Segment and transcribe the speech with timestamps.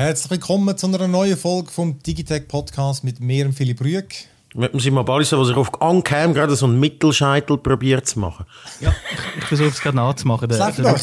[0.00, 4.14] Herzlich willkommen zu einer neuen Folge vom Digitech Podcast mit mir und Philipp Rüegg.
[4.54, 8.46] Mit dem Simon Balliser, der sich auf Ankam gerade so einen Mittelscheitel probiert zu machen.
[8.80, 10.48] Ja, ich, ich versuche es gerade nachzumachen.
[10.48, 10.96] Der, der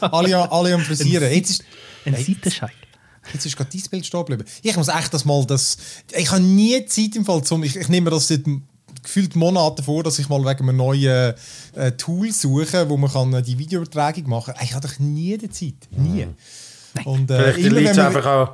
[0.00, 1.30] alle, alle am Frisieren.
[1.30, 1.64] Jetzt ist,
[2.06, 2.78] Ein Seitenscheitel.
[3.34, 4.44] jetzt ist gerade dein Bild stehen geblieben.
[4.62, 5.76] Ich muss echt das mal, das,
[6.16, 8.44] ich habe nie Zeit im Fall zum, ich, ich nehme das seit
[9.02, 11.34] gefühlt Monaten vor, dass ich mal wegen einem neuen
[11.74, 14.64] äh, Tool suche, wo man kann, äh, die Videoübertragung machen kann.
[14.64, 15.74] Ich habe doch nie die Zeit.
[15.90, 16.26] Nie.
[17.04, 18.48] Und, äh, Vielleicht liegt es einfach auch,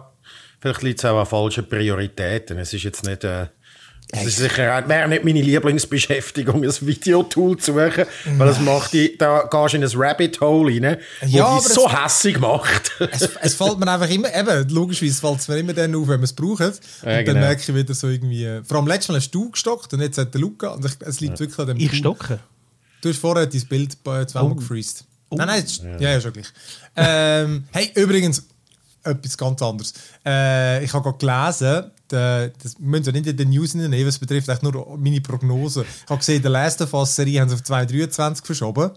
[0.60, 2.58] vielleicht liegt's auch an falschen Prioritäten.
[2.58, 3.46] Es ist jetzt nicht, äh,
[4.12, 8.06] es ist sicher auch- wäre nicht meine Lieblingsbeschäftigung, ein Videotool zu suchen,
[8.38, 11.60] weil das macht die, da gehst du in ein Rabbit Hole rein, wo Ja, aber
[11.60, 12.90] dich so es- hässig macht.
[13.12, 16.16] es, es fällt mir einfach immer, eben, logischerweise fällt es mir immer dann auf, wenn
[16.16, 16.60] man es braucht.
[16.60, 17.40] Und Ja, dann genau.
[17.40, 20.18] merke ich wieder so irgendwie, äh, vor allem letztes Mal hast du gestockt und jetzt
[20.18, 21.98] hat der Luca, und ich, es liegt wirklich an dem Ich Tool.
[21.98, 22.40] stocke.
[23.02, 24.54] Du hast vorher dein Bild bei zweimal Oh.
[24.56, 25.04] gefreezed.
[25.30, 25.98] Nein, nein, jetzt, ja.
[25.98, 26.46] ja, schon gleich.
[26.96, 28.42] ähm, hey, übrigens,
[29.02, 29.94] etwas ganz anderes.
[30.24, 34.18] Äh, ich habe gerade gelesen, der, das müssen wir nicht in den News nehmen, was
[34.18, 35.82] betrifft eigentlich nur meine Prognose.
[35.82, 38.90] Ich habe gesehen, der Last of Us Serie haben sie auf 2023 verschoben.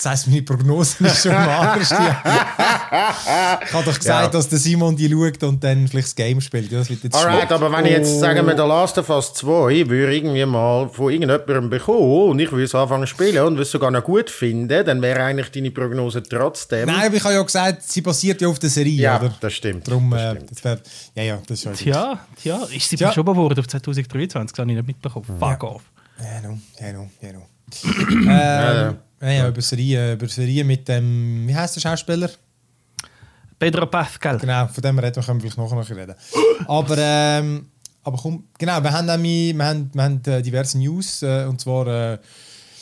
[0.00, 1.90] Das heisst, meine Prognose ist schon am anders.
[1.90, 4.28] ich habe doch gesagt, Ja.
[4.28, 6.70] dass der Simon die schaut und dann vielleicht das Game spielt.
[6.70, 9.34] Ja, Das wird jetzt Alright, aber wenn ich jetzt, sagen wir, der Last of Us
[9.34, 13.54] 2 würde irgendwie mal von irgendjemandem bekommen und ich würde es anfangen zu spielen und
[13.54, 16.86] würde es sogar noch gut finden, dann wäre eigentlich deine Prognose trotzdem...
[16.86, 19.34] Nein, aber ich habe ja gesagt, sie basiert ja auf der Serie, ja, oder?
[19.40, 19.88] das stimmt.
[19.88, 20.50] Darum, das äh, stimmt.
[20.52, 20.78] das wär,
[21.16, 23.08] ja, ja, das ist schon Tja, tja, ist sie Tja.
[23.08, 24.52] verschoben worden auf 2023?
[24.52, 25.26] Das habe ich nicht mitbekommen.
[25.40, 25.82] Fuck off.
[26.20, 27.42] Ja, no, ja, no, ja, no.
[27.84, 28.94] ähm, ja, ja,
[29.48, 32.30] über Serie, über Serie mit dem, wie heißt der Schauspieler?
[33.58, 34.38] Pedro Pascal.
[34.38, 36.14] Genau, von dem reden wir, können wir vielleicht nachher noch reden.
[36.68, 37.66] Aber, ähm,
[38.04, 41.60] aber komm, genau, wir haben, nämlich, wir haben, wir haben äh, diverse News, äh, und
[41.60, 42.18] zwar äh,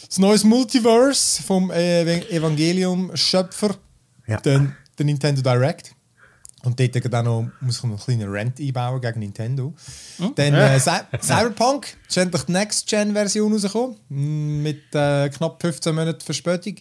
[0.06, 3.74] das neues Multiverse vom äh, Evangelium-Schöpfer,
[4.26, 4.38] Ja.
[4.40, 5.95] der Nintendo Direct.
[6.62, 9.72] Und dort auch noch, muss ich noch einen kleinen Rant einbauen gegen Nintendo.
[10.34, 16.20] Dann äh, Cy- Cyberpunk, ist endlich die Next-Gen-Version rausgekommen, mm, mit äh, knapp 15 Monaten
[16.22, 16.76] Verspätung.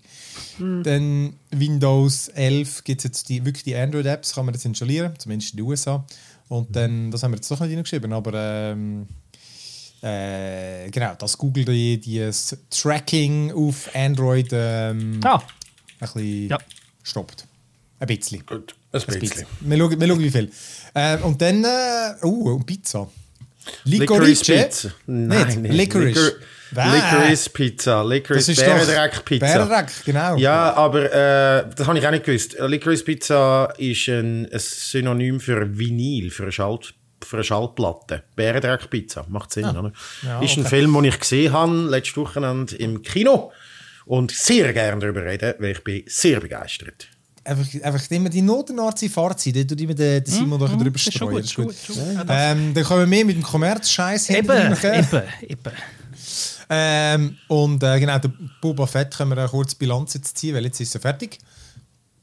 [0.58, 5.52] Dann Windows 11 gibt es jetzt die, wirklich die Android-Apps, kann man das installieren, zumindest
[5.52, 6.04] in den USA.
[6.48, 8.34] Und dann, das haben wir jetzt doch nicht hingeschrieben, aber
[8.72, 9.08] ähm,
[10.02, 15.38] äh, genau, dass Google die, die das Tracking auf Android ähm, Ah,
[16.00, 16.58] ein bisschen Ja.
[17.04, 17.46] stoppt.
[18.00, 18.46] Ein bisschen.
[18.46, 19.46] Gut, ein bisschen.
[19.62, 20.50] Wir schauen, wir schauen wie viel.
[20.96, 23.08] Ähm, und dann, äh, und Pizza.
[23.86, 24.90] Licorice Pizza.
[25.08, 25.74] Nein, nicht.
[25.74, 26.20] Licorice.
[26.20, 26.34] Licor-
[26.72, 26.82] Bäh.
[26.84, 28.04] Licorice Pizza.
[28.04, 29.46] Licorice Das ist doch Bärendreck Pizza.
[29.46, 30.36] Bärendreck, genau.
[30.38, 32.56] Ja, aber äh, das habe ich auch nicht gewusst.
[32.60, 38.24] Licorice Pizza ist ein, ein Synonym für Vinyl, für eine, Schalt, für eine Schallplatte.
[38.36, 39.92] Bärendreck Pizza, macht Sinn, oder?
[40.24, 40.28] Ah.
[40.28, 40.66] Ja, ist ein.
[40.66, 43.52] Film, den ich gesehen habe, letztes Wochenende im Kino.
[44.06, 47.08] Und sehr gerne darüber reden, weil ich bin sehr begeistert.
[47.46, 51.08] Einfach, einfach immer die Notenarzt Fahrzeit, die tut immer der, der Simon da drüber das
[51.08, 51.36] ist schon streuen.
[51.36, 51.44] gut.
[51.44, 52.08] Das ist gut.
[52.08, 52.26] gut, gut.
[52.28, 55.72] Ähm, dann kommen wir mit dem Kommerz-Scheiß Eben, eben, eben.
[56.70, 60.66] Ähm, und äh, genau, der Boba Fett können wir eine kurze Bilanz jetzt ziehen, weil
[60.66, 61.38] jetzt ist er fertig.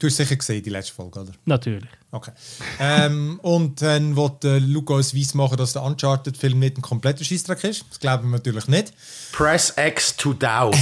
[0.02, 1.30] Du hast sicher gesehen, die letzte Folge, oder?
[1.44, 1.88] Natürlich.
[2.10, 2.32] Okay.
[2.80, 7.22] ähm, und dann wird äh, Luca uns weiss machen, dass der Uncharted-Film nicht ein kompletter
[7.22, 7.84] Scheissdreck ist.
[7.88, 8.94] Das glauben wir natürlich nicht.
[9.30, 10.74] Press X to doubt.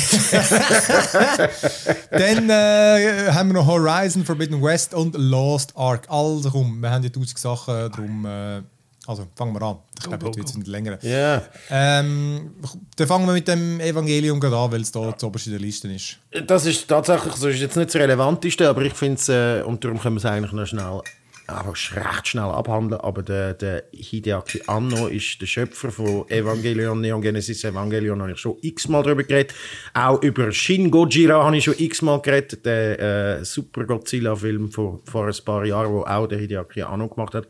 [2.10, 6.06] dann äh, haben wir noch Horizon Forbidden West und Lost Ark.
[6.08, 8.24] Also komm, wir haben ja tausend Sachen, darum...
[8.24, 8.62] Äh,
[9.10, 9.78] also fangen wir an.
[9.98, 11.04] Ich glaube, heute wird es nicht länger.
[11.04, 11.42] Ja.
[11.68, 12.52] Ähm,
[12.94, 16.18] dann fangen wir mit dem Evangelium an, weil es da zuoberst in der Liste ist.
[16.46, 19.84] Das ist tatsächlich, das ist jetzt nicht das Relevanteste, aber ich finde es, äh, und
[19.84, 21.00] darum können wir es eigentlich noch schnell,
[21.48, 27.20] einfach recht schnell abhandeln, aber der, der Hideaki Anno ist der Schöpfer von Evangelion, Neon
[27.20, 29.56] Genesis Evangelion, habe ich schon x-mal darüber geredet.
[29.92, 35.26] Auch über Shin Gojira habe ich schon x-mal geredet, der äh, Super Godzilla-Film vor, vor
[35.26, 37.48] ein paar Jahren, wo auch der Hideaki Anno gemacht hat.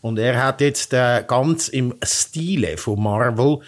[0.00, 3.60] Und er hat jetzt äh, ganz im Stile von Marvel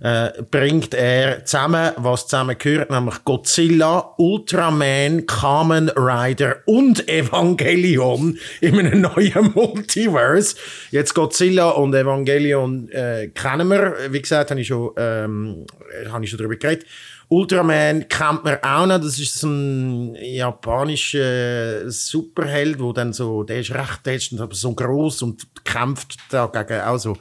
[0.00, 8.78] äh, bringt er zusammen, was zusammen gehört, nämlich Godzilla, Ultraman, Kamen Rider und Evangelion in
[8.78, 10.56] einem neuen Multiverse.
[10.90, 13.96] Jetzt Godzilla und Evangelion äh, kennen wir.
[14.10, 15.66] Wie gesagt, habe ich schon, ähm,
[16.10, 16.86] habe ich schon darüber geredet.
[17.28, 19.00] Ultraman kennt man auch noch.
[19.00, 24.54] Das ist so ein japanischer Superheld, wo dann so, der ist recht, der ist aber
[24.54, 27.16] so groß und kämpft da gegen auch so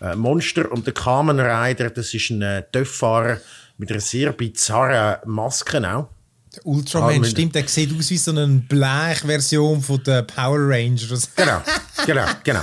[0.00, 0.72] äh, Monster.
[0.72, 3.38] Und der Kamen Rider, das ist ein äh, Töfffahrer
[3.76, 6.08] mit einer sehr bizarren Maske auch.
[6.56, 11.28] Der Ultraman, Ah, stimmt, der sieht aus wie so eine Blech-Version von der Power Rangers.
[11.36, 11.62] Genau,
[12.06, 12.62] genau, genau.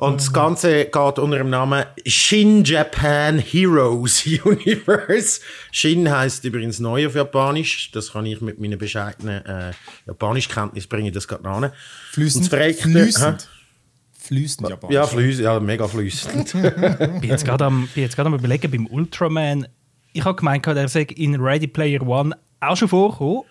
[0.00, 5.42] Und das Ganze geht unter dem Namen Shin Japan Heroes Universe.
[5.72, 7.90] Shin heißt übrigens neu auf Japanisch.
[7.92, 9.72] Das kann ich mit meinen bescheidenen äh,
[10.06, 11.70] Japanischkenntnis bringen, das geht an.
[12.12, 12.46] Flüssend.
[12.48, 13.50] Flüssend.
[14.18, 14.94] Flüssend, Japanisch.
[14.94, 16.50] Ja, flüssend, ja, mega flüssend.
[17.20, 19.68] bin jetzt gerade am, bin jetzt gerade am überlegen beim Ultraman.
[20.14, 23.42] Ich habe gemeint, er sei in Ready Player One auch schon vorgekommen,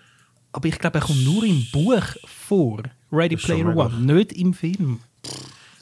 [0.50, 2.82] aber ich glaube, er kommt nur im Buch vor.
[3.12, 3.66] Ready Player.
[3.66, 4.98] One, nicht im Film.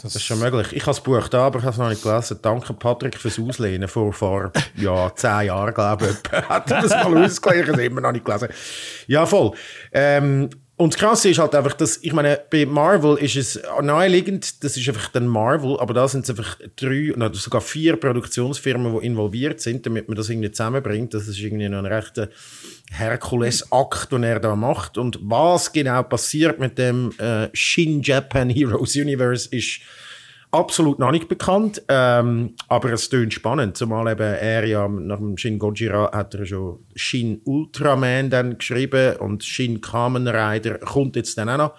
[0.00, 0.72] Das ist schon möglich.
[0.72, 2.38] Ich habe das Buch da, aber ich habe es noch nicht gelesen.
[2.40, 3.88] Danke, Patrick, fürs Auslehnen.
[3.88, 7.64] Vor, vor ja, zehn Jahren, glaube ich, hat er das mal ausgelegt.
[7.64, 8.48] Ich habe es immer noch nicht gelesen.
[9.08, 9.52] Ja, voll.
[9.92, 14.62] Ähm, und das Krasse ist halt einfach, dass, ich meine, bei Marvel ist es naheliegend,
[14.62, 18.96] das ist einfach dann Marvel, aber da sind es einfach drei, oder sogar vier Produktionsfirmen,
[18.96, 21.12] die involviert sind, damit man das irgendwie zusammenbringt.
[21.14, 22.28] Das ist irgendwie noch ein rechter
[22.92, 24.98] Herkules-Akt, den er da macht.
[24.98, 29.80] Und was genau passiert mit dem äh, Shin Japan Heroes Universe ist
[30.50, 35.36] absolut noch nicht bekannt, ähm, aber es tönt spannend, zumal eben er ja nach dem
[35.36, 41.36] Shin Gojira hat er schon Shin Ultraman dann geschrieben und Shin Kamen Rider kommt jetzt
[41.38, 41.74] dann auch noch.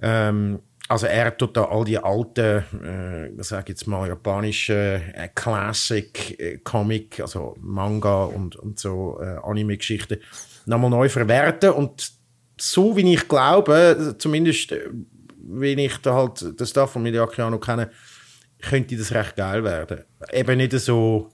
[0.00, 6.38] Ähm, also er tut da all die alten, äh, ich jetzt mal japanische äh, Classic
[6.38, 10.18] äh, Comic, also Manga und, und so äh, Anime-Geschichten
[10.66, 12.12] nochmal neu verwerten und
[12.60, 14.88] so wie ich glaube, zumindest äh,
[15.60, 17.90] wie ich da halt den Stuff von noch kenne,
[18.60, 20.02] könnte das recht geil werden.
[20.32, 21.30] Eben nicht so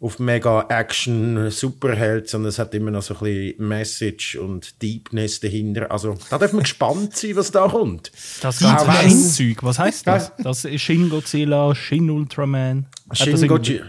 [0.00, 5.38] auf mega Action Superheld, sondern es hat immer noch so ein bisschen Message und Deepness
[5.38, 5.92] dahinter.
[5.92, 8.10] Also da darf man gespannt sein, was da kommt.
[8.40, 10.32] Das wenn- Zeug, was heißt das?
[10.42, 12.86] Das ist Shin Godzilla, Shin Ultraman.
[13.08, 13.84] Das Shin, Godzilla.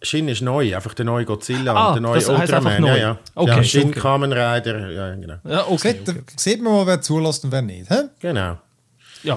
[0.00, 2.80] Shin ist neu, einfach der neue Godzilla Ah, und der neue das Ultraman.
[2.80, 2.88] neu.
[2.90, 3.18] Ja, ja.
[3.34, 3.98] Okay, ja, Shin okay.
[3.98, 5.38] Kamen Rider, ja, genau.
[5.42, 5.96] Ja, okay.
[6.04, 7.90] Sieht, sieht man mal, wer zulässt und wer nicht.
[7.90, 8.02] Hä?
[8.20, 8.58] Genau.
[9.22, 9.34] Ja,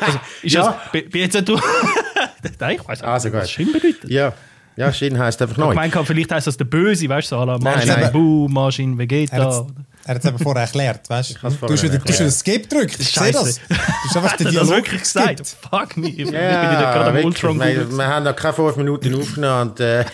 [0.00, 0.62] also, ist Ja.
[0.82, 1.58] das, bin bin jetzt du.
[2.58, 3.50] Nein, ich weiß nicht, Also was gut.
[3.50, 4.10] Shin bedeutet.
[4.10, 4.32] Ja,
[4.76, 5.74] ja Shin heißt einfach Ich neu.
[5.74, 8.12] meine, vielleicht heißt das der Böse, weißt du, so nein.
[8.12, 9.66] Buu, Majin Vegeta.
[10.04, 11.34] Er hat es eben vorher erklärt, weißt du?
[11.72, 12.40] hast wieder, du hast.
[12.40, 12.96] Skip gedrückt.
[12.98, 13.60] Ich sehe das.
[13.68, 13.74] Du
[14.08, 15.56] hast einfach den er das Dialog wirklich gesagt?
[15.70, 16.08] Fuck me.
[16.08, 16.40] Ich bin Ja,
[16.72, 17.24] wieder gerade am.
[17.24, 19.70] Ultron wir, wir haben noch keine fünf Minuten aufgenommen.
[19.70, 20.04] Und, äh,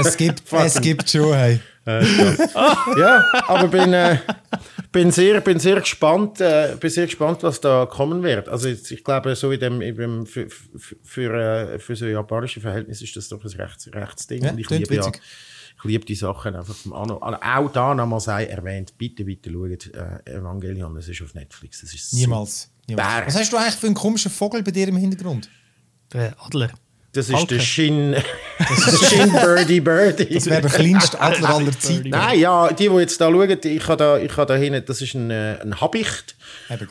[0.00, 1.60] Es gibt, es gibt schon, hey.
[2.98, 4.16] ja, aber bin, äh,
[4.94, 8.48] bin, sehr, bin sehr gespannt, äh, bin sehr gespannt, was da kommen wird.
[8.48, 11.34] Also jetzt, ich glaube, so in dem, in dem für, für, für,
[11.74, 14.42] äh, für so japanische Verhältnisse ist das doch ein rechts, Rechtsding.
[14.44, 15.06] Ja, Und ich liebe ja,
[15.76, 17.18] ich liebe die Sachen einfach vom Anno.
[17.18, 21.82] Also auch da nochmal sei erwähnt, bitte, bitte schaut äh, Evangelion, das ist auf Netflix.
[21.82, 22.70] Das ist so- Niemals.
[22.88, 23.26] Niemals.
[23.26, 25.50] Was hast du eigentlich für einen komischen Vogel bei dir im Hintergrund?
[26.12, 26.70] Der Adler.
[27.14, 27.54] Das ist Falke.
[27.54, 28.16] der Shin,
[29.08, 30.34] Shin Birdie Birdie.
[30.34, 32.08] Das wäre der kleinste Adler aller Zeiten.
[32.10, 34.84] Nein, ja, die, die jetzt da schauen, die- ich habe da, ich habe da hinten,
[34.84, 36.36] das ist ein, ein Habicht.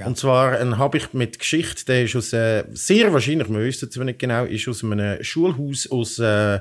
[0.06, 3.94] Und zwar ein Habicht mit Geschichte, der ist aus, äh, sehr wahrscheinlich, wir wissen es
[3.96, 6.60] zwar nicht genau, ist aus einem Schulhaus aus, äh,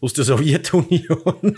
[0.00, 1.56] aus der Sowjetunion.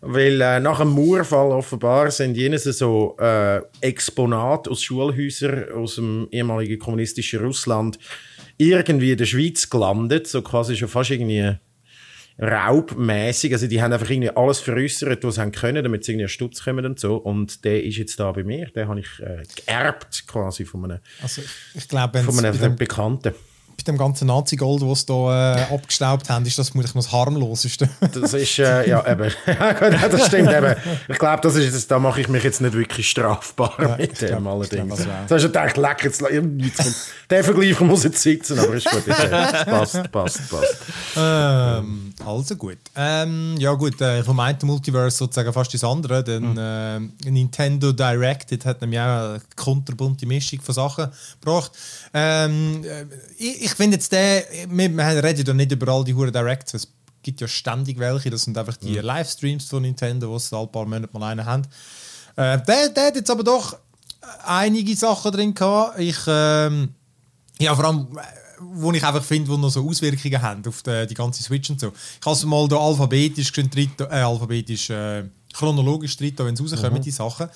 [0.00, 6.28] Weil äh, nach dem Mauerfall offenbar sind jenes so äh, Exponate aus Schulhäusern aus dem
[6.30, 7.98] ehemaligen kommunistischen Russland
[8.58, 11.56] irgendwie in der Schweiz gelandet, so quasi schon fast irgendwie
[12.38, 13.52] raubmäßig.
[13.52, 16.28] Also die haben einfach irgendwie alles veräußert, was sie haben können, damit sie irgendwie einen
[16.28, 17.16] Stutz kommen und so.
[17.16, 18.66] Und der ist jetzt da bei mir.
[18.66, 21.42] Den habe ich äh, geerbt quasi von einem, Also,
[21.74, 23.34] ich, glaube, von einem Bekannten.
[23.76, 27.12] Bei dem ganzen Nazi-Gold, das sie da äh, abgestaubt haben, ist das vermutlich noch das
[27.12, 27.88] harmloseste.
[28.00, 29.30] Das ist, äh, ja, eben.
[29.46, 30.74] Ja, das stimmt eben.
[31.08, 34.18] Ich glaube, das ist jetzt, da mache ich mich jetzt nicht wirklich strafbar mit ich
[34.18, 34.96] dem glaub- allerdings.
[34.96, 36.96] glaub, das Das ist gedacht, leck, jetzt, jetzt
[37.30, 39.06] der Vergleich muss jetzt sitzen, aber ist gut.
[39.06, 39.28] Ist, äh,
[39.64, 40.76] passt, passt, passt.
[41.16, 42.78] ähm, also gut.
[42.96, 46.22] Ähm, ja gut, äh, vom einen Multiverse sozusagen fast das andere.
[46.24, 51.08] Denn äh, Nintendo Direct das hat nämlich auch eine kunterbunte Mischung von Sachen
[51.40, 51.72] gebracht.
[52.14, 53.04] Ähm, äh,
[53.38, 56.74] ich ich finde jetzt der, wir, wir reden ja nicht über all die Huren Directs,
[56.74, 56.88] es
[57.22, 60.86] gibt ja ständig welche, das sind einfach die Livestreams von Nintendo, wo sie alle paar
[60.86, 61.62] Monate mal einen haben.
[62.36, 63.76] Äh, der, der hat jetzt aber doch
[64.44, 65.98] einige Sachen drin gehabt.
[65.98, 66.90] Ich, ähm,
[67.58, 68.22] ja, vor allem, äh,
[68.60, 71.80] wo ich einfach finde, die noch so Auswirkungen haben auf die, die ganze Switch und
[71.80, 71.88] so.
[72.20, 77.02] Ich habe es mal da alphabetisch, drin- äh, alphabetisch äh, chronologisch drin, wenn es rauskommen,
[77.02, 77.48] die Sachen.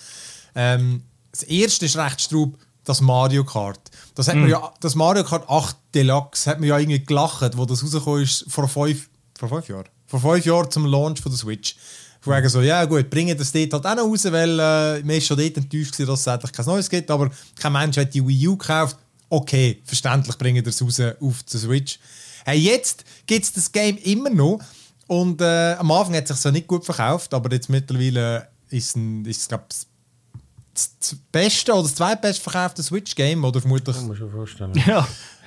[0.56, 3.80] Ähm, das erste ist recht straub, das Mario Kart.
[4.14, 7.64] Das, hat man ja, das Mario Kart 8 Deluxe hat man ja irgendwie gelacht, wo
[7.64, 9.08] das rausgekommen ist vor fünf,
[9.38, 9.88] vor fünf Jahren.
[10.06, 11.76] Vor fünf Jahren zum Launch von der Switch.
[12.20, 15.16] Von wegen so, ja gut, bringen das dort halt auch noch raus, weil äh, man
[15.16, 18.12] ist schon dort enttäuscht gewesen, dass es endlich kein Neues gibt, aber kein Mensch hat
[18.12, 18.98] die Wii U gekauft.
[19.28, 21.98] Okay, verständlich bringen das raus auf die Switch.
[22.44, 24.60] Hey, jetzt gibt es das Game immer noch
[25.06, 28.96] und äh, am Anfang hat es sich so nicht gut verkauft, aber jetzt mittlerweile ist
[28.96, 29.76] es, ist es glaube ich,
[31.00, 34.72] das beste oder das zweitbeste verkaufte Switch-Game oder vermutlich Kann man schon vorstellen.
[34.86, 35.06] Ja.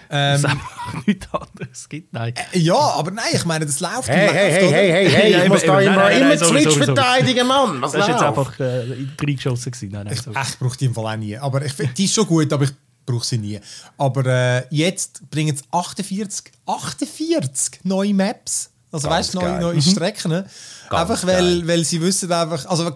[0.10, 2.13] Ähm, es einfach nichts anderes gibt.
[2.13, 2.34] Nein.
[2.54, 4.10] ja, aber nein, ich meine, das läuft.
[4.10, 5.94] Hey, läuft, hey, hey, hey, hey, hey, ich muss eben, da eben.
[5.94, 7.82] immer, Nein, immer Switch sorry, verteidigen, Mann.
[7.82, 9.92] Was Das ist jetzt einfach äh, reingeschossen gewesen.
[9.92, 10.38] Nein, nein, Ich, sorry.
[10.48, 11.38] ich brauche die im Fall auch nie.
[11.38, 12.72] Aber ich, find- die ist schon gut, aber ich
[13.08, 13.60] brauche sie nie.
[13.98, 18.70] Aber äh, jetzt bringen sie 48, 48 neue Maps.
[18.93, 20.29] Also Ganz weißt du, neue, neue Strecken.
[20.31, 20.45] ne?
[20.91, 21.62] einfach weil, geil.
[21.67, 22.91] weil sie wissen einfach, also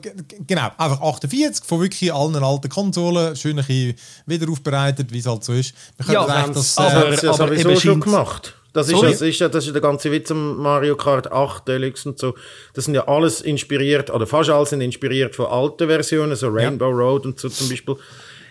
[0.46, 3.96] genau, einfach 48 von wirklich allen alten Konsolen, schön ein bisschen
[4.28, 5.74] wieder aufbereitet, wie es halt so ist.
[5.98, 8.54] Wir können Ja, eigentlich das, Das äh, aber- haben sie ja aber sowieso schon gemacht.
[8.74, 11.68] Das ist, das, ist ja, das ist ja der ganze Witz am Mario Kart 8
[11.68, 12.36] Deluxe und so.
[12.76, 16.90] Das sind ja alles inspiriert, oder fast alles sind inspiriert von alten Versionen, so Rainbow
[16.92, 17.96] Road und so zum Beispiel.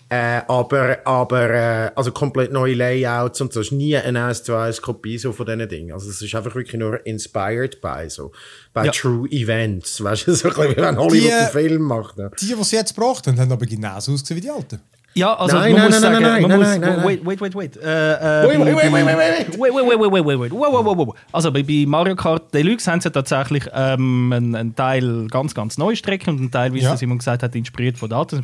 [0.08, 3.60] Äh, aber, aber, äh, also komplett neue Layouts und so.
[3.60, 5.92] Es ist nie eine 1 zu 1 Kopie so von diesen Dingen.
[5.92, 8.30] Also es ist einfach wirklich nur inspired by so,
[8.72, 8.92] by Ja.
[8.92, 10.00] true events.
[10.04, 12.16] Weißt du, so ein bisschen wie wenn Hollywood Die, einen Film macht.
[12.18, 12.30] Ne?
[12.40, 14.80] die, die sie jetzt gebracht haben, haben aber genauso ausgesehen wie die alten.
[15.14, 17.06] Ja, also Nein, man nein, muss nein, sagen, nein, man nein, muss, nein, nein, nein.
[17.06, 17.76] wait, wait, wait, wait.
[17.78, 19.58] Äh, äh, Wait, wait, wait, wait, wait, wait.
[19.58, 20.52] wait, wait, wait, wait, wait, wait.
[20.52, 21.16] Wow, wow, wow, wow.
[21.32, 25.78] Also bei, bei Mario Kart Deluxe haben sie tatsächlich ähm, einen, einen Teil ganz, ganz
[25.78, 26.92] neue Strecken und einen Teil, wie Ja.
[26.92, 28.42] es Simon gesagt hat, inspiriert von Daten.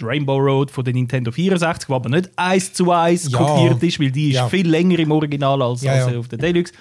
[0.00, 3.38] Die Rainbow Road von der Nintendo 64, die aber nicht eins zu eins Ja.
[3.38, 4.48] kopiert ist, weil die ist Ja.
[4.48, 6.72] viel länger im Original als, Ja, als auf der Deluxe.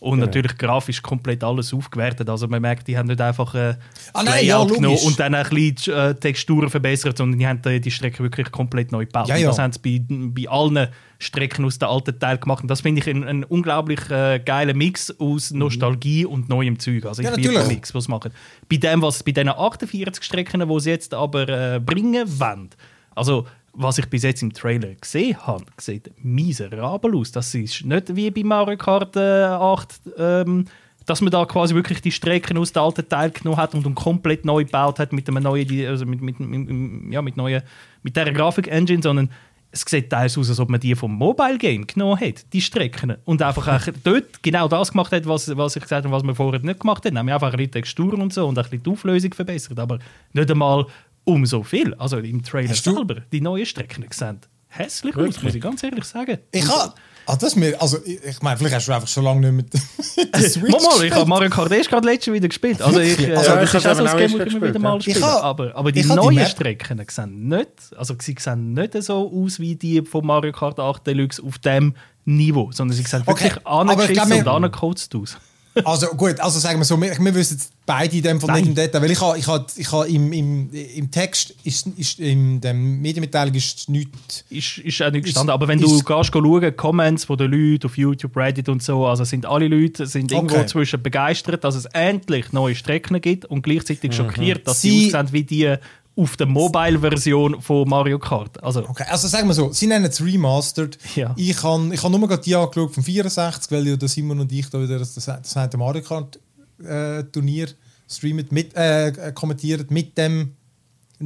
[0.00, 2.28] Und natürlich grafisch komplett alles aufgewertet.
[2.30, 3.74] Also man merkt, die haben nicht einfach äh,
[4.14, 7.90] Ah, nein, ja, genommen und dann ein bisschen äh, Texturen verbessert, sondern die haben die
[7.90, 9.28] Strecke wirklich komplett neu gebaut.
[9.28, 9.48] Ja, ja.
[9.48, 10.88] Das haben sie bei, bei allen
[11.18, 12.62] Strecken aus der alten Teil gemacht.
[12.62, 17.04] Und das finde ich ein, ein unglaublich äh, geiler Mix aus Nostalgie und neuem Zeug.
[17.04, 17.68] Also ich Ja, liebe den.
[17.68, 18.32] Mix, was machen.
[18.70, 22.70] Bei dem, was bei diesen 48 Strecken, die sie jetzt aber äh, bringen wollen,
[23.14, 27.32] also was ich bis jetzt im Trailer gesehen habe, sieht miserabel aus.
[27.32, 30.64] Das ist nicht wie bei Mario Kart äh, 8, ähm,
[31.06, 34.44] dass man da quasi wirklich die Strecken aus dem alten Teil genommen hat und, komplett
[34.44, 37.62] neu gebaut hat mit einem neuen, also mit, mit, mit, ja, mit neuen,
[38.02, 39.30] mit der Grafik-Engine, sondern
[39.72, 43.16] es sieht teils aus, als ob man die vom Mobile Game genommen hat, die Strecken.
[43.24, 46.34] Und einfach auch dort genau das gemacht hat, was, was ich gesagt habe, was man
[46.34, 47.12] vorher nicht gemacht hat.
[47.12, 49.78] Nämlich einfach ein bisschen Texturen und so und ein bisschen die Auflösung verbessert.
[49.78, 50.00] Aber
[50.32, 50.86] nicht einmal
[51.30, 51.94] um so viel.
[51.94, 54.40] Also im Trailer Hast du- selber, die neuen Strecken gesehen.
[54.72, 56.38] Hässlich aus, muss ich ganz ehrlich sagen.
[56.52, 56.92] Ich habe.
[57.26, 59.74] Ah, das mir, also ich, ich meine, vielleicht hast du einfach schon lange nicht mit,
[60.34, 61.14] der Switch Mal, mal, ich gespielt.
[61.14, 62.80] habe Mario Kart erst gerade letztes wieder gespielt.
[62.82, 64.62] Also ich, äh, Also, das ich ist auch habe so ein Game, das ich gespielt,
[64.74, 64.98] wieder mal.
[65.04, 69.00] Ich habe- aber, aber die die neuen Map- Strecken sehen nicht, also sie sehen nicht
[69.02, 71.94] so aus wie die von Mario Kart 8 Deluxe auf dem
[72.24, 75.36] Niveau, sondern sie sehen Okay, wirklich ich angeschissen und angekotzt aus.
[75.84, 78.56] Also gut, also sagen wir so, wir, wir wissen jetzt beide in dem Nein.
[78.56, 81.86] nicht im Detail, weil ich habe ich habe, ich habe im, im, im Text, ist,
[81.96, 84.44] ist, in der Medienmitteilung ist nichts...
[84.50, 85.50] Ist, ist auch nicht Ist- gestanden.
[85.52, 89.06] Aber wenn du ist- gehst schauen, Comments von den Leuten auf YouTube, Reddit und so,
[89.06, 90.66] also sind alle Leute sind irgendwo Okay.
[90.66, 95.32] zwischen begeistert, dass es endlich neue Strecken gibt und gleichzeitig schockiert, dass sie, Sie- aussehen
[95.32, 95.74] wie die
[96.16, 98.62] auf der Mobile-Version von Mario Kart.
[98.62, 100.98] Also, Okay, also sagen wir so, sie nennen es Remastered.
[101.14, 101.34] Ja.
[101.36, 104.52] Ich habe ich hab nur gerade die angeschaut vom 64, weil ja der Simon und
[104.52, 106.38] ich da wieder das, das, Mario Kart
[106.84, 107.68] äh, Turnier
[108.08, 110.56] streamen, mit, äh, kommentieren mit dem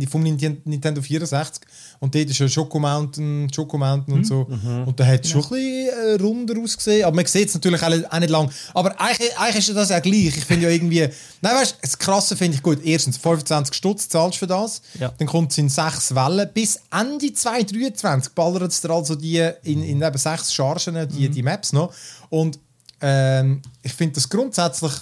[0.09, 1.65] vom Ninten- Nintendo 64
[2.01, 4.47] und dort ist ja Choco Mountain, Choco Mountain und so
[4.87, 7.83] und da hat es schon ein bisschen äh, runder ausgesehen, aber man sieht es natürlich
[7.83, 8.51] auch, nicht lang.
[8.75, 10.37] Aber eigentlich, eigentlich ist ja das ja gleich.
[10.37, 11.09] Ich finde ja irgendwie,
[11.41, 12.81] nein weißt, das Krasse finde ich gut.
[12.85, 15.13] Erstens 25 Stutz zahlst du für das, Ja.
[15.17, 16.49] dann kommt es in sechs Wellen.
[16.53, 21.43] Bis Ende 2023 ballert es dir also die in, in eben sechs Chargen die, die
[21.43, 21.93] Maps noch
[22.31, 22.59] und
[23.01, 24.93] ähm, ich finde das grundsätzlich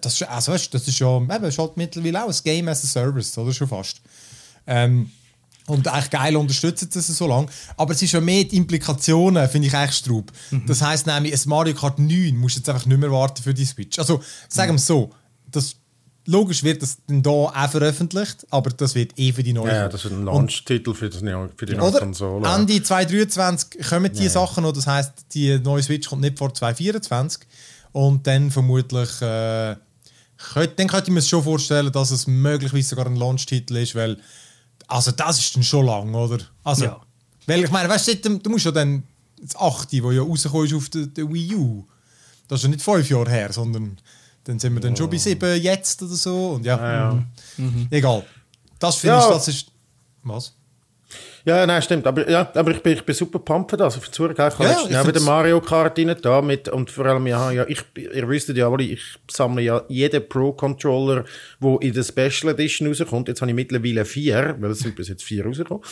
[0.00, 2.84] das ist, also weißt, das ist ja eben, ist halt mittlerweile auch ein Game as
[2.84, 4.00] a Service, oder schon fast.
[4.66, 5.10] Ähm,
[5.66, 7.48] und eigentlich geil unterstützen sie es so lange.
[7.76, 10.32] Aber es ist ja mehr die Implikationen, finde ich eigentlich straub.
[10.66, 13.52] Das heisst nämlich, ein Mario Kart 9 musst du jetzt einfach nicht mehr warten für
[13.52, 13.98] die Switch.
[13.98, 15.10] Also, sagen wir es so,
[15.50, 15.74] das,
[16.26, 19.68] logisch wird das dann da auch veröffentlicht, aber das wird eh für die neue.
[19.68, 22.48] Ja, ja, das ist ein Launch-Titel für, das für die neue oder Konsole.
[22.48, 27.40] Ende 2023 kommen die Sachen noch, das heisst, die neue Switch kommt nicht vor 2024
[27.96, 29.74] und dann vermutlich äh,
[30.52, 34.18] könnt, dann könnte ich mir schon vorstellen, dass es möglicherweise sogar ein Launch-Titel ist, weil
[34.86, 36.38] also das ist dann schon lang, oder?
[36.62, 37.00] Also, Ja.
[37.46, 39.02] weil ich meine, weißt du, du musst ja dann
[39.40, 41.84] das 8, wo ja rausgekommen ist auf der, der Wii U,
[42.48, 43.96] das ist ja nicht fünf Jahre her, sondern
[44.44, 47.24] dann sind wir dann schon bei sieben jetzt oder so und ja, ja.
[47.56, 47.86] Mhm.
[47.90, 48.24] egal.
[48.78, 49.26] Das finde Ja.
[49.26, 49.66] ich, das ist
[50.22, 50.52] was?
[51.44, 52.06] Ja, nein, stimmt.
[52.06, 53.96] Aber, ja, aber ich, bin, ich bin super pumped für das.
[53.96, 54.50] Ich finde es geil.
[54.52, 57.26] Ich habe Ja, letztens ich auch wieder Mario Kart rein da mit, und vor allem,
[57.28, 61.24] ja, ja ich, ihr wisst ja alle, ich sammle ja jeden Pro-Controller,
[61.60, 63.28] der in der Special Edition rauskommt.
[63.28, 65.84] Jetzt habe ich mittlerweile vier, weil es sind bis jetzt vier rausgekommen.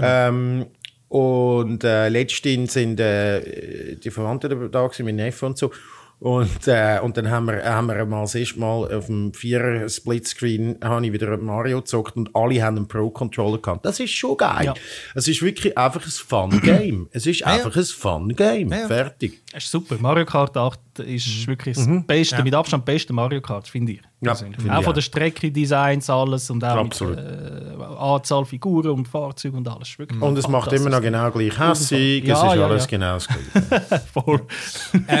[0.00, 0.66] Ähm,
[1.08, 5.72] und äh, letztens sind äh, die Verwandten da gewesen, mein Neffe und so.
[6.22, 9.88] Und, äh, und dann haben wir, haben wir mal das erste Mal auf dem Vierer
[9.88, 13.84] Splitscreen habe ich wieder Mario gezockt und alle haben einen Pro-Controller gehabt.
[13.84, 14.66] Das ist schon geil.
[14.66, 14.74] Ja.
[15.16, 17.08] Es ist wirklich einfach ein Fun-Game.
[17.10, 18.70] es ist einfach ein Fun-Game.
[18.70, 18.86] Ja, ja.
[18.86, 19.42] Fertig.
[19.52, 19.96] Das ist super.
[19.98, 24.00] Mario Kart 8 ist wirklich das beste, mit Abstand beste Mario Kart, finde ich.
[24.20, 24.92] Ja, finde auch ich von auch.
[24.92, 27.16] der Strecke, Designs, alles und auch Absolut.
[27.16, 29.98] mit äh, Anzahl Figuren und Fahrzeugen und alles.
[29.98, 32.24] Wirklich Und es macht immer noch genau gleich hässig.
[32.24, 32.90] Ja, es ist ja, alles ja.
[32.90, 34.02] genau das Gleiche.
[34.12, 34.46] Voll.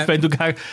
[0.06, 0.28] wenn, du,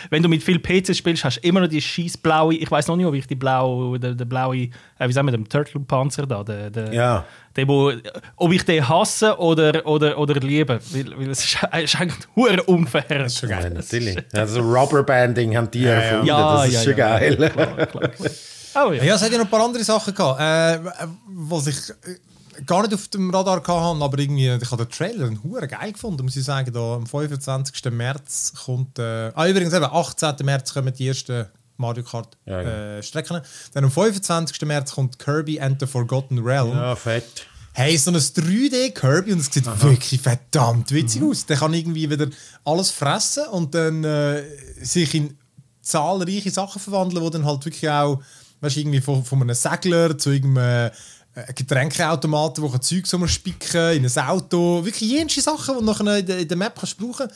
[0.10, 2.88] wenn du mit viel PC spielst, hast du immer noch die scheiß blaue, ich weiß
[2.88, 4.70] noch nicht, ob ich die blaue, der, der blaue, äh,
[5.08, 7.25] wie sagen wir, den Turtle-Panzer da, der, der, Ja.
[7.60, 7.92] Der, wo,
[8.38, 10.80] ob ich den hasse oder, oder, oder liebe.
[10.92, 13.04] Weil, weil es ist, es ist eigentlich hure unfair.
[13.20, 13.72] Das ist schon Ja, geil.
[13.72, 14.18] natürlich.
[14.34, 16.25] Also Rubberbanding haben die erfunden.
[16.28, 17.18] Ja, das ist ja, schon ja.
[17.18, 17.36] geil.
[17.36, 18.32] Klar, klar, klar.
[18.75, 19.04] Oh ja.
[19.04, 20.80] Ja, es hat ja noch ein paar andere Sachen gehabt, äh,
[21.28, 25.25] was ich äh, gar nicht auf dem Radar hatte, aber irgendwie, ich habe den Trailer
[25.25, 26.72] einen Huren geil gefunden, muss ich sagen.
[26.72, 27.92] Da, am 25.
[27.92, 30.36] März kommt, äh, ah übrigens eben, 18.
[30.44, 31.48] März kommen die ersten
[31.78, 32.72] Mario Kart Ja, genau.
[32.72, 33.42] äh, Strecken.
[33.74, 34.62] Dann am 25.
[34.68, 36.72] März kommt Kirby and the Forgotten Realm.
[36.78, 37.48] Ja, fett.
[37.79, 41.45] Hey, so ein 3D Kirby und es sieht wirklich verdammt witzig aus.
[41.45, 42.27] Der kann irgendwie wieder
[42.65, 44.43] alles fressen und dann äh,
[44.81, 45.38] sich in
[45.81, 48.21] zahlreiche Sachen verwandeln, die dann halt wirklich auch,
[48.59, 50.91] weißt du, irgendwie von, von einem Segler zu irgendeinem
[51.36, 54.83] äh, Getränkeautomaten, wo du Zeug spicken in ein Auto.
[54.83, 57.29] Wirklich jenste Sachen, die du nachher in der, in der Map kannst brauchen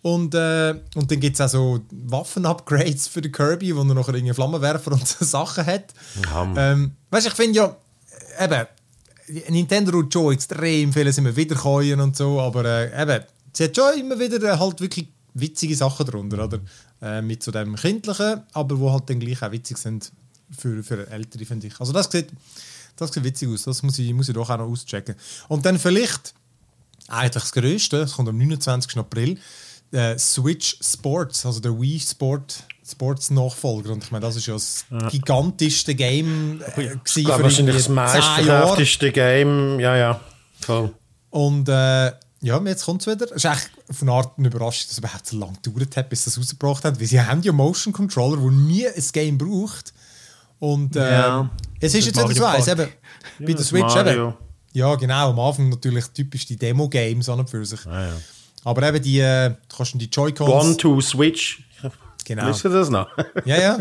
[0.00, 4.14] und, äh, und dann gibt es auch so Waffen-Upgrades für den Kirby, wo er nachher
[4.14, 5.92] irgendwie Flammenwerfer und so Sachen hat.
[6.32, 6.58] Hammer.
[6.58, 7.76] Ähm, weißt du, ich finde ja,
[8.40, 8.66] eben,
[9.48, 13.98] Nintendo tut schon extrem vieles immer wiederkäuen und so, aber äh, eben, sie hat schon
[13.98, 16.60] immer wieder äh, halt wirklich witzige Sachen drunter, oder?
[17.00, 20.12] Äh, mit so dem Kindlichen, aber wo halt dann gleich auch witzig sind
[20.56, 21.80] für, für Ältere, finde ich.
[21.80, 22.28] Also das sieht,
[22.96, 25.14] das sieht witzig aus, das muss ich, muss ich doch auch noch auschecken.
[25.48, 26.34] Und dann vielleicht,
[27.08, 28.96] eigentlich das Größte, das kommt am 29.
[28.98, 29.38] April,
[29.92, 33.92] äh, Switch Sports, also der Wii Sport Sports Nachfolger.
[33.92, 37.86] Und ich meine, das ist ja das gigantischste Game äh, gewesen Ich glaube, wahrscheinlich das
[37.88, 38.36] irgendwie 10 Jahre.
[38.46, 39.80] meistverkaufteste Game.
[39.80, 40.20] Ja, ja.
[40.60, 40.92] Voll.
[41.30, 42.06] Und äh,
[42.44, 43.26] ja, jetzt kommt es wieder.
[43.26, 46.08] Es ist echt von einer Art eine Überraschung, dass es überhaupt so lange gedauert hat,
[46.10, 46.98] bis sie es rausgebracht haben.
[47.00, 49.92] Weil sie haben ja Motion Controller, der nie ein Game braucht.
[50.58, 51.50] Und äh, Ja.
[51.80, 52.88] es ist jetzt wieder so eins, eben,
[53.40, 54.28] bei der Switch Mario.
[54.28, 54.34] eben.
[54.74, 57.84] Ja, genau, am Anfang natürlich typisch die Demo-Games an und für sich.
[57.86, 58.12] Ah, ja.
[58.64, 60.50] Aber eben die, äh, du kannst die Joy-Cons...
[60.64, 61.62] One, two, Switch.
[62.24, 62.46] Genau.
[62.46, 63.08] Wisst ihr das noch?
[63.44, 63.78] Ja, ja.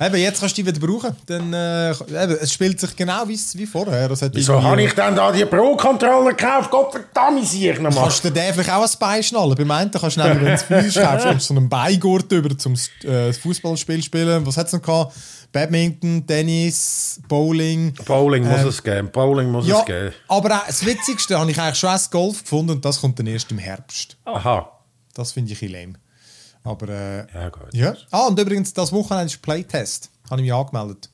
[0.00, 1.14] Eben, jetzt kannst du die wieder brauchen.
[1.26, 4.08] Dann, äh, eben, es spielt sich genau wie, wie vorher.
[4.08, 6.70] Das hat Wieso habe ich dann da die Pro-Controller gekauft?
[6.70, 8.04] Gott verdammt, ich ich nochmal.
[8.04, 9.54] Kannst du dir vielleicht auch ein Bein schnallen?
[9.54, 12.56] Beim einen kannst du nämlich, wenn du physisch kaufst, kommst du so einen Beigurt über
[12.58, 14.44] zum äh, Fußballspiel spielen.
[14.46, 15.14] Was hat es noch gehabt?
[15.52, 17.92] Badminton, Tennis, Bowling.
[18.06, 19.10] Bowling muss es geben.
[19.12, 20.12] Bowling muss Ähm, Ja, es geben.
[20.28, 23.26] aber auch das Witzigste habe ich eigentlich schon als Golf gefunden und das kommt dann
[23.26, 24.16] erst im Herbst.
[24.24, 24.80] Aha.
[25.14, 25.92] Das finde ich ein lame.
[26.64, 27.72] Aber äh, Ja, gut.
[27.72, 27.94] ja.
[28.10, 30.10] Ah, und übrigens, das Wochenende ist Playtest.
[30.30, 31.08] Habe ich mich angemeldet.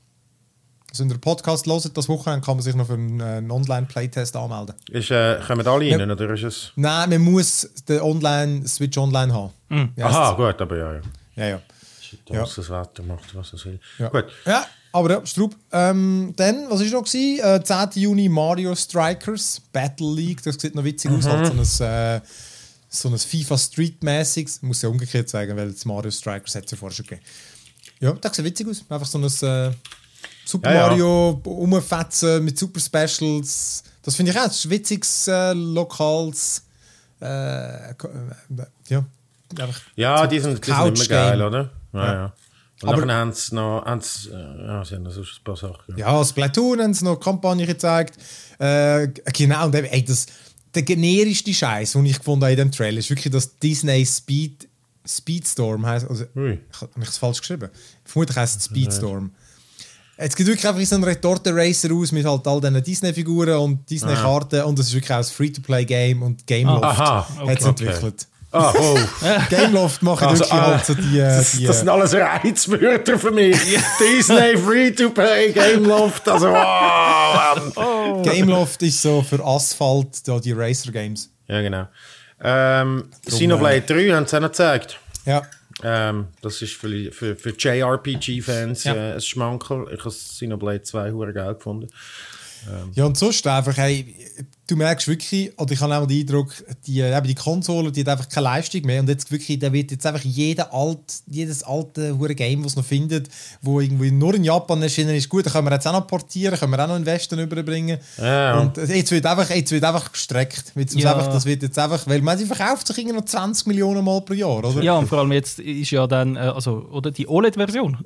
[0.90, 3.50] Also ihr den Podcast hört, das Wochenende kann man sich noch für einen, äh, einen
[3.50, 4.74] Online-Playtest anmelden.
[4.90, 6.72] Ist, äh, kommen alle rein, oder ist es...
[6.76, 9.92] Nein, man muss den Online, Switch Online haben.
[9.96, 11.00] Ja, Aha, gut, aber ja, ja.
[11.36, 11.60] Ja, ja.
[12.30, 12.40] Ja.
[12.40, 13.78] Das Wetter macht, was es will.
[13.98, 14.08] Ja.
[14.08, 14.24] Gut.
[14.46, 15.54] Ja, aber ja, Strub.
[15.72, 17.04] Ähm, dann, was war noch?
[17.04, 17.44] Gewesen?
[17.44, 18.02] Äh, 10.
[18.02, 20.42] Juni Mario Strikers Battle League.
[20.42, 21.26] Das sieht noch witzig aus.
[21.26, 22.20] Halt so ein, äh,
[23.00, 24.62] so ein FIFA Street-mäßiges.
[24.62, 27.24] Muss ja umgekehrt sagen, weil das Mario Strikers hat es ja vorher schon gegeben.
[28.00, 28.84] Ja, das sieht witzig aus.
[28.88, 29.72] Einfach so ein äh,
[30.44, 30.88] Super Ja, ja.
[30.88, 33.82] Mario umfetzen mit Super Specials.
[34.02, 36.62] Das finde ich auch ein witziges, äh, lokales.
[37.20, 37.94] Äh, äh,
[38.88, 39.04] ja,
[39.96, 41.70] Ja, die sind, die sind immer geil, oder?
[41.92, 42.12] Ja, Ja.
[42.14, 42.32] ja.
[42.80, 43.84] Und Aber- dann haben sie noch...
[43.84, 45.96] Haben sie, äh, ja, sie haben noch so ein paar Sachen.
[45.96, 46.12] Ja.
[46.12, 48.16] Ja, Splatoon haben sie noch Kampagne gezeigt.
[48.60, 50.26] Äh, genau, und eben, ey, das,
[50.78, 54.68] der generischste Scheiß, den ich gefunden habe in dem Trailer, ist wirklich das Disney Speed,
[55.04, 56.08] Speedstorm heißt.
[56.08, 56.58] Also, Ui.
[56.70, 57.68] ich habe ich es falsch geschrieben.
[58.04, 59.32] Vermutlich heißt es Speedstorm.
[60.16, 63.88] Es sieht wirklich einfach wie so ein Retorte-Racer aus mit halt all diesen Disney-Figuren und
[63.88, 67.86] Disney-Karten und es ist wirklich auch ein Free-to-play-Game und Gameloft Aha, hat es okay.
[67.86, 68.26] entwickelt.
[68.50, 68.98] Ah, oh.
[69.50, 71.18] Gameloft machen Also, wirklich ah, halt so die...
[71.18, 73.56] das, die das sind alles Reizwörter für mich.
[74.00, 76.28] Disney, Free-to-Play, Gameloft.
[76.28, 77.72] Also, wow.
[78.24, 81.30] Gameloft ist so für Asphalt, da die Racer-Games.
[81.48, 81.88] Ja, genau.
[82.40, 84.98] Ähm, Xenoblade 3 haben sie auch noch gezeigt.
[85.24, 85.42] Ja.
[85.82, 88.94] Ähm, das ist für, für, für JRPG-Fans Ja.
[88.94, 89.86] äh, ein Schmankerl.
[89.92, 91.88] Ich habe Xenoblade 2 hure geil gefunden.
[92.94, 94.14] Ja, und sonst einfach, hey,
[94.68, 96.52] du merkst wirklich, oder ich habe auch den Eindruck,
[96.86, 99.90] die, eben die Konsole, die hat einfach keine Leistung mehr und jetzt wirklich, da wird
[99.90, 103.28] jetzt einfach jeder alt, jedes alte hure Game, das es noch findet,
[103.62, 106.56] wo irgendwie nur in Japan erschienen ist, gut, dann können wir jetzt auch noch portieren,
[106.58, 107.98] können wir auch noch in den Westen überbringen.
[108.18, 108.60] Ja.
[108.60, 110.72] Und jetzt wird einfach, jetzt wird einfach gestreckt.
[110.76, 111.14] Jetzt Ja.
[111.16, 114.20] einfach, das wird jetzt einfach, weil man sie verkauft sich irgendwie noch 20 Millionen Mal
[114.20, 114.82] pro Jahr, oder?
[114.82, 117.96] Ja, und vor allem jetzt ist ja dann, äh, also, oder die OLED-Version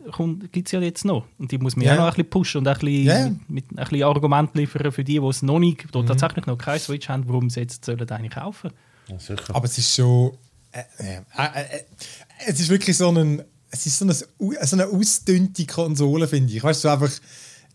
[0.53, 1.25] gibt es ja jetzt noch.
[1.39, 1.95] Und die muss man Ja.
[1.95, 3.25] ja noch ein bisschen pushen und ein bisschen, Ja.
[3.49, 6.01] mit, mit ein bisschen Argument liefern für die, die es noch nicht, Mhm.
[6.03, 8.71] die tatsächlich noch keine Switch haben, warum sie jetzt sollen eigentlich kaufen.
[9.09, 9.55] Ja, sicher.
[9.55, 10.33] Aber es ist schon.
[10.73, 11.81] Äh, äh, äh, äh,
[12.47, 13.43] es ist wirklich so ein.
[13.71, 14.27] Es ist so eine, so
[14.77, 16.63] eine ausdünnte Konsole, finde ich.
[16.63, 17.11] Weißt du, einfach.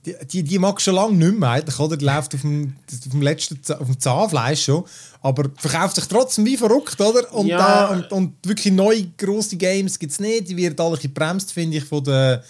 [0.06, 1.98] Die, die, die mag schon lange nicht mehr, eigentlich, oder?
[1.98, 4.86] Die läuft auf dem, auf dem letzten auf dem Zahnfleisch schon.
[5.22, 7.34] Aber verkauft sich trotzdem wie verrückt, oder?
[7.34, 7.58] Und, Ja.
[7.58, 10.48] da, und, und wirklich neue grosse Games gibt es nicht.
[10.50, 12.44] Die werden alle gebremst, finde ich, von der,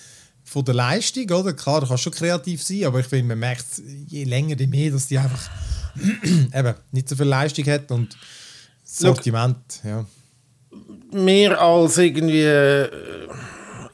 [0.44, 1.54] von der Leistung, oder?
[1.54, 3.66] Klar, du kannst schon kreativ sein, aber ich finde, man merkt
[4.08, 5.50] je länger, je mehr, dass die einfach
[6.54, 8.16] eben nicht so viel Leistung hat und.
[8.90, 10.06] Sortiment, ja.
[11.12, 12.90] mehr als irgendwie äh,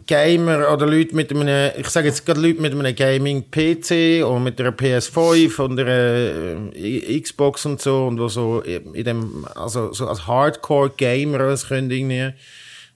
[0.06, 4.60] Gamer oder Leute mit einem, ich sage jetzt gerade Leute mit einem Gaming-PC oder mit
[4.60, 10.08] einer PS5 und einer äh, Xbox und so und wo so in dem, also so
[10.08, 12.34] als Hardcore-Gamer das können irgendwie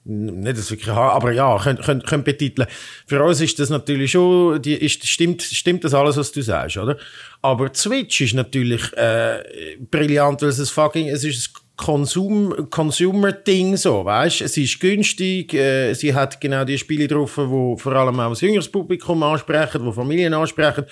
[0.08, 2.66] nicht das wirklich hart, aber ja, können, können, können betiteln.
[3.06, 6.78] Für uns ist das natürlich schon, die, ist, stimmt, stimmt das alles, was du sagst,
[6.78, 6.96] oder?
[7.42, 14.04] Aber Switch ist natürlich äh, brillant, weil es fucking, es ist ein Konsum, Consumer-Ding so,
[14.04, 14.40] weißt?
[14.40, 18.40] Es ist günstig, äh, sie hat genau die Spiele drauf, wo vor allem auch das
[18.40, 20.86] jüngeres Publikum ansprechen, wo Familien ansprechen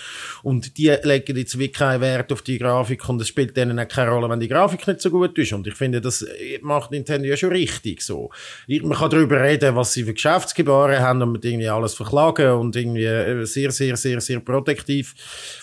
[0.45, 3.89] und die legen jetzt wirklich keinen Wert auf die Grafik und es spielt denen auch
[3.89, 6.93] keine Rolle, wenn die Grafik nicht so gut ist und ich finde, das äh, macht
[6.93, 8.31] Nintendo ja schon richtig so.
[8.69, 12.77] Man kann darüber reden, was sie für Geschäftsgebaren haben und mit irgendwie alles verklagen und
[12.77, 15.17] irgendwie äh, sehr, sehr, sehr, sehr protektiv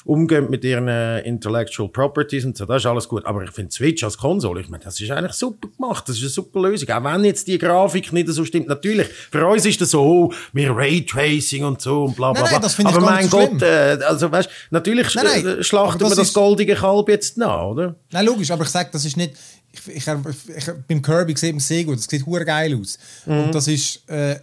[0.04, 3.72] umgehen mit ihren äh, Intellectual Properties und so, das ist alles gut, aber ich finde
[3.72, 6.90] Switch als Konsole, ich meine, das ist eigentlich super gemacht, das ist eine super Lösung,
[6.90, 10.34] auch wenn jetzt die Grafik nicht so stimmt, natürlich, für uns ist das so, oh,
[10.54, 13.62] wir Raytracing und so und bla bla Nein, bla, nein, das ich aber mein Gott,
[13.62, 17.38] äh, also weißt, natürlich Nein, nein, äh, schlachten das wir das ist- goldige Kalb jetzt
[17.38, 17.96] nach, oder?
[18.12, 19.34] Nein, logisch, aber ich sage, das ist nicht.
[19.72, 23.00] Ich, ich, ich, beim Kirby sieht man sehr gut, es sieht geil aus.
[23.26, 24.08] Und das ist.
[24.08, 24.36] Äh,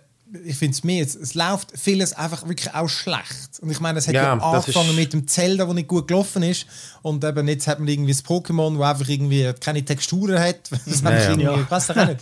[0.45, 3.59] ich finde es mehr, es, es läuft vieles einfach wirklich auch schlecht.
[3.61, 6.43] Und ich meine, es hat ja, Ja, angefangen mit dem Zelda, das nicht gut gelaufen
[6.43, 6.67] ist.
[7.03, 10.61] Und eben jetzt hat man irgendwie das Pokémon, das einfach irgendwie keine Texturen hat.
[10.87, 11.31] Das einfach ja.
[11.31, 11.61] irgendwie, Ja.
[11.61, 12.21] Ich weiß doch auch nicht.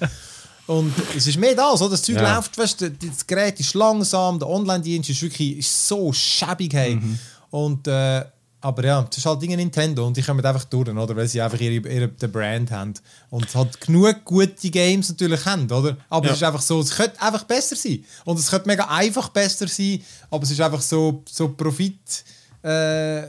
[0.67, 1.93] Und es ist mehr das, oder?
[1.93, 2.37] Das Zeug Ja.
[2.37, 6.75] läuft, weißt du, das Gerät ist langsam, der Online-Dienst ist wirklich ist so schäbig.
[6.75, 6.97] Hey.
[6.97, 7.19] Mhm.
[7.51, 8.25] Und, äh,
[8.61, 11.15] aber ja, das ist halt Dinge Nintendo und die kommen einfach durch, oder?
[11.17, 12.95] Weil sie einfach ihre, ihre den Brand haben.
[13.31, 15.97] Und es halt genug gute Games natürlich haben, oder?
[16.09, 16.33] Aber Ja.
[16.33, 18.05] es ist einfach so, es könnte einfach besser sein.
[18.25, 22.25] Und es könnte mega einfach besser sein, aber es ist einfach so, so Profit.
[22.63, 23.23] Äh,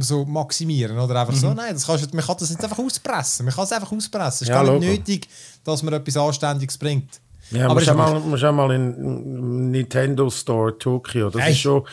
[0.00, 1.38] so maximieren oder einfach Mhm.
[1.38, 4.28] so nein das kannst man kann das jetzt einfach auspressen man kann es einfach auspressen
[4.28, 4.86] es ist Ja, gar nicht Logo.
[4.86, 5.28] nötig
[5.64, 9.70] dass man etwas Anständiges bringt Ja, aber musst auch mal, musst auch mal in in
[9.70, 11.30] Nintendo Store Tokyo.
[11.30, 11.52] Das Ey.
[11.52, 11.86] ist schon,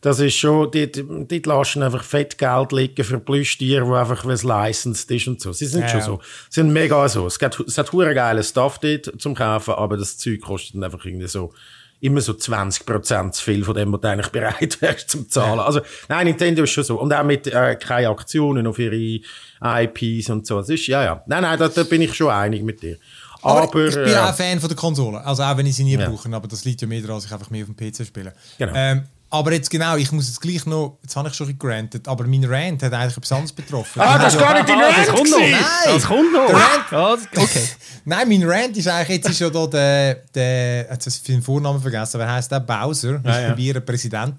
[0.00, 4.24] das ist schon, die, die, die lassen einfach fett Geld liegen für Plüschtiere, wo einfach
[4.26, 5.52] was licensed ist und so.
[5.52, 6.20] Sie sind Ja, schon so.
[6.50, 7.26] Sie sind mega so.
[7.26, 10.84] Es, gibt, es hat hure geile Stuff dort zum Kaufen, aber das Zeug kostet dann
[10.84, 11.52] einfach irgendwie so,
[12.00, 15.58] immer so 20% zu viel von dem, was du eigentlich bereit wärst zum Zahlen.
[15.58, 17.00] Also, nein, Nintendo ist schon so.
[17.00, 19.20] Und auch mit, äh, keine Aktionen auf ihre
[19.62, 20.58] IPs und so.
[20.58, 21.22] Das ist, ja, ja.
[21.26, 22.98] Nein, nein, da, da bin ich schon einig mit dir.
[23.42, 25.84] Aber, Aber, ich bin äh, auch Fan von der Konsole also auch wenn ich sie
[25.84, 26.08] nie Ja.
[26.08, 28.32] brauche aber das liegt ja mehr daran dass ich einfach mehr auf dem PC spiele
[28.58, 28.72] Genau.
[28.74, 32.26] ähm, aber jetzt genau ich muss jetzt gleich noch jetzt habe ich schon granted aber
[32.26, 35.08] mein Rant hat eigentlich etwas anderes betroffen Ah, das ist gar nicht dein Ah, das
[35.08, 35.38] Rant kommt noch.
[35.38, 35.54] Nein.
[35.84, 36.48] Das kommt noch.
[36.48, 37.68] Rant- Ja, das- okay.
[38.06, 41.42] Nein, mein Rant ist eigentlich, jetzt ist ja da der, der jetzt habe ich den
[41.42, 43.54] Vornamen vergessen, aber er heißt der Bowser, Ja, ja.
[43.54, 44.34] ist Präsident.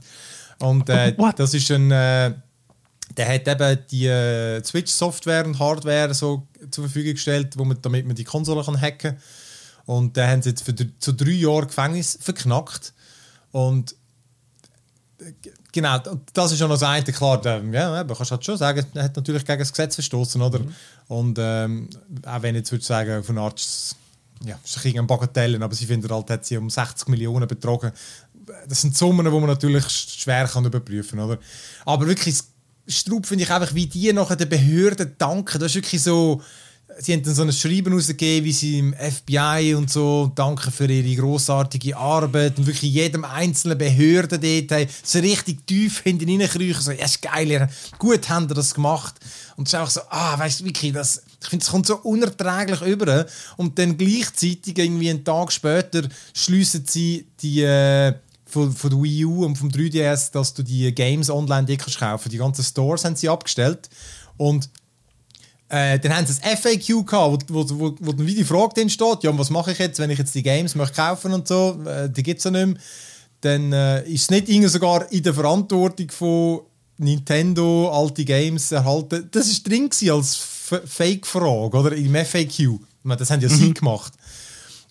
[0.59, 2.33] Und äh, das ist ein, äh,
[3.15, 8.05] der hat eben die äh, Switch-Software und Hardware so zur Verfügung gestellt, wo man, damit
[8.05, 9.21] man die Konsole kann hacken kann.
[9.85, 12.93] Und da haben sie jetzt für zu drei Jahre Gefängnis verknackt.
[13.51, 13.95] Und
[15.19, 15.33] äh,
[15.71, 15.97] genau,
[16.33, 19.45] das ist schon das eine, klar, ja, man kannst halt schon sagen, er hat natürlich
[19.45, 20.61] gegen das Gesetz verstoßen, oder?
[21.07, 21.89] Und ähm,
[22.25, 23.59] auch wenn ich jetzt würde sagen, von Art,
[24.45, 27.91] ja, ist ein Bagatellen, aber sie finden halt, hat sie um 60 Millionen betrogen.
[28.67, 31.37] Das sind Summen, die man natürlich sch- schwer kann überprüfen oder?
[31.85, 32.39] Aber wirklich,
[32.89, 35.59] Straub finde ich einfach, wie die nachher den Behörden danken.
[35.59, 36.41] Das ist wirklich so,
[36.97, 40.91] sie haben dann so ein Schreiben rausgegeben, wie sie im FBI und so danken für
[40.91, 46.81] ihre grossartige Arbeit und wirklich jedem einzelnen Behörden dort haben, so richtig tief hinten reinkriechen,
[46.81, 49.15] so, ja, ist geil, gut ihr das gemacht.
[49.55, 51.97] Und es ist einfach so, ah, weißt du, wirklich, das, ich finde, es kommt so
[51.97, 53.25] unerträglich über.
[53.57, 58.13] Und dann gleichzeitig, irgendwie einen Tag später, schliessen sie die, äh,
[58.49, 61.99] von, von der Wii U und vom 3DS, dass du die Games online dir kannst
[61.99, 62.29] kaufen.
[62.29, 63.89] Die ganzen Stores haben sie abgestellt.
[64.37, 64.69] Und
[65.71, 68.73] Äh, dann haben sie ein FAQ gehabt, wo, wo, wo, wo dann wie die Frage
[68.73, 71.47] drin steht, ja, was mache ich jetzt, wenn ich jetzt die Games möchte kaufen und
[71.47, 72.77] so, äh, die gibt es ja nicht mehr.
[73.41, 76.61] Dann äh, ist es nicht irgendwie sogar in der Verantwortung von
[76.97, 79.29] Nintendo alte Games erhalten.
[79.31, 81.95] Das ist drin als Fake-Frage, oder?
[81.95, 82.59] Im FAQ.
[82.59, 84.13] Ich meine, Das haben ja sie gemacht.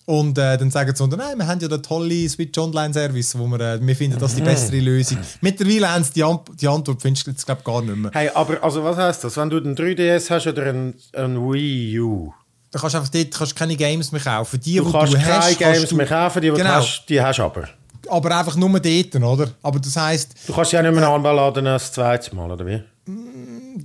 [0.09, 3.59] Und äh, dann sagen sie, nein, wir haben ja den tollen Switch Online-Service, wo wir,
[3.59, 5.19] äh, wir finden das die bessere Lösung.
[5.41, 8.09] Mittlerweile haben sie die, An die Antwort, findest du jetzt, glaube gar nicht mehr.
[8.15, 9.37] Hey, aber also was heißt das?
[9.37, 12.33] Wenn du den 3DS hast oder ein, ein Wii U,
[12.71, 14.59] Da kannst du einfach dort kannst keine Games mehr kaufen.
[14.59, 16.69] Die, du kannst du keine hast, Games kannst du, mehr kaufen, die, die Genau.
[16.69, 17.69] du hast, die hast aber.
[18.09, 19.51] aber einfach nur dort, oder?
[19.61, 22.81] Aber das heisst, Du kannst ja nicht mehr anladen als zweites Mal, oder wie?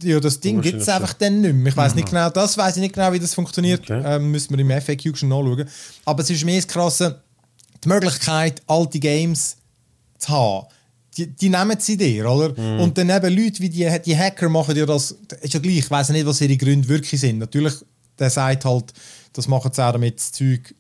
[0.03, 1.71] Ja, das Ding gibt es einfach dann nicht mehr.
[1.71, 3.83] Ich weiß nicht genau, das weiß ich nicht genau, wie das funktioniert.
[3.83, 4.03] Okay.
[4.05, 5.69] Ähm, müssen wir im FAQ schon nachschauen.
[6.05, 7.23] Aber es ist mehr das Krasse,
[7.83, 9.57] die Möglichkeit, alte Games
[10.19, 10.67] zu haben.
[11.17, 12.61] Die, die nehmen sie dir, oder?
[12.61, 12.81] Mhm.
[12.81, 15.91] Und dann eben Leute wie die, die Hacker machen ja das, ist ja gleich, ich
[15.91, 17.39] weiß nicht, was ihre Gründe wirklich sind.
[17.39, 17.75] Natürlich,
[18.19, 18.93] der sagt halt,
[19.33, 20.75] das machen sie auch, damit das Zeug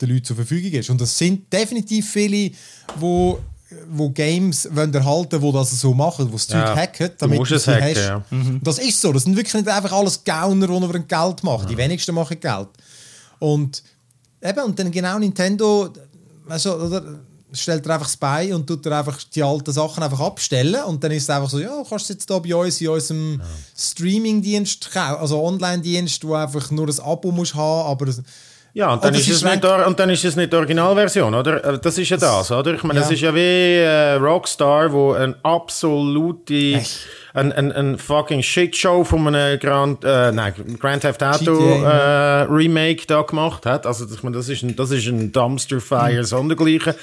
[0.00, 0.90] den Leuten zur Verfügung ist.
[0.90, 2.50] Und das sind definitiv viele,
[2.96, 3.38] wo
[3.90, 6.76] wo Games wollen erhalten wo das so machen, wo das Zeug Ja.
[6.76, 7.96] hacken, Du damit musst du es hacken, hast.
[7.96, 8.24] ja.
[8.62, 9.12] Das ist so.
[9.12, 11.66] Das sind wirklich nicht einfach alles Gauner, die über Geld machen.
[11.68, 12.68] Die wenigsten machen Geld.
[13.38, 13.82] Und
[14.42, 17.18] eben, und dann genau Nintendo, du, oder,
[17.54, 21.04] stellt er einfach das bei und tut er einfach die alten Sachen einfach abstellen und
[21.04, 23.42] dann ist es einfach so, ja, kannst du jetzt da bei uns in unserem
[23.76, 28.12] Streaming-Dienst kaufen, also Online-Dienst, wo einfach nur ein Abo musst haben, aber
[28.74, 31.76] Ja, und dann, ist es nicht, und dann ist es nicht die Originalversion, oder?
[31.76, 32.72] Das ist ja das, oder?
[32.72, 36.80] Ich meine, das ist ja wie äh, Rockstar, wo ein absolute,
[37.34, 42.42] ein, ein, ein fucking Shitshow von einem Grand, äh, nein, Grand Theft Auto GTA, äh,
[42.44, 43.86] Remake da gemacht hat.
[43.86, 46.24] Also, ich meine, das ist ein, das ist ein Dumpster Fire Mhm.
[46.24, 46.94] sondergleichen.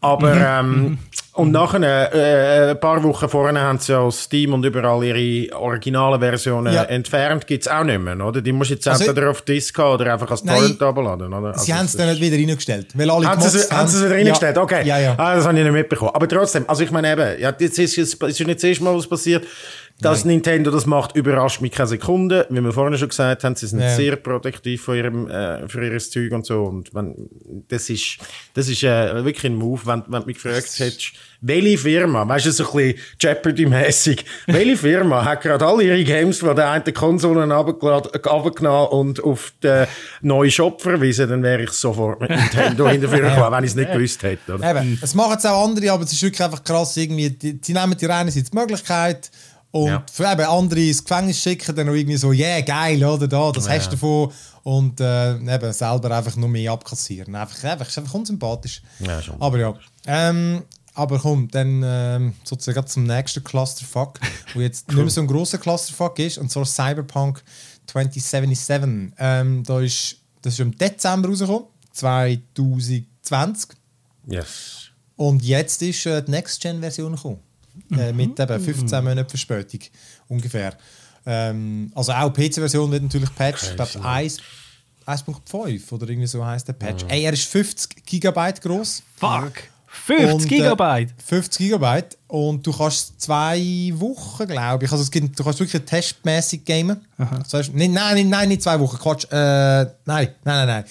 [0.00, 0.98] Aber, ähm,
[1.34, 6.20] und nachher, äh, ein paar Wochen vorher haben sie ja Steam und überall ihre originalen
[6.20, 6.84] Versionen Ja.
[6.84, 7.46] entfernt.
[7.46, 8.40] Gibt's auch nicht mehr, oder?
[8.40, 10.42] Die musst du jetzt Also- entweder auf Disc haben oder einfach als.
[10.44, 11.52] Torrent abladen, oder?
[11.54, 12.86] sie Also, haben es dann nicht wieder reingestellt.
[12.94, 14.22] Weil alle haben sie, es- haben sie es wieder Ja.
[14.24, 14.58] reingestellt?
[14.58, 14.86] Okay.
[14.86, 15.14] Ja, ja.
[15.18, 16.12] Ah, das habe ich nicht mitbekommen.
[16.14, 18.64] Aber trotzdem, also ich meine eben, ja, jetzt ist es es ist ja nicht das
[18.64, 19.44] erste Mal, was passiert.
[20.00, 22.46] Dass Nintendo das macht, überrascht mich keine Sekunde.
[22.50, 23.94] Wie wir vorhin schon gesagt haben, sie sind Ja.
[23.94, 26.64] sehr protektiv für, ihrem, äh, für ihr Zeug und so.
[26.64, 27.28] Und wenn,
[27.68, 28.18] das ist,
[28.54, 32.46] das ist äh, wirklich ein Move, wenn, wenn du mich gefragt hättest, welche Firma, weißt
[32.46, 36.92] du, so ein bisschen Jeopardy-mäßig, welche Firma hat gerade alle ihre Games von der einen
[36.92, 39.86] Konsolen runtergenommen und auf den
[40.22, 43.76] neuen Shop verwiesen, dann wäre ich sofort mit Nintendo in der Firma, wenn ich es
[43.76, 44.54] nicht gewusst hätte.
[44.54, 44.70] Oder?
[44.70, 47.72] Eben, es machen jetzt auch andere, aber es ist wirklich einfach krass, irgendwie, die, die
[47.72, 49.30] nehmen dir einerseits die Möglichkeit
[49.74, 50.04] und Ja.
[50.12, 53.68] für eben andere ins Gefängnis schicken, dann noch irgendwie so, yeah, geil, oder da, das
[53.68, 54.32] hast du davon
[54.62, 57.34] und äh, eben selber einfach nur mehr abkassieren.
[57.34, 58.82] Einfach, einfach, ist einfach unsympathisch.
[59.00, 59.40] Ja, schon.
[59.42, 59.74] Aber ja,
[60.06, 60.62] ähm,
[60.94, 64.20] aber komm, dann ähm, sozusagen zum nächsten Clusterfuck,
[64.54, 67.42] wo jetzt nicht mehr so ein grosser Clusterfuck ist, und zwar Cyberpunk
[67.88, 69.12] 2077.
[69.18, 73.70] Ähm, da ist, das ist im Dezember rausgekommen, 2020.
[74.28, 74.90] Yes.
[75.16, 77.40] Und jetzt ist äh, die Next-Gen-Version gekommen.
[77.90, 79.80] Äh, mit eben 15 Monaten Verspätung
[80.28, 80.76] ungefähr.
[81.26, 83.70] Ähm, also auch die PC-Version wird natürlich patched.
[83.70, 84.38] Ich glaube 1
[85.06, 87.04] 1.5 oder irgendwie so heißt der Patch.
[87.08, 89.02] Ey, er ist 50 Gigabyte groß.
[89.16, 89.52] Fuck!
[90.06, 91.14] 50 Und, äh, Gigabyte!
[91.24, 92.18] 50 Gigabyte.
[92.26, 94.92] Und du kannst zwei Wochen, glaube ich.
[94.92, 97.00] Also es gibt, du kannst wirklich testmäßig gamen.
[97.16, 98.98] Das heißt, nein, nein, nein, nicht zwei Wochen.
[98.98, 99.24] Quatsch.
[99.32, 100.84] Äh, nein, nein, nein, nein.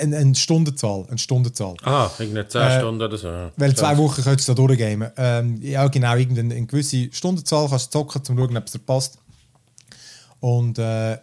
[0.00, 1.04] Eine, eine Stundenzahl.
[1.08, 1.74] Eine Stundenzahl.
[1.82, 3.50] Ah, irgendwie 10 Stunden oder so.
[3.56, 5.10] Weil zwei Wochen könntest du da durchgamen.
[5.16, 8.72] Ähm, ja, genau, irgendeine eine gewisse Stundenzahl kannst du zocken, um zu schauen, ob es
[8.72, 9.18] dir passt.
[10.38, 11.14] Und äh,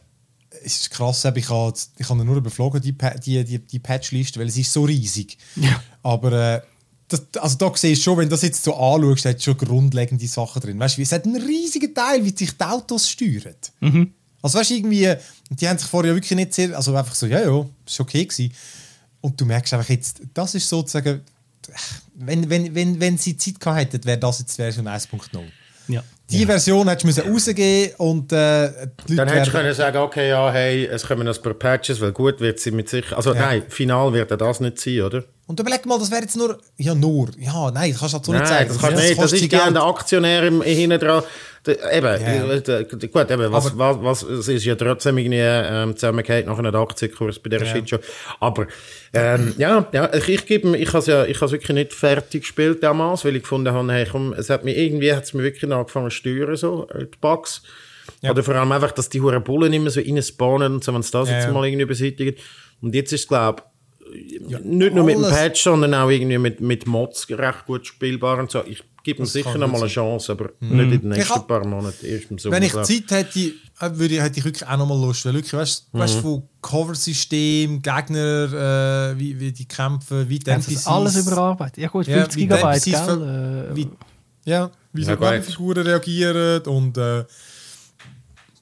[0.63, 4.47] es ist krass, ich habe ich habe nur überflogen, die, die, die, die Patchliste, weil
[4.47, 5.37] es ist so riesig.
[5.55, 5.81] Ja.
[6.03, 6.61] Aber äh,
[7.11, 10.27] das, also da siehst du schon, wenn du das jetzt so anschaust, hat schon grundlegende
[10.27, 10.79] Sachen drin.
[10.79, 13.55] Weißt du, es hat einen riesigen Teil, wie sich die Autos steuern.
[14.41, 15.13] Also weißt du, irgendwie,
[15.49, 18.25] die haben sich vorher ja wirklich nicht sehr, also einfach so, ja, ja, ist okay
[18.25, 18.53] gewesen.
[19.21, 21.21] Und du merkst einfach jetzt, das ist sozusagen,
[22.15, 25.43] wenn, wenn, wenn, wenn sie Zeit gehabt hätten, wäre das jetzt Version 1.0.
[25.87, 26.03] Ja.
[26.31, 28.69] Die Version hättest du rausgeben und äh,
[29.07, 31.53] die Dann Leute hättest du können sagen, okay, ja, hey, es kommen noch ein paar
[31.53, 33.11] Patches, weil gut wird sie mit sich.
[33.15, 35.23] Also nein, final wird ja das nicht sein, oder?
[35.47, 38.25] Und überleg mal, das wäre jetzt nur, ja nur, ja, nein, das kannst du halt
[38.25, 38.67] so nicht Nein, sagen.
[38.69, 39.21] das kann nicht.
[39.21, 39.75] Das ist Geld.
[39.75, 41.23] der Aktionär im, hinten dran.
[41.67, 42.53] Eben, Ja.
[42.79, 46.57] äh, gut, eben, was, Aber- was, was, es ist ja trotzdem irgendwie ähm, zusammengehört nach
[46.57, 47.71] einem Aktienkurs bei dieser Ja.
[47.75, 47.99] Shitshow.
[48.39, 48.65] Aber,
[49.13, 52.81] ähm, ja, ja, ich, ich gebe, ich has ja, ich has wirklich nicht fertig gespielt
[52.81, 55.71] damals, weil ich gefunden habe, hey, komm, es hat mir irgendwie, hat es mir wirklich
[55.71, 57.61] angefangen zu steuern, so, äh, die Bugs.
[58.27, 61.11] Oder vor allem einfach, dass die huren Bullen immer so reinspawnen und so, wenn es
[61.11, 61.51] das Ja, jetzt ja.
[61.51, 62.35] mal irgendwie beseitigen.
[62.81, 63.63] Und jetzt ist es, glaube
[64.63, 65.21] nicht nur mit dem.
[65.23, 68.61] Patch, sondern auch irgendwie mit, mit Mods recht gut spielbar und so.
[68.65, 71.65] Ich gibt ihm sicher noch mal eine Chance, aber nicht in den nächsten hab- paar
[71.65, 72.55] Monaten, erst im Sommer.
[72.55, 73.53] Wenn ich Zeit hätte, äh,
[73.97, 75.25] würde ich, hätte ich wirklich auch noch mal Lust.
[75.25, 80.49] Weil wirklich, weißt du, weißt, von Cover-System, Gegner, äh, wie, wie die kämpfen, wie die
[80.51, 80.73] NPCs.
[80.75, 81.77] das alles überarbeitet?
[81.77, 83.67] Ja gut, Ja, 50 wie die Gigabyte, NPCs gell?
[83.71, 83.89] Äh, wie,
[84.45, 85.43] ja, wie Ja, so gut.
[85.45, 87.23] Figuren reagieren und äh,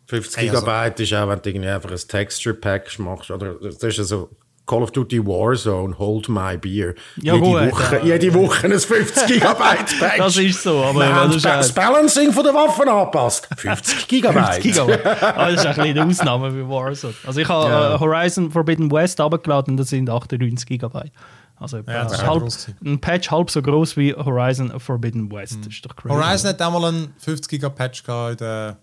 [0.08, 3.30] 50 Hey, also- Gigabyte ist auch, wenn du irgendwie einfach ein Texture Pack machst.
[3.32, 4.30] Oder das ist ja so
[4.70, 6.94] Call of Duty Warzone, Hold My Beer.
[7.18, 8.04] Ja, jede, gut, Woche, ja.
[8.16, 10.18] jede Woche ein 50 Gigabyte Pack.
[10.18, 12.88] Das ist so, aber Wir das haben ist ba- auch- das Balancing von der Waffen
[12.88, 13.48] angepasst.
[13.58, 14.62] 50 Gigabyte.
[14.62, 15.06] Gigabyte.
[15.06, 17.14] Aber das ist ein bisschen eine Ausnahme bei Warzone.
[17.26, 17.96] Also ich habe Ja.
[17.96, 21.12] äh, Horizon Forbidden West abgeladen und das sind 98 Gigabyte.
[21.58, 22.44] Also Ja, das ist halb,
[22.86, 25.58] ein Patch halb so groß wie Horizon Forbidden West.
[25.66, 26.14] Das ist doch crazy.
[26.16, 28.78] Horizon hat auch mal einen 50 Giga Patch in der,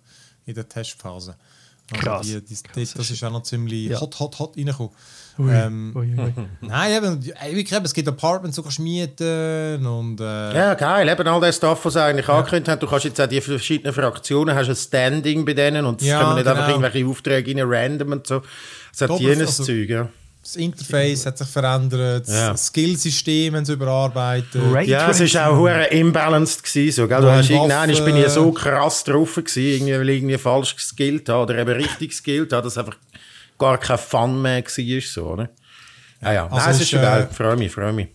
[0.44, 1.36] in der Testphase.
[1.92, 2.26] Also Krass.
[2.26, 4.00] Die, die, die, das ist auch noch ziemlich Ja.
[4.00, 4.90] hot, hot, hot reingekommen.
[5.38, 6.32] Ui, Ähm, ui, ui.
[6.62, 11.08] Nein, eben, wirklich, eben, es gibt Apartments, du kannst mieten und äh, Ja, geil.
[11.08, 12.80] Eben all das Stuff, was sie eigentlich angekündigt haben.
[12.80, 16.22] Du kannst jetzt auch die verschiedenen Fraktionen, hast ein Standing bei denen und es Ja,
[16.22, 16.78] kommen nicht einfach genau.
[16.78, 18.42] irgendwelche Aufträge rein, random und so.
[18.94, 20.08] Es hat Doppel- jenes also- Zeug, ja.
[20.42, 22.52] das Interface hat sich verändert, Ja.
[22.52, 24.62] das Skillsystem haben sie überarbeitet.
[24.72, 27.20] Ray Ja, es war auch hure imbalanced gewesen, so, gell?
[27.20, 30.76] Du hast irgendwann, ich bin ja so krass drauf gewesen, irgendwie, weil ich irgendwie falsch
[30.76, 32.96] geskillt habe oder eben richtig geskillt habe, dass einfach
[33.58, 35.48] gar kein Fun mehr war, so, oder?
[36.22, 36.44] Ja, ja.
[36.44, 37.28] Also Nein, es ist schon ist, äh, geil.
[37.30, 38.08] Freue mich, freue mich.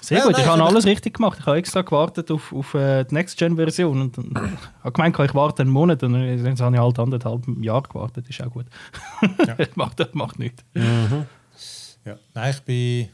[0.00, 1.38] Sehr Ja, gut, nein, ich habe alles richtig gemacht.
[1.40, 4.38] Ich habe extra gewartet auf, auf äh, die Next-Gen-Version und und
[4.82, 8.28] habe gemeint, ich warte einen Monat und jetzt habe ich halt anderthalb Jahre gewartet.
[8.28, 8.66] Ist auch gut.
[9.74, 10.64] macht, das macht nichts.
[10.74, 12.16] Ja.
[12.34, 13.08] Nein, ich bin...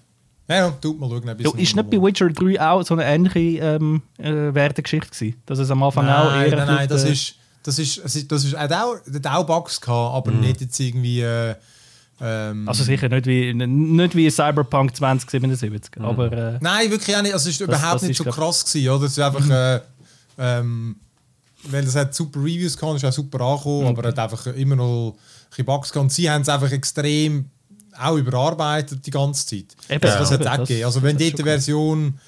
[0.47, 1.27] Ja, ja, tut mal schauen.
[1.27, 5.43] ein Du, ist nicht bei Witcher 3 auch so eine ähnliche ähm, äh, Wertegeschichte gewesen?
[5.47, 7.37] Dass es am Anfang auch Nein, eher nein, nein, auf das ist...
[7.64, 11.22] Das ist, das ist, hat auch, hat auch Bugs gehabt, aber nicht jetzt irgendwie...
[11.22, 11.55] Äh,
[12.20, 17.33] ähm, Also sicher nicht wie, nicht wie Cyberpunk 2077, aber äh, Nein, wirklich auch nicht.
[17.35, 19.07] Also es ist überhaupt das nicht ist, so krass gewesen, oder?
[19.07, 19.81] Es ist einfach, äh,
[20.38, 20.96] ähm,
[21.64, 25.14] weil es hat super Reviews gehabt, ist auch super angekommen, aber hat einfach immer noch
[25.16, 26.05] ein bisschen Bugs gehabt.
[26.05, 27.46] Und sie haben es einfach extrem
[27.98, 29.74] auch überarbeitet die ganze Zeit.
[29.88, 30.35] Eben, das, das ja.
[30.37, 30.85] hat es auch Das- gegeben.
[30.87, 31.44] Also wenn das ist dort die.
[31.44, 32.18] Version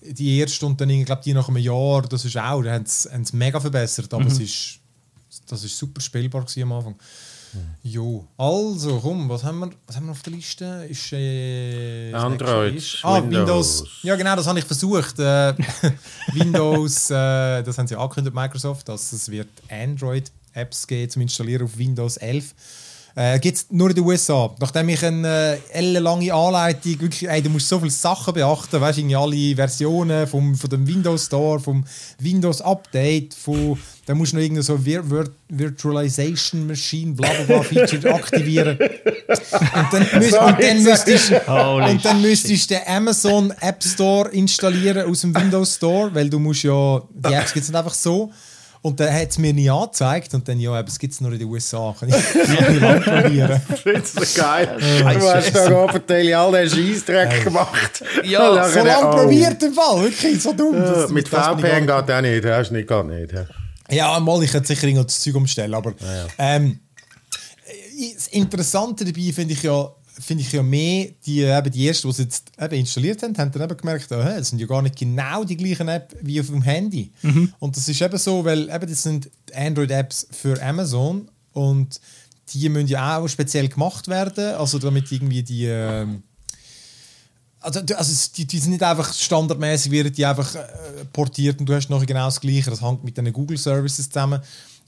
[0.00, 2.86] die erste und dann, ich glaube, die nach einem Jahr, das ist auch, da haben
[2.86, 4.30] sie haben sie mega verbessert, aber Mhm.
[4.30, 4.77] es ist,
[5.48, 6.96] das ist super spielbar am Anfang.
[7.82, 10.86] Jo, also komm, was haben wir, was haben wir auf der Liste?
[10.88, 13.38] Ist, äh, Android, ist- Ah, Windows.
[13.80, 13.84] Windows.
[14.02, 15.18] Ja, genau, das habe ich versucht.
[15.18, 15.54] Äh,
[16.34, 21.78] Windows, äh, das haben sie angekündigt, Microsoft, dass es wird Android-Apps geben zum Installieren auf
[21.78, 22.54] Windows 11.
[23.14, 24.54] Äh, Gibt es nur in den USA.
[24.60, 28.98] Nachdem ich eine äh, ellenlange Anleitung, wirklich, ey, du musst so viele Sachen beachten, weißt
[28.98, 31.84] du, irgendwie alle Versionen vom, von dem Windows Store, vom
[32.20, 37.44] Windows Update, von, dann musst du noch irgendeine so Vir Vir Virtualization Machine, bla bla
[37.44, 38.78] bla Feature aktivieren.
[38.78, 45.10] Und dann, müsst, und dann müsstest und dann müsstest du den Amazon App Store installieren
[45.10, 48.30] aus dem Windows Store, weil du musst ja, die Apps gibt es nicht einfach so.
[48.80, 51.32] Und dann hat es mir nie angezeigt und dann, ja, aber es gibt es nur
[51.32, 51.94] in den USA.
[51.98, 53.60] Kann ich nicht lang probieren.
[53.84, 54.76] Es so geil.
[54.78, 58.04] du hast da offensichtlich all den Scheissdreck gemacht.
[58.24, 59.16] Ja, nachher, So lange oh.
[59.16, 60.74] probiert im Fall, wirklich, so dumm.
[60.76, 63.32] Ja, Das- Mit das VPN geht auch nicht, hast du nicht, geht nicht.
[63.32, 63.44] ja.
[63.90, 65.94] Ja, mal, ich hätte sicher irgendwo das Zeug umstellen, aber
[66.38, 66.78] ähm,
[68.14, 69.88] das Interessante dabei finde ich ja,
[70.20, 73.52] finde ich ja mehr, die, eben die ersten, die es jetzt eben installiert haben, haben
[73.52, 76.46] dann eben gemerkt, oh, das sind ja gar nicht genau die gleichen Apps wie auf
[76.46, 77.12] dem Handy.
[77.58, 82.00] Und das ist eben so, weil eben das sind Android-Apps für Amazon und
[82.52, 86.22] die müssen ja auch speziell gemacht werden, also damit irgendwie die ähm,
[87.60, 90.64] also, also die, die sind nicht einfach standardmäßig, werden die einfach äh,
[91.12, 92.70] portiert und du hast nachher genau das Gleiche.
[92.70, 94.40] Das hängt mit den Google Services zusammen.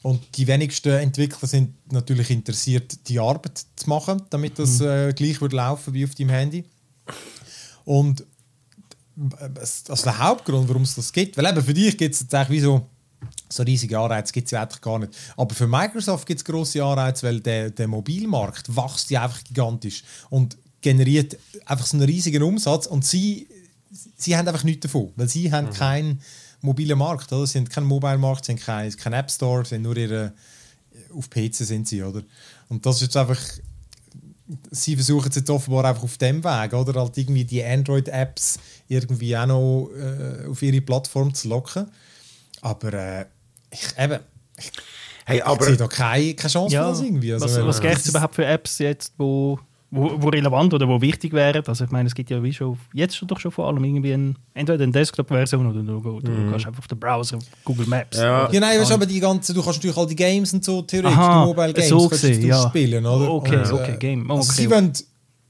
[0.02, 5.40] Und die wenigsten Entwickler sind natürlich interessiert, die Arbeit zu machen, damit das äh, gleich
[5.40, 6.64] wird laufen wie auf deinem Handy.
[7.84, 12.22] Und äh, also der Hauptgrund, warum es das gibt, weil eben für dich gibt es
[12.22, 12.86] jetzt eigentlich wie so,
[13.50, 15.12] so riesige Anreize gibt es ja eigentlich gar nicht.
[15.36, 20.02] Aber für Microsoft gibt es grosse Anreize, weil der, der Mobilmarkt wächst ja einfach gigantisch
[20.30, 21.36] und generiert
[21.66, 23.48] einfach so einen riesigen Umsatz und sie,
[24.16, 26.22] sie haben einfach nichts davon, weil sie haben keinen
[26.60, 27.46] mobilen Markt, oder?
[27.46, 30.32] Sie haben keinen Mobile-Markt, sie haben keinen kein App Store, sie haben nur ihre,
[31.16, 32.22] auf PC sind sie, oder?
[32.68, 33.38] Und das ist jetzt einfach,
[34.70, 37.00] sie versuchen es jetzt offenbar einfach auf dem Weg, oder?
[37.00, 41.86] Halt irgendwie die Android-Apps irgendwie auch noch äh, auf ihre Plattform zu locken.
[42.60, 43.26] Aber äh,
[43.70, 44.20] ich, eben,
[44.56, 44.72] ich,
[45.30, 47.32] Hey, ich aber sehe da keine, keine Chance ja, für das irgendwie.
[47.32, 49.60] Also, was, was gibt es überhaupt für Apps jetzt, wo,
[49.92, 51.64] wo, wo relevant oder wo wichtig wären?
[51.66, 54.12] Also ich meine, es gibt ja wie schon, jetzt schon doch schon vor allem irgendwie
[54.12, 58.16] ein, entweder eine Desktop-Version oder du, du, du kannst einfach auf den Browser Google Maps.
[58.16, 58.50] Ja.
[58.52, 60.82] Ja, nein, weißt, du, aber die ganzen, du kannst natürlich all die Games und so,
[60.82, 62.68] theoretisch, Aha, die Mobile Games, so kannst gesehen, du ja.
[62.68, 63.30] spielen, oder?
[63.32, 64.30] Okay, Und, okay, Game.
[64.30, 64.62] Oh, Also okay.
[64.62, 64.92] sie wollen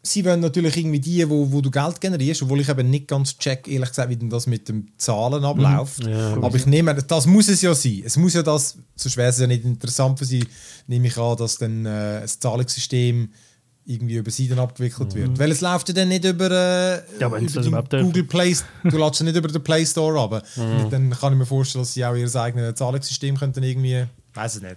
[0.03, 3.37] sie wollen natürlich irgendwie die, wo, wo du Geld generierst, obwohl ich eben nicht ganz
[3.37, 6.07] check, ehrlich gesagt, wie denn das mit den Zahlen abläuft.
[6.09, 8.03] Aber ich nehme, das muss es ja sein.
[8.05, 10.47] Es muss ja das, sonst wäre es ja nicht interessant für sie,
[10.87, 13.29] nehme ich an, dass dann äh, das Zahlungssystem
[13.91, 15.39] irgendwie über sie dann abgewickelt wird.
[15.39, 17.27] Weil es läuft ja dann nicht über, äh, Ja,
[17.67, 17.83] über.
[18.03, 20.43] Google Play Du lädst ja nicht über den Play Store runter.
[20.91, 24.63] Dann kann ich mir vorstellen, dass sie auch ihr eigenes Zahlungssystem könnten irgendwie, weiß ich
[24.63, 24.77] nicht.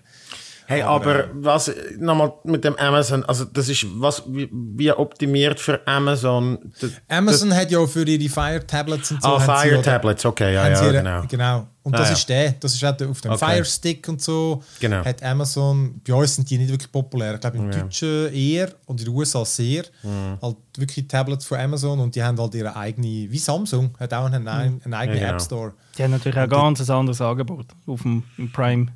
[0.66, 5.86] Hey, aber, was nochmal mit dem Amazon, also das ist was wie, wie optimiert für
[5.88, 6.58] Amazon.
[6.82, 9.28] D- Amazon hat ja für ihre Fire Tablets und so.
[9.30, 11.24] Ah, sie Fire ja- Tablets, okay, ja, sie ja, ihre- genau.
[11.30, 11.68] genau.
[11.84, 12.14] Und Ah, das ja.
[12.16, 12.52] ist der.
[12.62, 13.46] Das ist auch der- auf dem Okay.
[13.46, 14.64] Fire Stick und so.
[14.80, 15.04] Genau.
[15.04, 17.34] Hat Amazon, bei uns sind die nicht wirklich populär.
[17.34, 19.84] Ich glaube, im Deutschen eher und in den USA sehr.
[20.02, 20.38] Mhm.
[20.42, 24.26] Halt wirklich Tablets von Amazon und die haben halt ihre eigene, wie Samsung, hat auch
[24.28, 25.34] einen, einen eigenen Ja, genau.
[25.34, 25.74] App Store.
[25.98, 28.88] Die haben natürlich auch ganz ein anderes Angebot auf dem im Prime,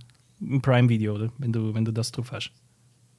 [0.42, 1.30] im Prime Video, oder?
[1.38, 2.52] Wenn du, wenn du das drauf hast.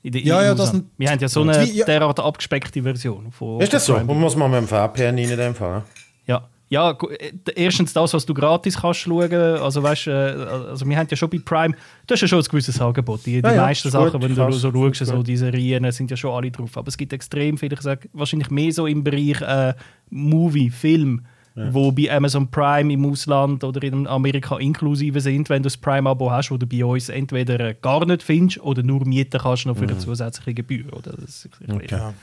[0.03, 1.85] In der- Ja, in ja, das sind- Wir haben ja so eine ja.
[1.85, 3.33] derart abgespeckte Version.
[3.33, 3.95] Von, Ist das so?
[3.95, 5.83] Man muss man mit dem VPN rein in dem Fall.
[6.27, 6.49] Ja.
[6.71, 9.33] Ja, äh, erstens das, was du gratis kannst schauen.
[9.33, 11.75] Also, weißt, äh, also wir haben ja schon bei Prime,
[12.07, 13.25] du hast ja schon ein gewisses Angebot.
[13.25, 16.11] Die, die Ja, meisten ist gut, Sachen, wenn du so schaust, so diese Serien sind
[16.11, 16.77] ja schon alle drauf.
[16.77, 19.73] Aber es gibt extrem viele, ich sage wahrscheinlich mehr so im Bereich äh,
[20.11, 21.25] Movie, Film,
[21.73, 26.31] wo bei Amazon Prime im Ausland oder in Amerika inklusive sind, wenn du das Prime-Abo
[26.31, 29.77] hast, wo du bei uns entweder äh, gar nicht findest oder nur mieten kannst noch
[29.77, 30.93] für eine zusätzliche Gebühr.
[30.93, 31.13] Oder?
[31.13, 31.49] Das ist,
[31.91, 32.15] Ja.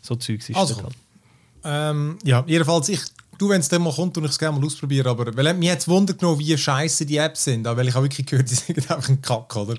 [0.00, 0.94] So Zeugs ist Also, das halt.
[1.64, 3.00] Ähm, ja, jedenfalls, ich,
[3.36, 5.06] du, wenn es dann mal kommt, und ich es gerne mal ausprobieren.
[5.06, 7.64] Aber weil, mir hat es Wunder genommen, wie scheiße die Apps sind.
[7.64, 9.76] Weil ich habe wirklich gehört, die sind einfach ein Kack, oder?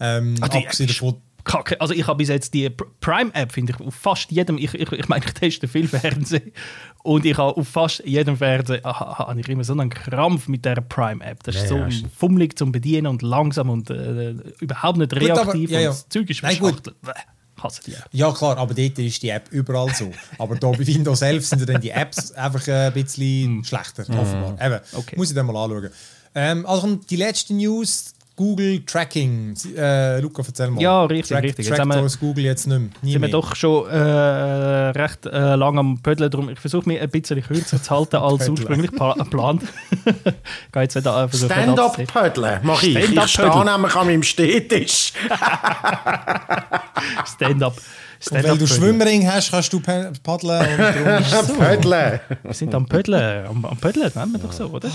[0.00, 1.80] Ähm, die abgesehen davon, Kacke.
[1.80, 4.92] Also ich habe bis jetzt die Pr- Prime-App, finde ich, auf fast jedem, ich, ich,
[4.92, 6.52] ich meine, ich teste viel Fernsehen
[7.02, 10.64] und ich habe auf fast jedem Fernseher ah, habe ich immer so einen Krampf mit
[10.64, 11.42] der Prime-App.
[11.44, 15.12] Das ist Ja, so ja, ist- fummelig zum Bedienen und langsam und äh, überhaupt nicht
[15.14, 15.88] aber- reaktiv ja, ja.
[15.90, 16.94] und das Zeug ist Nein, gut.
[18.12, 20.12] Ja, klar, aber dort ist die App überall so.
[20.38, 24.52] Aber da bei Windows 11 sind dann die Apps einfach äh, ein bisschen schlechter, offenbar.
[24.64, 24.80] Eben, Hm.
[24.98, 25.16] Okay.
[25.16, 25.90] muss ich dann mal anschauen.
[26.36, 29.54] Ähm, also die letzte News, Google Tracking.
[29.56, 30.80] Sie- Äh, Luca, erzähl mal.
[30.80, 31.66] Ja, richtig, richtig.
[31.66, 32.88] Jetzt Trackt haben wir- uns Google jetzt nicht mehr.
[33.02, 33.30] Nie sind wir mehr.
[33.30, 36.30] doch schon äh, recht äh, lang am Pödeln.
[36.30, 39.64] Darum, ich versuche mich ein bisschen kürzer zu halten als ursprünglich pla- geplant.
[40.06, 40.14] ich
[40.72, 41.28] gehe jetzt wieder äh.
[41.32, 42.96] Stand-up-Pödeln mache ich.
[42.96, 43.28] Ich Stand-up-Pödeln.
[43.28, 45.12] stehe nämlich an meinem Stehtisch.
[47.34, 47.74] Stand-up.
[48.30, 48.66] Und weil du.
[48.66, 50.20] Schwimmring hast, kannst du paddeln.
[50.22, 50.78] Und
[51.32, 52.20] darum Pödeln.
[52.42, 53.46] Wir sind am Pödeln.
[53.46, 54.90] Am, am Pödeln, nennen wir doch so, oder?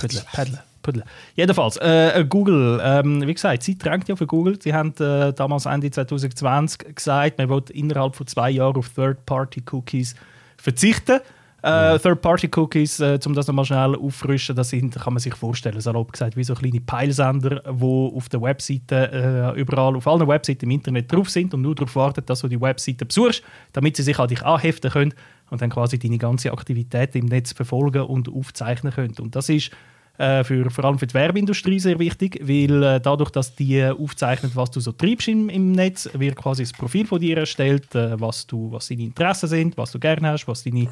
[0.00, 1.04] Pödeln, Pödeln, Pödeln.
[1.34, 4.58] Jedenfalls, äh, Google, ähm, wie gesagt, sie drängt ja für Google.
[4.60, 10.14] Sie haben äh, damals Ende 2020 gesagt, man will innerhalb von zwei Jahren auf Third-Party-Cookies
[10.56, 11.20] verzichten.
[11.66, 16.12] Äh, Third-Party-Cookies, äh, um das nochmal schnell auffrischen, das sind, kann man sich vorstellen, salopp
[16.12, 20.70] gesagt, wie so kleine Peilsender, die auf der Webseite äh, überall, auf allen Webseiten im
[20.70, 23.42] Internet drauf sind und nur darauf warten, dass du die Webseite besuchst,
[23.72, 25.14] damit sie sich an dich anheften können
[25.50, 29.14] und dann quasi deine ganze Aktivität im Netz verfolgen und aufzeichnen können.
[29.18, 29.72] Und das ist
[30.18, 33.90] äh, für, vor allem für die Werbeindustrie sehr wichtig, weil äh, dadurch, dass die äh,
[33.90, 37.88] aufzeichnet, was du so treibst im, im Netz, wird quasi das Profil von dir erstellt,
[37.92, 40.88] was, du, was deine Interessen sind, was du gerne hast, was deine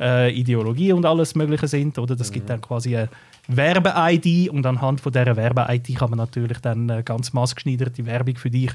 [0.00, 1.98] äh, Ideologie und alles Mögliche sind.
[1.98, 3.08] Oder das gibt dann quasi eine
[3.48, 8.50] Werbe-ID und anhand von dieser Werbe-ID kann man natürlich dann äh, ganz maßgeschneiderte Werbung für
[8.50, 8.72] dich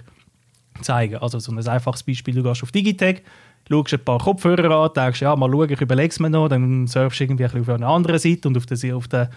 [0.82, 1.18] zeigen.
[1.18, 3.24] Also so ein einfaches Beispiel, du gehst auf Digitech,
[3.70, 6.88] schaust ein paar Kopfhörer an, denkst, ja, mal schauen, ich überlege es mir noch, dann
[6.88, 9.30] surfst du irgendwie ein bisschen auf einer anderen Seite und auf der, auf der,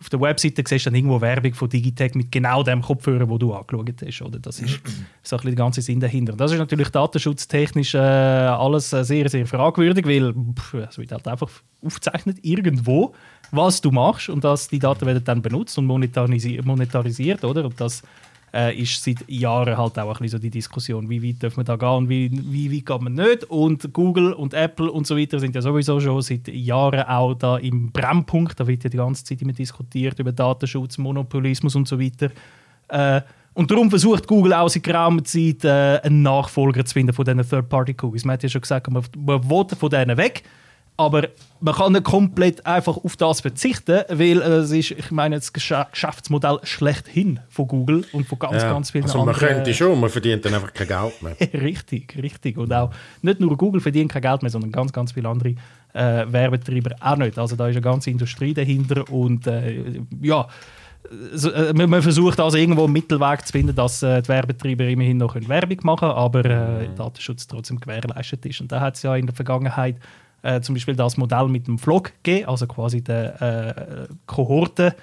[0.00, 3.36] auf der Webseite siehst du dann irgendwo Werbung von Digitech mit genau dem Kopfhörer, wo
[3.36, 4.22] du angeschaut hast.
[4.22, 4.38] Oder?
[4.38, 4.80] Das ist
[5.22, 6.34] so ein bisschen der ganze Sinn dahinter.
[6.34, 11.26] Das ist natürlich datenschutztechnisch äh, alles äh, sehr, sehr fragwürdig, weil pff, es wird halt
[11.26, 11.50] einfach
[11.84, 13.14] aufgezeichnet irgendwo,
[13.50, 17.64] was du machst und dass die Daten werden dann benutzt und monetarisiert, monetarisiert oder?
[17.64, 18.02] Und das
[18.52, 21.64] äh, ist seit Jahren halt auch ein bisschen so die Diskussion, wie weit dürfen wir
[21.64, 23.44] da gehen und wie, wie weit geht man nicht.
[23.44, 27.58] Und Google und Apple und so weiter sind ja sowieso schon seit Jahren auch da
[27.58, 28.58] im Brennpunkt.
[28.58, 32.30] Da wird ja die ganze Zeit immer diskutiert über Datenschutz, Monopolismus und so weiter.
[32.88, 33.20] Äh,
[33.54, 37.42] und darum versucht Google auch seit geraumer Zeit äh, einen Nachfolger zu finden von diesen
[37.42, 38.24] Third-Party-Cookies.
[38.24, 40.44] Man hat ja schon gesagt, man, man will von denen weg.
[41.00, 41.28] Aber
[41.60, 45.52] man kann nicht komplett einfach auf das verzichten, weil äh, es ist, ich meine, das
[45.52, 48.72] Gesch Geschäftsmodell schlechthin von Google und von ganz, Ja.
[48.72, 49.48] ganz vielen Also man anderen.
[49.56, 51.36] könnte schon, man verdient dann einfach kein Geld mehr.
[51.62, 52.58] richtig, richtig.
[52.58, 52.90] Und auch
[53.22, 55.54] nicht nur Google verdient kein Geld mehr, sondern ganz, ganz viele andere
[55.94, 57.38] äh, Werbetreiber auch nicht.
[57.38, 60.48] Also da ist eine ganze Industrie dahinter und äh, ja,
[61.32, 64.84] so, äh, man, man versucht also irgendwo einen Mittelweg zu finden, dass äh, die Werbetreiber
[64.84, 68.60] immerhin noch Werbung machen können, aber äh, Datenschutz trotzdem gewährleistet ist.
[68.60, 69.96] Und da hat es ja in der Vergangenheit
[70.42, 74.94] äh, zum Beispiel das Modell mit dem Vlog gegeben, also quasi der äh, Kohorte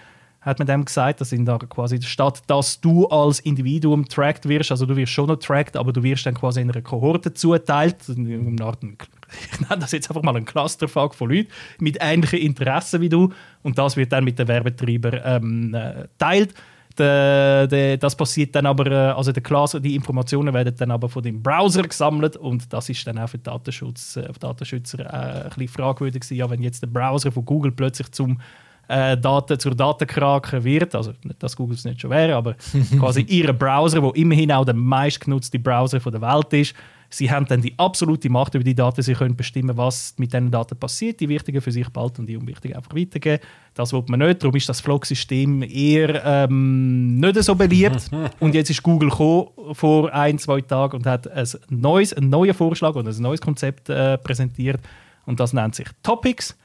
[0.45, 1.21] hat man dem gesagt.
[1.21, 5.27] Das sind da quasi statt, dass du als Individuum tracked wirst, also du wirst schon
[5.27, 9.81] noch tracked, aber du wirst dann quasi in einer Kohorte zuteilt, in Art, ich nenne
[9.81, 13.33] das jetzt einfach mal ein Clusterfuck von Leuten mit ähnlichen Interessen wie du
[13.63, 16.53] und das wird dann mit den Werbetreibern ähm, äh, teilt.
[16.97, 21.09] De, de, das passiert dann aber, äh, also der Class, die Informationen werden dann aber
[21.09, 25.49] von dem Browser gesammelt und das ist dann auch für Datenschutz, äh, Datenschützer äh, ein
[25.49, 28.39] bisschen fragwürdig gewesen, ja, wenn jetzt der Browser von Google plötzlich zum
[28.87, 32.55] äh, Daten zur Datenkrake wird, also nicht, dass Google es nicht schon wäre, aber
[32.99, 36.75] quasi ihr Browser, wo immerhin auch der meistgenutzte Browser von der Welt ist,
[37.09, 39.01] Sie haben dann die absolute Macht über die Daten.
[39.01, 41.19] Sie können bestimmen, was mit diesen Daten passiert.
[41.19, 43.43] Die wichtigen für sich behalten und die unwichtigen einfach weitergeben.
[43.73, 44.43] Das will man nicht.
[44.43, 48.09] Darum ist das Flock-System eher ähm, nicht so beliebt.
[48.39, 52.53] und jetzt ist Google gekommen, vor ein, zwei Tagen und hat ein neues, einen neuen
[52.53, 54.81] Vorschlag oder ein neues Konzept äh, präsentiert.
[55.25, 56.57] Und das nennt sich Topics.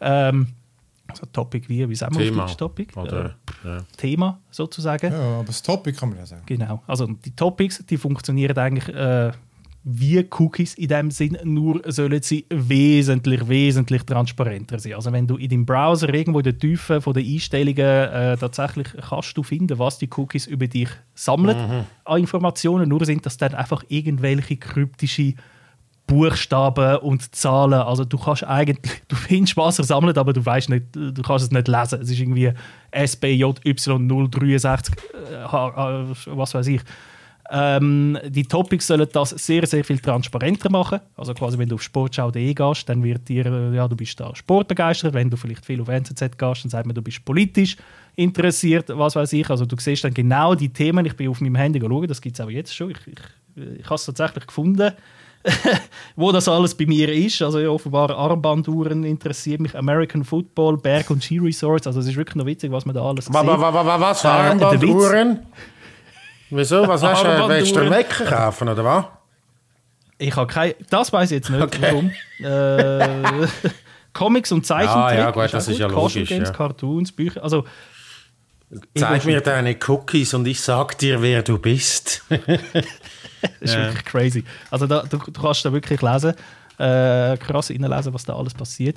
[0.00, 0.48] Ähm,
[1.08, 2.44] also Topic wie, wie sagen wir Thema.
[2.44, 2.98] auf Topic?
[2.98, 3.78] Oder, äh, ja.
[3.96, 5.12] Thema sozusagen.
[5.12, 6.42] Ja, aber das Topic kann man ja sagen.
[6.46, 6.82] Genau.
[6.86, 9.32] Also die Topics, die funktionieren eigentlich äh,
[9.84, 14.94] wie Cookies in dem Sinn, nur sollen sie wesentlich, wesentlich transparenter sein.
[14.94, 18.86] Also wenn du in deinem Browser irgendwo in der Tiefe von den Einstellungen äh, tatsächlich
[19.08, 23.54] kannst du finden, was die Cookies über dich sammeln an Informationen, nur sind das dann
[23.54, 25.34] einfach irgendwelche kryptische
[26.06, 27.80] Buchstaben und Zahlen.
[27.80, 31.46] Also du kannst eigentlich, du findest, was er sammelt, aber du weißt nicht, du kannst
[31.46, 32.02] es nicht lesen.
[32.02, 32.52] Es ist irgendwie
[32.92, 36.82] SBJY063, äh, äh, was weiß ich.
[37.50, 41.00] Ähm, die Topics sollen das sehr, sehr viel transparenter machen.
[41.16, 44.34] Also quasi, wenn du auf sportschau.de gehst, dann wird dir, äh, ja, du bist da
[44.34, 45.12] sportbegeistert.
[45.12, 47.76] Wenn du vielleicht viel auf NZZ gehst, dann sagt man, du bist politisch
[48.16, 49.50] interessiert, was weiß ich.
[49.50, 51.04] Also du siehst dann genau die Themen.
[51.04, 52.90] Ich bin auf meinem Handy schauen, das gibt es auch jetzt schon.
[52.90, 54.92] Ich, ich, ich habe es tatsächlich gefunden,
[56.16, 57.42] wo das alles bei mir ist.
[57.42, 61.86] Also ja, offenbar Armbanduhren interessiert mich, American Football, Berg- und Ski-Resorts.
[61.86, 63.34] Also es ist wirklich noch witzig, was man da alles sieht.
[63.34, 64.20] wa- wa- wa- Was?
[64.20, 64.32] Äh, der
[64.68, 65.40] Armbanduhren?
[66.54, 66.86] Wieso?
[66.86, 67.48] Was hast du?
[67.48, 69.04] Willst du einen Wecker kaufen, oder was?
[70.18, 70.74] Ich habe keine.
[70.90, 71.78] Das weiß ich jetzt nicht, Okay.
[71.80, 72.12] warum.
[72.44, 73.46] Äh,
[74.12, 74.96] Comics und Zeichentrick.
[74.96, 76.54] Ah, ja, gut, das auch ist ja logisch, Games, ja.
[76.54, 77.42] Cartoons, Bücher.
[77.42, 77.64] Also,
[78.94, 82.24] Zeig mir deine Cookies und ich sag dir, wer du bist.
[82.28, 82.40] das
[83.60, 84.44] ist wirklich crazy.
[84.70, 86.34] Also, da, du, du kannst da wirklich lesen,
[86.78, 88.96] äh, krass reinlesen, was da alles passiert.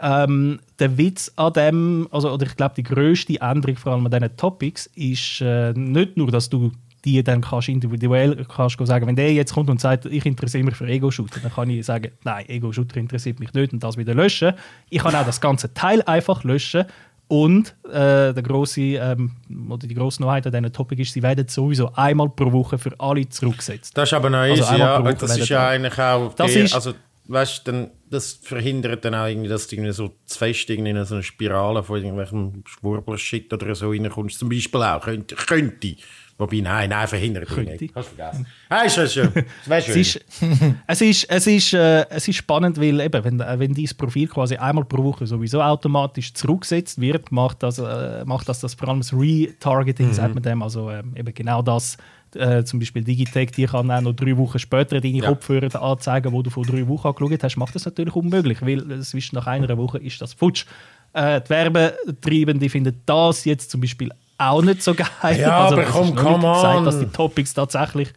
[0.00, 4.10] Ähm, der Witz an dem, also, oder ich glaube, die grösste Änderung vor allem an
[4.12, 6.72] diesen Topics ist äh, nicht nur, dass du
[7.06, 10.74] die dann kannst individuell kannst sagen, wenn der jetzt kommt und sagt, ich interessiere mich
[10.74, 14.52] für Ego-Shooter, dann kann ich sagen, nein, Ego-Shooter interessiert mich nicht und das wieder löschen.
[14.90, 16.84] Ich kann auch das ganze Teil einfach löschen
[17.28, 19.30] und äh, der grosse, ähm,
[19.68, 22.92] oder die grosse Neuheit an diesem Topic ist, sie werden sowieso einmal pro Woche für
[22.98, 23.96] alle zurückgesetzt.
[23.96, 25.12] Das ist aber noch Also easy, einmal ja.
[25.12, 26.34] Das ist ja eigentlich auch.
[26.34, 26.92] Das die, ist- also,
[27.28, 31.04] weißt dann- das verhindert dann auch irgendwie, dass du irgendwie so zu fest irgendwie in
[31.04, 34.38] so eine Spirale von irgendwelchem Schwurbler-Shit oder so reinkommst.
[34.38, 35.00] Zum Beispiel auch.
[35.02, 35.34] Könnte.
[35.34, 35.96] könnte.
[36.38, 37.72] Wobei, nein, nein, verhindert Könnte.
[37.82, 37.94] nicht.
[37.94, 38.46] Hast du vergessen.
[38.68, 39.32] Ah, ist schön.
[39.32, 39.44] Schön.
[39.66, 40.20] Es ist,
[40.86, 44.28] es ist, es ist, äh, es ist spannend, weil eben, wenn, äh, wenn dein Profil
[44.28, 48.88] quasi einmal pro Woche sowieso automatisch zurückgesetzt wird, macht das, äh, macht das, das vor
[48.88, 51.96] allem das Retargeting, sagt man dem, also ähm, eben genau das,
[52.36, 55.28] äh, zum Beispiel Digitech, die kann auch noch drei Wochen später deine Ja.
[55.28, 59.36] Kopfhörer anzeigen, wo du vor drei Wochen angeschaut hast, macht das natürlich unmöglich, weil zwischen
[59.36, 60.66] nach einer Woche ist das futsch.
[61.12, 65.08] Äh, die Werbetreibenden finden das jetzt zum Beispiel auch nicht so geil.
[65.38, 66.84] Ja, aber es ist komm, come gesagt, on.
[66.84, 68.08] dass die Topics tatsächlich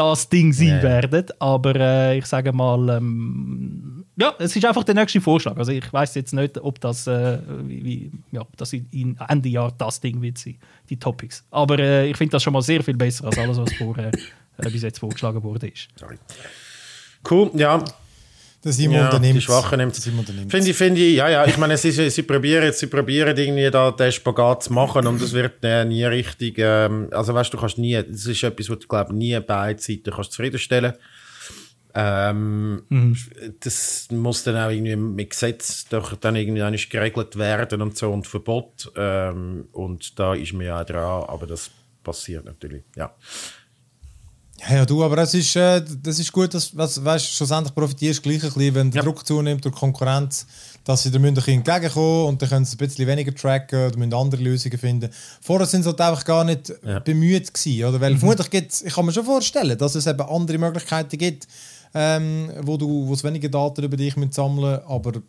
[0.00, 0.82] das Ding sein Ja.
[0.82, 1.26] werden.
[1.38, 5.56] Aber äh, ich sage mal, ähm, ja, es ist einfach der nächste Vorschlag.
[5.56, 9.72] Also ich weiß jetzt nicht, ob das, äh, wie, wie, ja, das in, Ende Jahr
[9.76, 10.56] das Ding wird sein,
[10.88, 11.44] die Topics.
[11.50, 14.10] Aber äh, ich finde das schon mal sehr viel besser als alles, was vor, äh,
[14.70, 15.72] bis jetzt vorgeschlagen wurde.
[15.98, 16.16] Sorry.
[17.28, 17.82] Cool, ja.
[18.62, 19.36] Der Simon ja unternimmt.
[19.36, 20.50] die Schwachen nimmt unternimmt.
[20.50, 23.70] Finde ich, finde ich, ja, ja, ich meine, sie, sie, sie probieren sie probieren irgendwie
[23.70, 27.56] da den Spagat zu machen und es wird äh, nie richtig, ähm, also weißt du,
[27.56, 30.92] kannst nie, das ist etwas, was du, glaube nie beide Seiten kannst zufriedenstellen.
[31.94, 32.82] Ähm,
[33.60, 38.26] Das muss dann auch irgendwie mit Gesetz doch dann irgendwie geregelt werden und so und
[38.26, 41.70] Verbot ähm, und da ist mir ja auch dran, aber das
[42.04, 43.14] passiert natürlich, ja.
[44.68, 48.18] Ja, ja, du, aber es ist, äh, das ist gut, dass was, weißt, schlussendlich profitierst
[48.18, 49.04] du gleich ein bisschen, wenn der Ja.
[49.04, 50.46] Druck zunimmt durch Konkurrenz,
[50.84, 53.86] dass sie da müssen ein bisschen entgegenkommen und dann können sie ein bisschen weniger tracken
[53.86, 55.10] oder müssen andere Lösungen finden.
[55.40, 56.98] Vorher sind sie halt einfach gar nicht Ja.
[56.98, 58.00] bemüht gewesen, oder?
[58.00, 61.48] Weil vermutlich gibt's, ich kann mir schon vorstellen, dass es eben andere Möglichkeiten gibt,
[61.94, 65.22] ähm, wo du wo es weniger Daten über dich sammeln, aber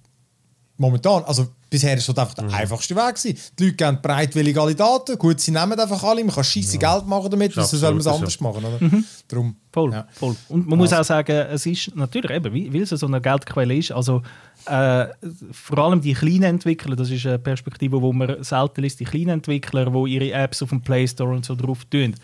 [0.82, 2.54] momentan, also bisher ist das einfach der Mhm.
[2.54, 3.38] einfachste Weg gewesen.
[3.58, 7.08] Die Leute geben bereitwillig alle Daten, gut, sie nehmen einfach alle, man kann scheisse Geld
[7.08, 8.44] machen damit, wieso soll man es anders so.
[8.44, 8.80] machen, oder?
[9.30, 10.06] Darum, Voll, ja.
[10.12, 10.36] voll.
[10.50, 13.76] Und man muss auch sagen, es ist natürlich eben, wie- weil es so eine Geldquelle
[13.78, 14.22] ist, also
[14.66, 15.06] äh,
[15.52, 19.30] vor allem die kleinen Entwickler, das ist eine Perspektive, wo man selten liest, die kleinen
[19.30, 22.16] Entwickler, die ihre Apps auf dem Play Store und so drauf tun,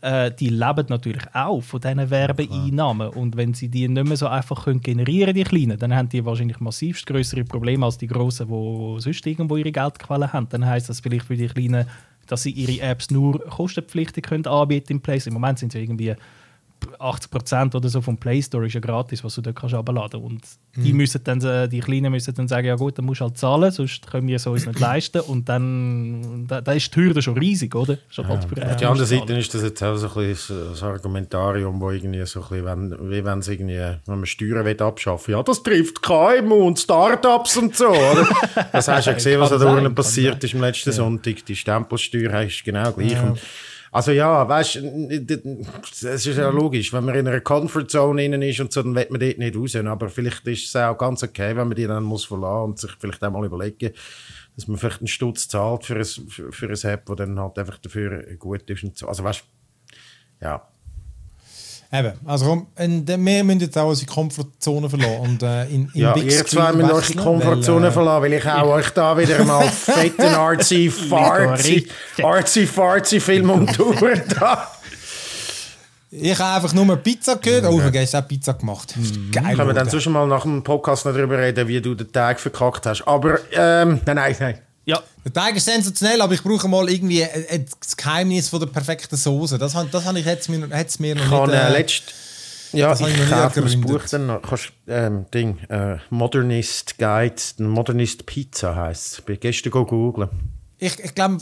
[0.00, 3.08] äh, die leben natürlich auch von diesen Werbeeinnahmen.
[3.10, 6.24] Und wenn sie die nicht mehr so einfach können generieren die Kleinen, dann haben die
[6.24, 10.48] wahrscheinlich massivst größere Probleme als die Großen, die sonst irgendwo ihre Geldquellen haben.
[10.50, 11.86] Dann heißt das vielleicht für die Kleinen,
[12.26, 15.26] dass sie ihre Apps nur kostenpflichtig können anbieten im Store.
[15.26, 16.14] Im Moment sind sie irgendwie
[16.98, 20.42] 80% oder so vom Play Store ist ja gratis, was du dort kannst abladen Und
[20.76, 23.70] die, müssen dann, die Kleinen müssen dann sagen, ja gut, dann musst du halt zahlen,
[23.70, 25.20] sonst können wir es uns nicht leisten.
[25.20, 27.98] Und dann da, da ist die Hürde schon riesig, oder?
[28.08, 30.82] Schon halt für, Auf der anderen Seite ist das jetzt auch so ein bisschen das
[30.82, 34.82] Argumentarium, wo irgendwie so ein bisschen, wenn, wie wenn es irgendwie, wenn man Steuern will
[34.82, 38.26] abschaffen ja, das trifft KMU und Startups und so, oder?
[38.72, 41.44] Das hast du ja gesehen, was da unten passiert ist am letzten Sonntag.
[41.46, 43.20] Die Stempelsteuer ist genau gleich.
[43.22, 43.40] Und
[43.96, 48.70] also ja, weißt es ist ja logisch, wenn man in einer Comfortzone innen ist und
[48.70, 49.74] so, dann will man dort nicht raus.
[49.74, 52.90] Aber vielleicht ist es auch ganz okay, wenn man die dann muss verlassen und sich
[52.98, 53.94] vielleicht auch mal überlegen,
[54.54, 57.58] dass man vielleicht einen Stutz zahlt für ein, für, für ein App, das dann halt
[57.58, 59.08] einfach dafür gut ist und so.
[59.08, 59.44] Also weißt
[60.42, 60.68] ja.
[61.92, 66.00] Eben, also und, äh, wir müssen jetzt auch unsere Komfortzone verlassen und äh, in, in
[66.00, 69.16] Ja, Big ihr zwei müsst eure Komfortzone weil, äh, verlassen, weil ich auch euch da
[69.16, 71.88] wieder mal fetten artsy fartsy
[72.22, 74.68] artsy fartsy Film um die Uhr da.
[76.10, 77.66] Ich habe einfach nur Pizza gehört.
[77.66, 78.94] Oh, hast auch Pizza gemacht.
[79.32, 79.54] Geil.
[79.54, 82.40] Können wir dann sonst mal nach dem Podcast noch darüber reden, wie du den Tag
[82.40, 83.06] verkackt hast.
[83.06, 84.58] Aber, ähm, nein, nein, nein.
[84.86, 87.26] Ja, Der Teig ist sensationell, aber ich brauche mal irgendwie
[87.80, 89.58] das Geheimnis von der perfekten Soße.
[89.58, 91.60] Das, das habe ich jetzt mir, hat's mir noch Ich habe nicht...
[91.60, 92.14] äh, Äh, letzt,
[92.72, 93.80] ja, das habe ich ich kaufe mir das.
[93.80, 94.42] Buch dann noch.
[94.42, 99.18] Kannst, ähm, Ding, äh, Modernist Guide, Modernist Pizza heisst es.
[99.18, 100.28] Ich bin gestern go googlen.
[100.78, 101.38] ich ich glaube,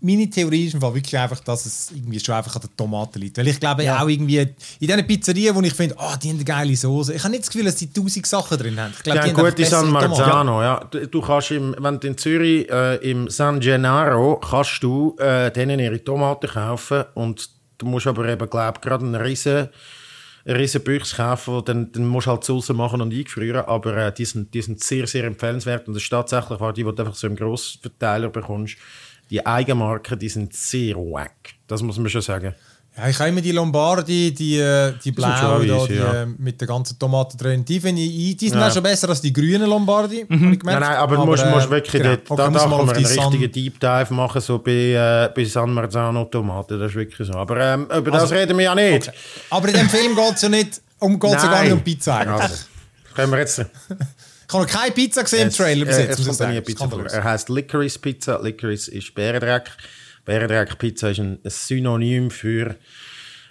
[0.00, 3.18] meine Theorie ist im Fall wirklich einfach, dass es irgendwie schon einfach an der Tomate
[3.18, 3.38] liegt.
[3.38, 4.02] Weil ich glaube Ja.
[4.02, 7.14] auch irgendwie in diesen Pizzerien, wo ich finde, oh, die haben eine geile Soße.
[7.14, 8.92] Ich habe nicht das Gefühl, dass die tausend Sachen drin haben.
[8.96, 10.10] Ich glaube, Ja, die haben einfach gute San Tomaten.
[10.10, 10.84] Marzano, ja.
[10.90, 15.50] Du, du kannst im, wenn du in Zürich äh, im San Gennaro kannst du äh,
[15.50, 19.68] denen ihre Tomaten kaufen und du musst aber eben, glaube gerade einen riesen
[20.48, 24.12] riesen Büchse kaufen, wo dann, dann musst du halt Soße machen und eingefrieren, aber äh,
[24.14, 27.02] die, sind, die sind sehr, sehr empfehlenswert und das ist tatsächlich auch die, die du
[27.02, 28.76] einfach so im Grossverteiler bekommst,
[29.30, 31.54] die Eigenmarken, die sind sehr wack.
[31.66, 32.54] Das muss man schon sagen.
[32.96, 36.22] Ja, ich habe immer die Lombardi, die, äh, die blauen, da, die, ja.
[36.22, 37.62] äh, mit den ganzen Tomaten drin.
[37.62, 38.68] Die finde ich, die sind Ja.
[38.68, 40.20] auch schon besser als die grünen Lombardi.
[40.22, 40.64] hab ich gemerkt.
[40.64, 42.16] Nein, nein, aber, du musst, äh, musst wirklich genau.
[42.16, 45.30] dort, Okay, da, muss da mal man einen richtigen Deep Dive machen, so bei, äh,
[45.34, 47.34] bei San Marzano Tomaten, das ist wirklich so.
[47.34, 49.08] Aber ähm, über das Also- reden wir ja nicht.
[49.08, 49.16] Okay.
[49.50, 52.16] Aber in dem Film geht es ja nicht um, geht's ja gar nicht um Pizza
[52.16, 52.40] eigentlich.
[52.40, 52.64] Also,
[53.14, 53.58] können wir jetzt...
[54.48, 56.20] Ich habe noch keine Pizza gesehen im Trailer bis äh, jetzt.
[56.20, 56.88] es nie Pizza.
[57.12, 58.40] Er heißt Licorice Pizza.
[58.42, 59.70] Licorice ist Bärendreck.
[60.24, 62.76] Bärendreck Pizza ist ein, Synonym für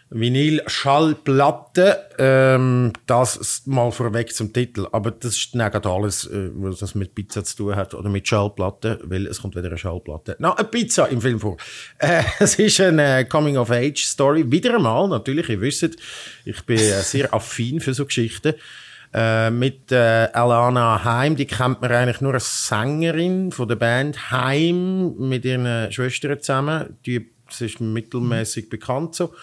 [0.10, 2.12] Vinyl-Schallplatte.
[2.18, 4.88] Ähm, das mal vorweg zum Titel.
[4.94, 8.28] Aber das ist nicht alles, äh, was das mit Pizza zu tun hat oder mit
[8.28, 10.38] Schallplatte, weil es kommt wieder eine Schallplatte.
[10.40, 11.58] Na, eine Pizza im Film vor.
[11.98, 14.50] Äh, es ist eine äh, Coming-of-Age-Story.
[14.50, 15.98] Wieder einmal, natürlich, ihr wisst,
[16.46, 18.54] ich bin sehr affin für so Geschichten.
[19.18, 24.30] Äh, mit äh, Alana Heim, die kennt man eigentlich nur als Sängerin von der Band
[24.30, 26.98] Heim mit ihren Schwestern zusammen.
[27.06, 29.34] Die sie ist mittelmäßig bekannt so.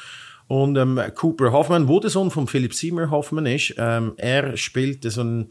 [0.47, 5.11] Und ähm, Cooper Hoffman, wo der Sohn von Philip Seymour Hoffman ist, ähm, er spielt
[5.11, 5.49] so ein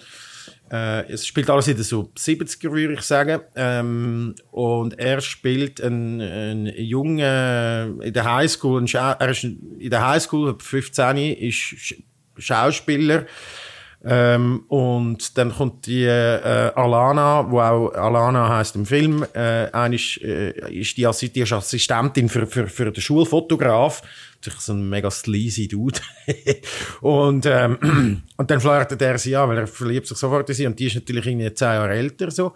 [0.71, 3.41] äh, es spielt alles in den so 70er, würde ich sagen.
[3.55, 10.55] Ähm, und er spielt einen, einen jungen, in der Highschool, er ist in der Highschool,
[10.59, 11.95] 15, ist Sch
[12.37, 13.25] Schauspieler.
[14.03, 20.23] Ähm, und dann kommt die äh, Alana, wo auch Alana heißt im Film, äh, eigentlich,
[20.23, 24.01] äh, ist die, Assi- die ist Assistentin für, für, für den Schulfotograf.
[24.43, 25.99] Ist so ein mega sleazy Dude.
[27.01, 30.65] und, ähm, und dann flirtet er sie an, weil er verliebt sich sofort in sie.
[30.65, 32.53] Und die ist natürlich irgendwie zehn Jahre älter so.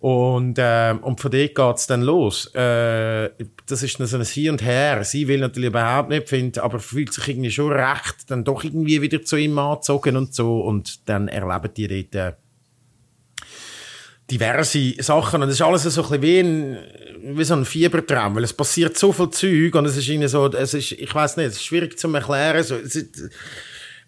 [0.00, 2.46] Und, ähm, und von dort geht's dann los.
[2.54, 3.30] Äh,
[3.66, 5.04] das ist dann so ein Hin und Her.
[5.04, 9.02] Sie will natürlich überhaupt nicht, find, aber fühlt sich irgendwie schon recht, dann doch irgendwie
[9.02, 10.60] wieder zu ihm angezogen und so.
[10.60, 12.32] Und dann erleben die dort äh,
[14.30, 15.42] diverse Sachen.
[15.42, 18.54] Und es ist alles so ein bisschen wie, ein, wie so ein Fiebertraum, weil es
[18.54, 21.56] passiert so viel Zeug und es ist irgendwie so, es ist, ich weiß nicht, es
[21.56, 22.64] ist schwierig zu erklären.
[22.64, 23.30] So, es, ist,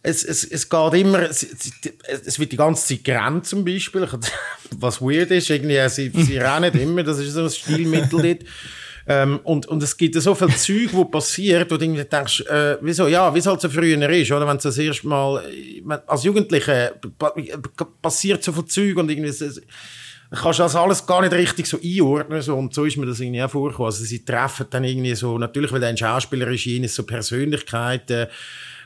[0.02, 4.08] es, es, es geht immer, es, es- wird die ganze Zeit gerannt zum Beispiel,
[4.76, 8.38] was weird ist, irgendwie, sie, sie rennen immer, das ist so ein Stilmittel dort.
[9.04, 12.76] Ähm, und, und es gibt so viel Zeug, wo passiert, wo du irgendwie denkst, äh,
[12.80, 14.46] wieso, ja, wie es halt so früher ist, oder?
[14.46, 17.34] Wenn es das erste Mal, äh, als Jugendliche pa-
[18.00, 19.60] passiert so viel Zeug und irgendwie, es-
[20.30, 22.40] kannst das alles gar nicht richtig so einordnen.
[22.42, 23.86] So, und so ist mir das irgendwie auch vorgekommen.
[23.90, 28.28] Also sie treffen dann irgendwie so, natürlich, weil ein Schauspieler ist, so Persönlichkeiten,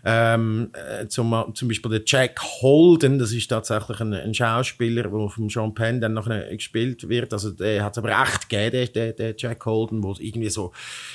[0.09, 5.28] ähm, äh, zum, zum Beispiel der Jack Holden, das ist tatsächlich ein, ein Schauspieler, der
[5.28, 7.32] von Sean Penn dann nachher gespielt wird.
[7.32, 10.72] Also der hat es aber echt gegeben, der, der, Jack Holden, wo irgendwie so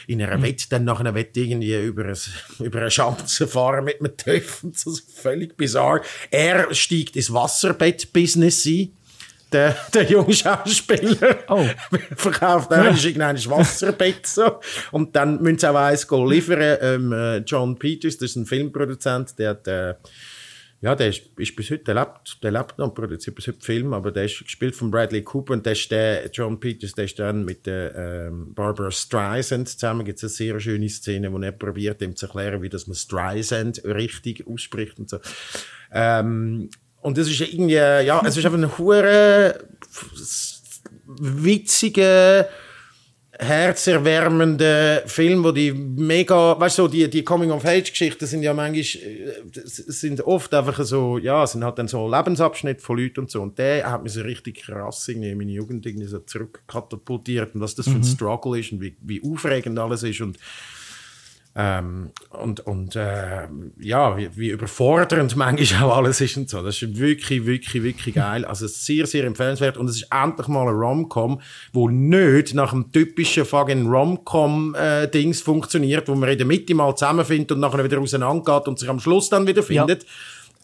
[0.07, 0.43] in einer mhm.
[0.43, 2.17] Wette dann nachher Wette irgendwie über, ein,
[2.59, 4.73] über eine Schanze fahren mit einem Töpfen.
[4.73, 6.01] Das ist völlig bizarr.
[6.29, 8.89] Er steigt ins Wasserbett-Business ein
[9.51, 11.65] der, der junge Schauspieler oh.
[12.15, 12.89] verkauft ja.
[12.91, 14.59] irgendein Wasserbett so.
[14.91, 16.77] Und dann müssen sie auch eins liefern.
[16.81, 19.95] Ähm, äh, John Peters, das ist ein Filmproduzent, der hat, äh,
[20.81, 23.61] ja, der ist, ist bis heute, der lebt, der lebt noch und produziert bis heute
[23.61, 27.05] Film, aber der ist gespielt von Bradley Cooper und der ist der, John Peters, der
[27.05, 31.37] ist dann mit der, ähm, Barbara Streisand zusammen, gibt es eine sehr schöne Szene, wo
[31.37, 35.19] er probiert, ihm zu erklären, wie das man Streisand richtig ausspricht und so.
[35.91, 36.69] Ähm,
[37.01, 39.59] und das ist irgendwie, ja, es ist einfach ein hure
[41.05, 42.47] witziger,
[43.41, 49.31] herzerwärmender Film, wo die mega, weißt du, so, die, die Coming-of-Age-Geschichten sind ja manchmal, äh,
[49.65, 53.41] sind oft einfach so, ja, sind halt dann so Lebensabschnitte von Leuten und so.
[53.41, 57.61] Und der hat mich so richtig krass irgendwie in meine Jugend irgendwie so zurückkatapultiert und
[57.61, 58.03] was das für ein mhm.
[58.03, 60.37] Struggle ist und wie, wie aufregend alles ist und
[61.53, 63.47] ähm, und und äh,
[63.79, 66.63] ja, wie, wie überfordernd manchmal auch alles ist und so.
[66.63, 68.45] Das ist wirklich, wirklich, wirklich geil.
[68.45, 69.75] Also sehr, sehr empfehlenswert.
[69.75, 71.41] Und es ist endlich mal ein Rom-Com,
[71.73, 76.95] wo nicht nach dem typischen fucking Rom-Com-Dings äh, funktioniert, wo man in der Mitte mal
[76.95, 80.03] zusammenfindet und nachher wieder auseinandergeht und sich am Schluss dann wieder findet.
[80.03, 80.09] Ja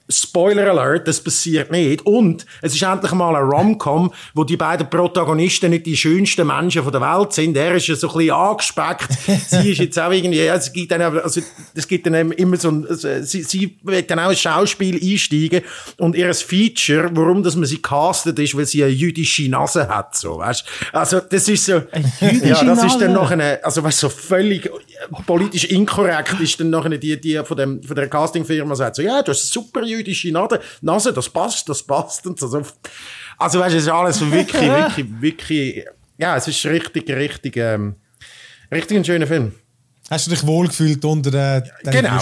[0.09, 2.05] Spoiler Alert, das passiert nicht.
[2.05, 6.83] Und es ist endlich mal ein Rom-Com, wo die beiden Protagonisten nicht die schönsten Menschen
[6.83, 7.57] von der Welt sind.
[7.57, 9.09] Er ist ja so ein bisschen angespeckt.
[9.47, 11.41] sie ist jetzt auch irgendwie, ja, es gibt dann, also,
[11.73, 15.61] es gibt dann immer so ein, sie, sie wird dann auch ins Schauspiel einsteigen
[15.97, 20.15] und ihr Feature, warum dass man sie castet, ist, weil sie eine jüdische Nase hat,
[20.15, 20.63] so, weißt?
[20.93, 21.81] Also, das ist so,
[22.43, 24.69] ja, das ist dann noch eine, also, weißt, so völlig
[25.25, 29.01] politisch inkorrekt ist dann noch eine, die, die von dem, von der Castingfirma sagt so,
[29.01, 29.96] ja, du hast super jüdische
[30.81, 32.61] Nase, das passt, das passt und so.
[33.37, 35.85] Also weißt du, es ist alles wirklich, wirklich, wirklich,
[36.17, 37.95] ja, es ist richtig, richtig, ähm,
[38.71, 39.53] richtig ein schöner Film.
[40.09, 42.17] Hast du dich wohlgefühlt unter den, den Genau.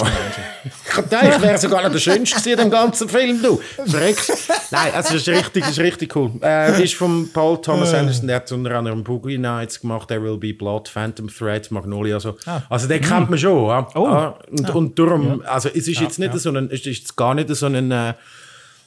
[0.65, 3.61] ich dachte, ich wäre sogar noch der Schönste in dem ganzen Film, du.
[3.85, 4.31] Verrückt.
[4.71, 6.31] Nein, also es ist richtig, es ist richtig cool.
[6.41, 7.97] Äh, ist von Paul Thomas äh.
[7.97, 12.19] Anderson, der hat unter anderem Boogie Nights gemacht, There Will Be Blood, Phantom Thread, Magnolia,
[12.19, 12.37] so.
[12.47, 12.63] Ah.
[12.69, 13.87] Also den kennt man schon, ja.
[13.93, 14.07] Oh.
[14.07, 14.73] Ah, und, ah.
[14.73, 17.91] und darum, also es ist jetzt nicht so ein, es ist gar nicht so ein,
[17.91, 18.13] äh,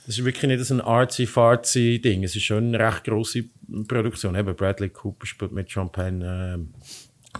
[0.06, 2.24] das ist wirklich nicht so ein artsy-fartsy Ding.
[2.24, 3.44] Es ist schon eine recht grosse
[3.86, 4.34] Produktion.
[4.34, 6.58] Eben Bradley Cooper spielt mit Champagne, äh,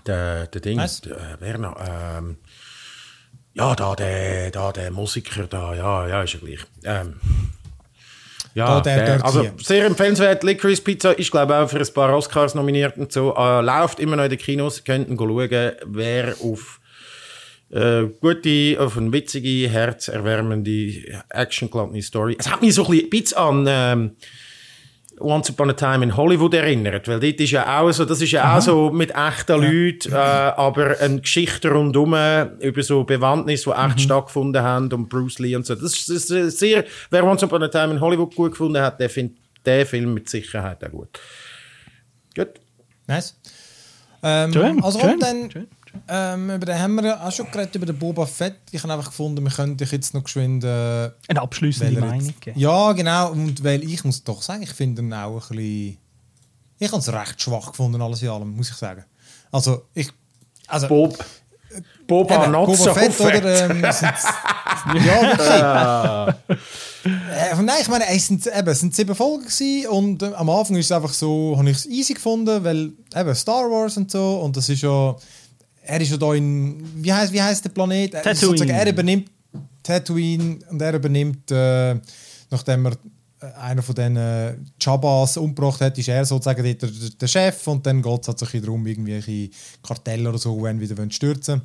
[0.09, 1.77] der, der Ding, der, wer noch?
[1.79, 2.39] Ähm,
[3.55, 6.61] ja, da der, da der Musiker, da, ja, ja, ist ja gleich.
[6.85, 7.21] Ähm,
[8.55, 10.43] ja, der, der, also sehr empfehlenswert.
[10.43, 13.35] Licorice Pizza ist, glaube ich, auch für ein paar Oscars nominiert und so.
[13.37, 14.83] Äh, läuft immer noch in den Kinos.
[14.83, 16.81] Könnten schauen, wer auf
[17.71, 22.37] äh, gute, auf eine witzige, herzerwärmende, actiongeladene Story.
[22.39, 24.17] Es hat mich so ein bisschen an ähm,
[25.21, 28.31] Once Upon a Time in Hollywood erinnert, weil dort ist ja auch so, das ist
[28.31, 28.59] ja Aha.
[28.59, 29.69] auch so mit echten ja.
[29.69, 32.15] Leuten, äh, aber eine Geschichte rundum
[32.61, 33.99] über so Bewandtnisse, die echt mhm.
[33.99, 35.75] stattgefunden haben und Bruce Lee und so.
[35.75, 39.01] Das ist, das ist sehr, wer Once Upon a Time in Hollywood gut gefunden hat,
[39.01, 41.21] der findet den Film mit Sicherheit auch gut.
[42.35, 42.49] Gut.
[43.07, 43.37] Nice.
[44.23, 45.69] Ähm, schön, also schön, dann schön.
[46.09, 48.57] Ähm, über den haben wir auch schon geredet, über den Boba Fett.
[48.71, 50.65] Ich habe einfach gefunden, wir könnten jetzt noch geschwind...
[50.65, 52.59] Äh, Eine abschließende Meinung geben.
[52.59, 53.33] Ja, genau.
[53.33, 55.99] Und weil ich muss doch sagen, ich finde ihn auch ein bisschen...
[56.79, 59.05] Ich habe es recht schwach gefunden, alles in allem, muss ich sagen.
[59.51, 60.11] Also, ich...
[60.67, 61.19] Also, Bob.
[62.07, 63.45] Boba eben, not Boba Fett, fett.
[63.45, 63.83] Oder, ähm,
[65.05, 66.29] ja,
[67.05, 70.49] äh, nein, ich meine, es sind, eben, es sind sieben Folgen gewesen und äh, am
[70.49, 74.11] Anfang ist es einfach so, habe ich es easy gefunden, weil eben Star Wars und
[74.11, 75.15] so und das ist ja
[75.89, 78.13] er ist ja da in, wie heißt, wie heißt der Planet?
[78.13, 78.73] Tatooine.
[78.73, 79.31] Er übernimmt
[79.83, 81.95] Tatooine und er übernimmt, äh,
[82.51, 82.93] nachdem er
[83.41, 87.87] äh, einer von diesen äh, Chabas umgebracht hat, ist er sozusagen der, der, Chef und
[87.87, 89.49] dann geht es halt sich darum, irgendwelche
[89.83, 91.63] Kartelle oder so, wenn wieder stürzen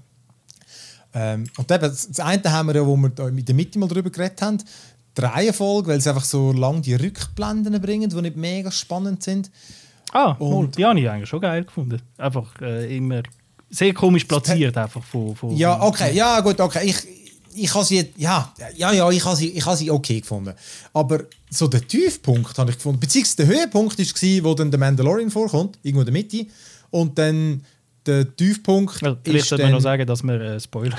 [1.14, 4.10] ähm, Und eben, das eine haben wir ja, wo wir in der Mitte mal drüber
[4.10, 4.60] geredet haben,
[5.18, 9.52] die Reihenfolge, weil sie einfach so lang die Rückblenden bringen, die nicht mega spannend sind.
[10.14, 12.02] Ah, und, die habe ich eigentlich schon geil gefunden.
[12.18, 13.24] Einfach äh, immer
[13.74, 16.86] sehr komisch platziert einfach von, von Ja, okay, ja gut, okay.
[16.86, 16.96] Ich,
[17.56, 20.54] ich habe sie, ja, ja, ja, ich habe sie, ich habe sie okay gefunden.
[20.94, 25.32] Aber so der Tiefpunkt habe ich gefunden, beziehungsweise der Höhepunkt war, wo dann der Mandalorian
[25.32, 26.46] vorkommt, irgendwo in der Mitte.
[26.92, 27.64] Und dann
[28.06, 30.96] der Tiefpunkt ja, Vielleicht sollte man noch sagen, dass wir äh, Spoiler.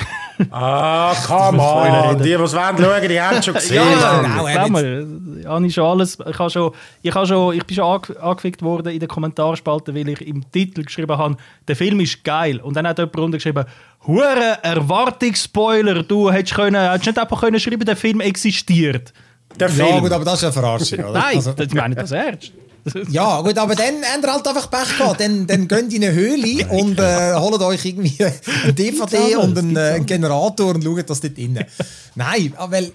[0.51, 2.17] Ah, come on.
[2.19, 3.77] Die, die es wollen schauen, die haben es schon gesehen.
[4.01, 5.07] Ja, genau, mir,
[5.41, 6.19] ich habe schon alles.
[6.29, 9.95] Ich, habe schon, ich, habe schon, ich bin schon ange- angefickt worden in der Kommentarspalte,
[9.95, 11.37] weil ich im Titel geschrieben habe,
[11.69, 12.59] der Film ist geil.
[12.61, 13.65] Und dann hat jemand runtergeschrieben,
[14.07, 19.13] Hure Erwartungsspoiler, du hättest, können, hättest nicht einfach können schreiben, der Film existiert.
[19.59, 20.01] Der Ja, Film.
[20.01, 21.13] gut, aber das ist eine Verarschung, oder?
[21.13, 22.53] Nein, Also, das meine ich das ernst.
[23.09, 25.21] ja, gut, aber dann habt ihr halt einfach Pech gehabt.
[25.21, 29.77] Dann, dann geht in eine Höhle und äh, holt euch irgendwie eine DVD und einen,
[29.77, 31.65] äh, Generator und schaut das dort innen.
[32.15, 32.93] Nein, aber weil...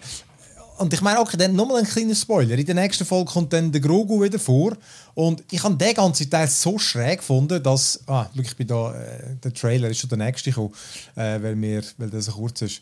[0.77, 2.57] Und ich meine, okay, dann nochmal ein kleiner Spoiler.
[2.57, 4.77] In der nächsten Folge kommt dann der Grogu wieder vor.
[5.13, 7.99] Und ich habe den ganzen Teil so schräg gefunden, dass.
[8.07, 8.93] Ah, schau, ich bin da.
[8.93, 10.73] Äh, der Trailer ist schon der nächste gekommen,
[11.17, 12.81] äh, weil, mir, weil der so kurz ist.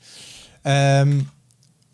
[0.63, 1.27] Ähm,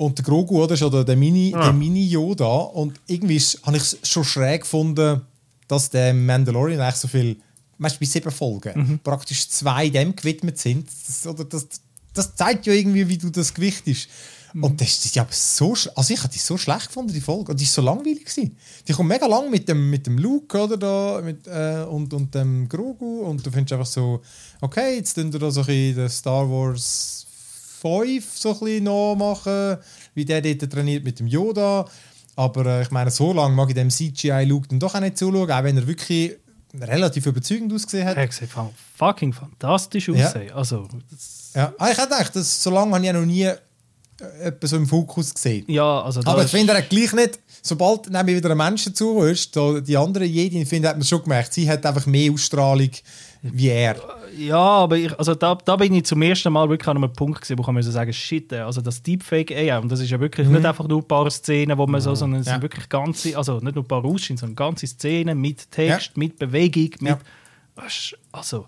[0.05, 0.73] und der Grogu, oder?
[0.73, 2.45] Ist ja der, Mini, der Mini Yoda.
[2.45, 5.21] Und irgendwie habe ich es schon schräg gefunden,
[5.67, 7.35] dass der Mandalorian eigentlich so viel.
[7.35, 10.87] Du, bei sieben Folgen praktisch zwei dem gewidmet sind.
[11.07, 11.67] Das, oder das,
[12.13, 14.07] das zeigt ja irgendwie, wie du das Gewicht ist.
[14.61, 17.51] Und das, ist aber so also ich habe die so schlecht gefunden, die Folge.
[17.51, 18.55] Und die ist so langweilig gewesen.
[18.87, 22.33] Die kommt mega lang mit dem, mit dem Luke oder da, mit, äh, und, und
[22.35, 24.21] dem Grogu und du findest einfach so,
[24.61, 27.22] okay, jetzt tun wir da so ein bisschen den Star Wars
[27.83, 29.77] 5 so ein bisschen nachmachen,
[30.15, 31.85] wie der dort trainiert mit dem Yoda.
[32.35, 35.51] Aber äh, ich meine, so lange mag ich dem CGI-Luke dann doch auch nicht zuschauen,
[35.51, 36.33] auch wenn er wirklich
[36.79, 38.17] relativ überzeugend ausgesehen hat.
[38.17, 38.49] Er sieht
[38.95, 40.27] fucking fantastisch Ja.
[40.27, 40.35] aus.
[40.35, 40.49] ey.
[40.49, 40.87] Also,
[41.53, 41.73] Ja.
[41.77, 43.57] Ah, ich hätte gedacht, dass, so lange habe ich ja noch nie äh,
[44.41, 45.65] etwas so im Fokus gesehen.
[45.67, 49.55] ja, also Aber ich finde, er gleich nicht, sobald mir wieder ein Mensch dazu ist,
[49.55, 52.89] da die andere Jedi, finde hat man schon gemerkt, sie hat einfach mehr Ausstrahlung
[53.43, 53.95] wie er.
[54.37, 57.41] Ja, aber ich, also da, da bin ich zum ersten Mal wirklich an einem Punkt
[57.41, 60.19] gewesen, wo ich muss sagen, shit, äh, also das Deepfake AI, und das ist ja
[60.19, 62.49] wirklich nicht einfach nur ein paar Szenen, wo man so, sondern es Mhm.
[62.49, 62.53] Ja.
[62.55, 66.19] sind wirklich ganze, also nicht nur ein paar Ausschnitte, sondern ganze Szenen mit Text, Ja.
[66.19, 67.17] mit Bewegung, mit,
[68.31, 68.67] also,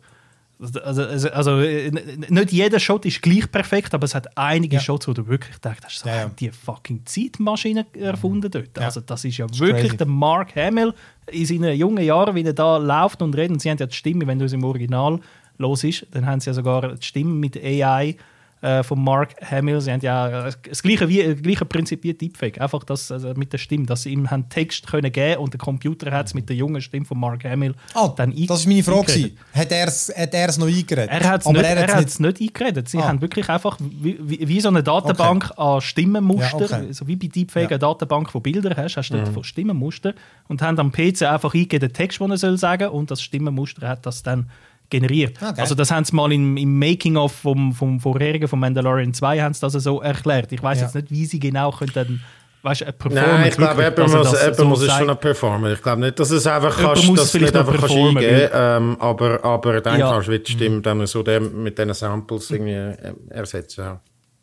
[0.58, 1.92] also, also, also äh,
[2.30, 4.82] nicht jeder Shot ist gleich perfekt, aber es hat einige Ja.
[4.82, 6.32] Shots, wo du wirklich denkst, hast, so, Ja, ja.
[6.40, 8.80] die fucking Zeitmaschine erfunden dort.
[8.80, 9.98] Also das ist ja wirklich crazy.
[9.98, 10.94] der Mark Hamill
[11.30, 13.52] in seinen jungen Jahren, wie er da läuft und redet.
[13.52, 15.20] Und sie haben ja die Stimme, wenn du es im Original
[15.58, 18.16] los ist, dann haben sie ja sogar die Stimme mit AI
[18.62, 19.80] äh, von Mark Hamill.
[19.82, 23.34] Sie haben ja äh, das gleiche, wie, das gleiche Prinzip wie Deepfake, einfach das also
[23.36, 26.34] mit der Stimme, dass sie ihm haben Text können geben und der Computer hat es
[26.34, 29.32] mit der jungen Stimme von Mark Hamill Ah, dann das war meine Frage.
[29.54, 31.10] Hat er es hat er's noch eingeredet?
[31.12, 32.88] Er hat es nicht, er er hat's nicht eingeredet.
[32.90, 33.10] Sie Ah.
[33.10, 36.94] haben wirklich einfach wie, wie, wie so eine Datenbank an Stimmenmuster, Ja, okay.
[36.94, 37.70] so wie bei Deepfake Ja.
[37.72, 40.14] eine Datenbank von Bildern hast, hast du dort von Stimmenmuster
[40.48, 43.88] und haben am PC einfach eingegeben den Text, den er soll sagen und das Stimmenmuster
[43.88, 44.50] hat das dann
[44.90, 45.38] generiert.
[45.42, 45.60] Okay.
[45.62, 49.54] Also das haben sie mal im, im Making-of vom, vom vorherigen, vom Mandalorian 2, haben
[49.54, 50.52] sie das so erklärt.
[50.52, 50.86] Ich weiß Ja.
[50.86, 52.22] jetzt nicht, wie sie genau können dann,
[52.64, 54.98] weißt, eine Performance Nein, ich glaube, jemand muss, das jemand so muss es sagt.
[55.00, 55.74] schon noch performen.
[55.74, 59.44] Ich glaube nicht, dass es einfach Jemand kannst, dass nicht einfach kannst eingeben ähm, aber,
[59.44, 60.12] aber dann Ja.
[60.12, 63.82] kannst du die Stimme dann so dem, mit diesen Samples irgendwie äh, ersetzen.
[63.82, 64.02] Ja.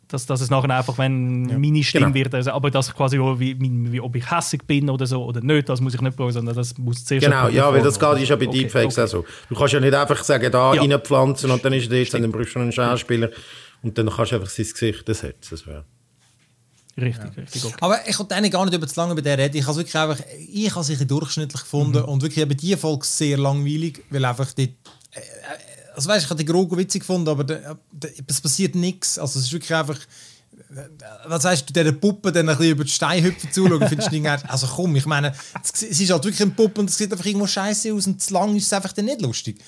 [0.09, 2.15] Dass, dass es nachher einfach, wenn meine Stimme Genau.
[2.15, 5.23] wird, also, aber das quasi, auch wie, wie, wie, ob ich hässig bin oder so
[5.23, 7.99] oder nicht, das muss ich nicht brauchen, sondern das muss zuerst Genau, ja, weil das
[7.99, 9.03] geht ist ja bei Okay, Deepfakes okay.
[9.05, 9.25] auch so.
[9.49, 10.81] Du kannst ja nicht einfach sagen, da Ja.
[10.81, 13.29] reinpflanzen und dann ist er jetzt, dann brauchst du schon einen Schauspieler
[13.81, 15.47] und dann kannst du einfach sein Gesicht ersetzen.
[15.49, 15.85] Das wäre.
[16.95, 17.65] Richtig, richtig.
[17.65, 17.75] Okay.
[17.81, 19.57] Aber ich wollte eigentlich gar nicht über zu lange über den reden.
[19.57, 22.05] Ich habe wirklich einfach, ich habe es durchschnittlich gefunden Mhm.
[22.09, 24.75] und wirklich eben die Folge sehr langweilig, weil einfach die,
[25.95, 27.45] also weißt, ich habe die Grogu witzig gefunden, aber
[28.27, 29.17] es passiert nichts.
[29.19, 29.99] Also es ist wirklich einfach,
[31.25, 34.27] was sagst du, dieser Puppe dann ein bisschen über die Steinhüpfen zuschauen, findest du nicht,
[34.49, 37.47] also komm, ich meine, es ist halt wirklich ein Puppe und es sieht einfach irgendwo
[37.47, 39.59] scheiße aus und zu lang ist es einfach dann nicht lustig.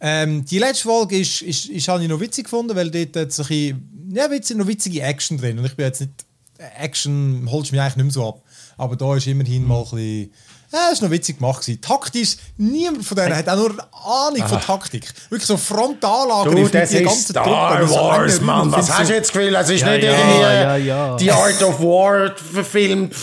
[0.00, 3.32] Ähm, die letzte Folge ist, ist, ist habe ich noch witzig gefunden, weil dort hat
[3.32, 6.12] so ein bisschen, ja, witzig, noch witzige Action drin und ich bin jetzt nicht
[6.58, 8.42] Action holst mich eigentlich nicht mehr so ab.
[8.76, 10.32] Aber da ist immerhin mal ein bisschen.
[10.70, 11.62] Ja, ist noch witzig gemacht.
[11.62, 11.80] Gewesen.
[11.80, 15.04] Taktisch, niemand von denen hat auch nur eine Ahnung von Taktik.
[15.30, 17.78] Wirklich so Frontalangriff mit der ganzen Truppe.
[17.80, 20.04] Das so eine Räume und findest hast du jetzt das Gefühl, es ist Ja, nicht
[20.04, 21.16] ja, irgendwie ja.
[21.16, 23.14] die Art of War verfilmt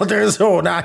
[0.04, 0.60] oder so?
[0.60, 0.84] Nein.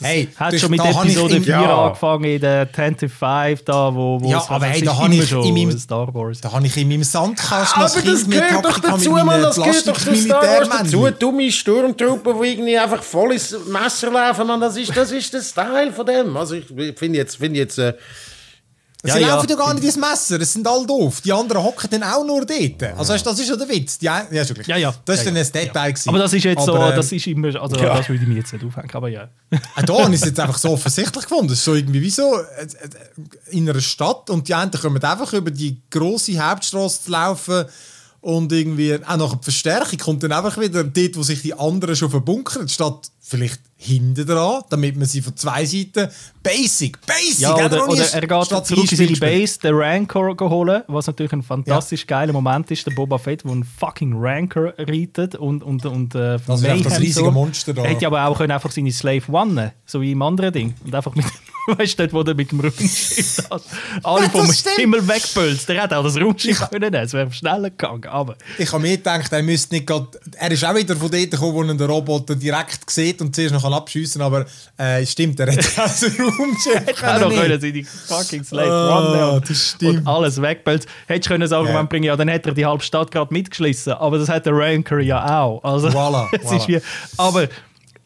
[0.00, 1.86] Hey, Hat das- schon mit Episode im- 4 Ja.
[1.86, 5.28] angefangen, in der 10-5 da, wo, wo Ja, es- aber hey, da habe immer ich
[5.28, 6.40] schon in meinem- Star Wars.
[6.40, 9.86] Da habe ich in meinem Sandkasten Aber das Kind gehört doch dazu, Mann, das gehört
[9.88, 11.08] doch zu Star Wars dazu.
[11.18, 15.42] Dumme Sturmtruppen, die irgendwie einfach voll ins Messer laufen, Mann, das ist, das ist der
[15.42, 16.36] Style von dem.
[16.36, 17.94] Also ich finde jetzt, finde jetzt, äh,
[19.04, 19.34] Ja, Sie ja.
[19.34, 21.22] laufen ja gar nicht ins Messer, es sind alle doof.
[21.22, 22.82] Die anderen hocken dann auch nur dort.
[22.96, 23.98] Also das ist ja der Witz.
[23.98, 24.68] Die, ja, ist wirklich.
[24.68, 24.94] Ja, ja.
[25.04, 25.92] Das ist Ja, dann ein Detail.
[25.92, 26.08] gewesen.
[26.08, 27.96] Aber das ist jetzt so, Aber, ähm, das ist immer, also ja.
[27.96, 29.28] das würde ich mir jetzt nicht aufhängen, aber ja.
[29.74, 31.52] Auch da es jetzt einfach so offensichtlich gefunden.
[31.52, 32.66] Es ist so irgendwie wie so äh, äh,
[33.50, 37.64] in einer Stadt und die einen kommen einfach über die grosse Hauptstraße zu laufen
[38.22, 41.96] und irgendwie auch nach der Verstärkung kommt dann einfach wieder dort, wo sich die anderen
[41.96, 46.08] schon verbunkern, statt vielleicht hinten dran, damit man sie von zwei Seiten
[46.40, 50.36] basic, basic, Ja, er oder, oder er geht statt zurück in seine Base, den Rancor
[50.38, 54.72] holen, was natürlich ein fantastisch geiler Moment ist, der Boba Fett, der einen fucking Rancor
[54.78, 57.82] reitet und, und, und äh, Das das riesige Monster da.
[57.82, 60.74] Hätte aber auch können einfach seine Slave One, so wie im anderen Ding.
[60.84, 61.26] Und einfach mit,
[61.78, 63.68] weißt du, dort, wo er mit dem Raumschiff das
[64.02, 64.50] alle vom.
[64.76, 65.68] Himmel wegpölzt.
[65.68, 68.04] Der hätte auch das Raumschiff können nehmen, es wäre schneller gegangen.
[68.06, 71.30] Aber Ich habe mir gedacht, er müsste nicht grad, Er ist auch wieder von dort
[71.30, 74.44] gekommen, wo er den Roboter direkt sieht und zuerst noch abschiessen aber
[74.78, 77.42] äh, stimmt, er hätte auch das Raumschiff auch noch nehmen.
[77.42, 79.42] können seine fucking Slave Ah, One
[79.80, 80.88] nehmen und, alles wegpölzt.
[81.06, 81.82] Hättest du können das Argument Ja.
[81.84, 83.92] bringen, ja, dann hätte er die halbe Stadt gerade mitgeschlissen.
[83.94, 85.62] Aber das hat der Rancor ja auch.
[85.64, 86.56] Also, Voilà, voilà.
[86.56, 86.80] ist wie,
[87.16, 87.48] aber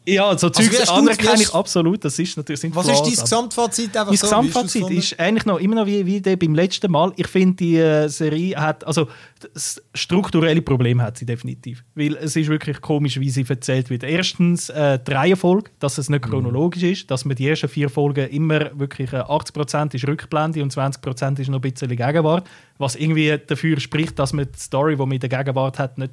[0.07, 2.05] ja, so wie Zeugs hast du- andere wie kenne hast- ich absolut.
[2.05, 3.87] Das ist natürlich sind Was Flaws, ist dein Gesamtfazit?
[3.97, 4.25] Einfach mein so?
[4.25, 7.11] Gesamtfazit ist eigentlich noch immer noch wie, wie der beim letzten Mal.
[7.17, 9.07] Ich finde, die äh, Serie hat, also
[9.53, 11.83] das strukturelle Probleme hat sie definitiv.
[11.95, 14.03] Weil es ist wirklich komisch, wie sie erzählt wird.
[14.03, 16.29] Erstens äh, die Reihenfolge, dass es nicht Mhm.
[16.29, 20.71] chronologisch ist, dass man die ersten vier Folgen immer wirklich äh, 80% ist Rückblende und
[20.73, 22.47] 20% ist noch ein bisschen Gegenwart.
[22.77, 26.11] Was irgendwie dafür spricht, dass man die Story, die man in der Gegenwart hat, nicht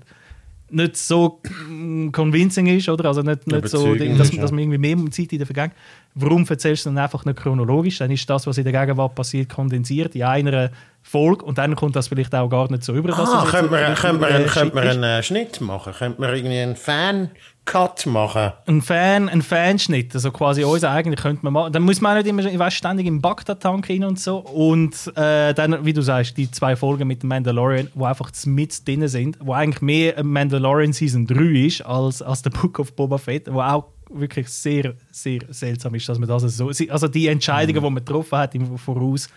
[0.70, 3.06] nicht so mm, convincing ist, oder?
[3.06, 5.76] Also nicht, nicht so, dass, dass man irgendwie mehr Zeit in der Vergangenheit.
[6.14, 7.98] Warum erzählst du dann einfach nicht chronologisch?
[7.98, 10.70] Dann ist das, was in der Gegenwart passiert, kondensiert in einer
[11.06, 13.16] Folge und dann kommt das vielleicht auch gar nicht so über.
[13.16, 15.92] Ah, könnte man, könnte man, ein- könnte man einen äh, Schnitt machen?
[15.92, 18.52] Könnte man irgendwie einen Fan-Cut machen?
[18.66, 21.72] ein Fan, ein Fanschnitt, also quasi uns eigentlich könnte man machen.
[21.74, 24.38] Dann muss man auch nicht immer ich weiss, ständig im Bagdad-Tank rein und so.
[24.38, 28.86] Und äh, dann, wie du sagst, die zwei Folgen mit dem Mandalorian, wo einfach mit
[28.88, 33.18] drin sind, wo eigentlich mehr Mandalorian Season 3 ist als, als der Book of Boba
[33.18, 36.70] Fett, wo auch wirklich sehr, sehr seltsam ist, dass man das so.
[36.88, 39.28] Also die Entscheidungen, die man getroffen hat im Voraus,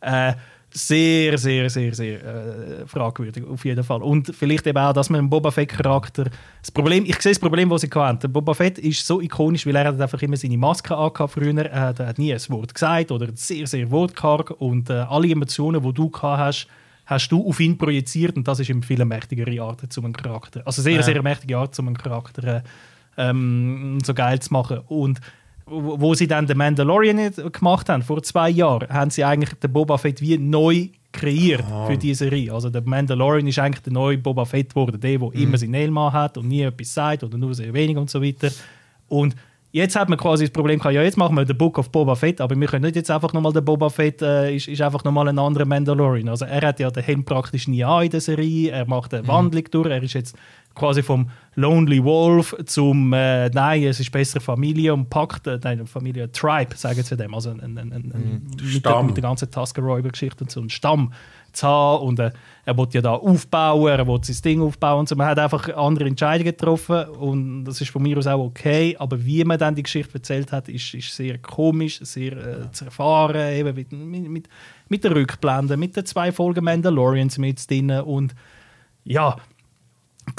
[0.00, 0.32] äh,
[0.74, 4.02] sehr, sehr, sehr, sehr äh, fragwürdig, auf jeden Fall.
[4.02, 6.30] Und vielleicht eben auch, dass man einen Boba Fett-Charakter.
[6.60, 8.20] Das Problem, ich sehe das Problem, das sie hatten.
[8.20, 11.54] Der Boba Fett ist so ikonisch, weil er hat einfach immer seine Maske angehabt früher.
[11.66, 14.50] Er hat, er hat nie ein Wort gesagt oder sehr, sehr wortkarg.
[14.60, 16.66] Und äh, alle Emotionen, die du gehabt hast,
[17.04, 18.36] hast du auf ihn projiziert.
[18.36, 20.62] Und das ist eine viel mächtigere Art, um einen Charakter.
[20.64, 21.02] Also sehr, Ja.
[21.02, 22.62] sehr mächtige Art, um einen Charakter äh,
[23.18, 24.78] ähm, so geil zu machen.
[24.88, 25.20] Und
[25.66, 29.98] wo sie dann den Mandalorian gemacht haben, vor zwei Jahren, haben sie eigentlich den Boba
[29.98, 32.52] Fett wie neu kreiert für diese Serie.
[32.52, 36.12] Also der Mandalorian ist eigentlich der neue Boba Fett geworden, der, der immer seinen Elma
[36.12, 38.50] hat und nie etwas sagt oder nur sehr wenig und so weiter.
[39.08, 39.36] Und
[39.72, 42.14] jetzt hat man quasi das Problem gehabt, ja jetzt machen wir den Book of Boba
[42.14, 45.02] Fett, aber wir können nicht jetzt einfach nochmal der Boba Fett äh, ist, ist einfach
[45.02, 46.28] nochmal ein anderer Mandalorian.
[46.28, 49.26] Also er hat ja den Helm praktisch nie an in der Serie, er macht eine
[49.26, 50.36] Wandlung durch, er ist jetzt
[50.74, 55.86] quasi vom Lonely Wolf zum äh, nein, es ist bessere Familie und packt, äh, nein,
[55.86, 59.06] Familie Tribe, sagen sie dem, also ein, ein, ein, ein, mit, der, Stamm.
[59.06, 61.12] mit der ganzen Tusker-Räuber-Geschichte und so, ein Stamm
[61.52, 62.30] zu haben und äh,
[62.64, 65.16] er will ja da aufbauen, er will sein Ding aufbauen und so.
[65.16, 69.24] Man hat einfach andere Entscheidungen getroffen und das ist von mir aus auch okay, aber
[69.24, 73.52] wie man dann die Geschichte erzählt hat, ist, ist sehr komisch, sehr äh, zu erfahren,
[73.52, 74.48] eben mit, mit, mit,
[74.88, 78.34] mit der Rückblende, mit den zwei Folgen Mandalorians mit drin und
[79.04, 79.36] ja,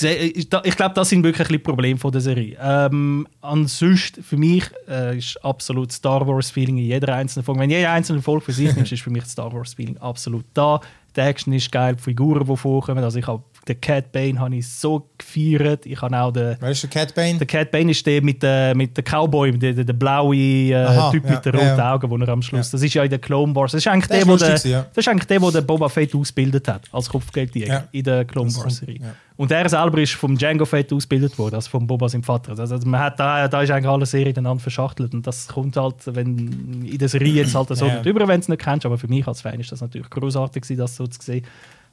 [0.01, 2.57] Ich glaube, das sind wirklich ein Probleme von der Serie.
[2.61, 7.59] Ähm, ansonsten, für mich äh, ist absolut Star Wars-Feeling in jeder einzelnen Folge.
[7.59, 10.79] Wenn jede einzelne Folge für sich nimmst, ist für mich das Star Wars-Feeling absolut da.
[11.21, 13.03] Action ist geil, die Figuren, die vorkommen.
[13.03, 15.85] Also ich habe den Cat Bane habe ich so gefeiert.
[15.85, 17.37] Ich habe auch den, Wer ist der Cat Bane?
[17.37, 20.75] der Cat Bane ist der mit der, mit der Cowboy, der, der, der blaue äh,
[20.75, 21.93] Aha, Typ ja, mit den ja, roten ja.
[21.93, 22.71] Augen, wo er am Schluss.
[22.71, 23.71] Das ist ja in der Clone Wars.
[23.71, 24.85] Das ist eigentlich Der der, wo der, ja.
[24.93, 27.83] das ist eigentlich der, der den Boba Fett ausgebildet hat als Kopfgeldjäger Ja.
[27.91, 28.99] in der Clone Wars Serie.
[29.01, 29.15] ja.
[29.35, 32.59] Und er selber ist vom Django Fett ausgebildet worden, also vom Boba seinem Vater.
[32.59, 35.95] Also man hat da, da ist eigentlich alle Serien ineinander verschachtelt und das kommt halt,
[36.05, 37.95] wenn in der Serie jetzt halt so Ja.
[37.95, 40.09] nicht über, wenn du es nicht kennst, aber für mich als Fan ist das natürlich
[40.09, 41.45] großartig, das so zu sehen.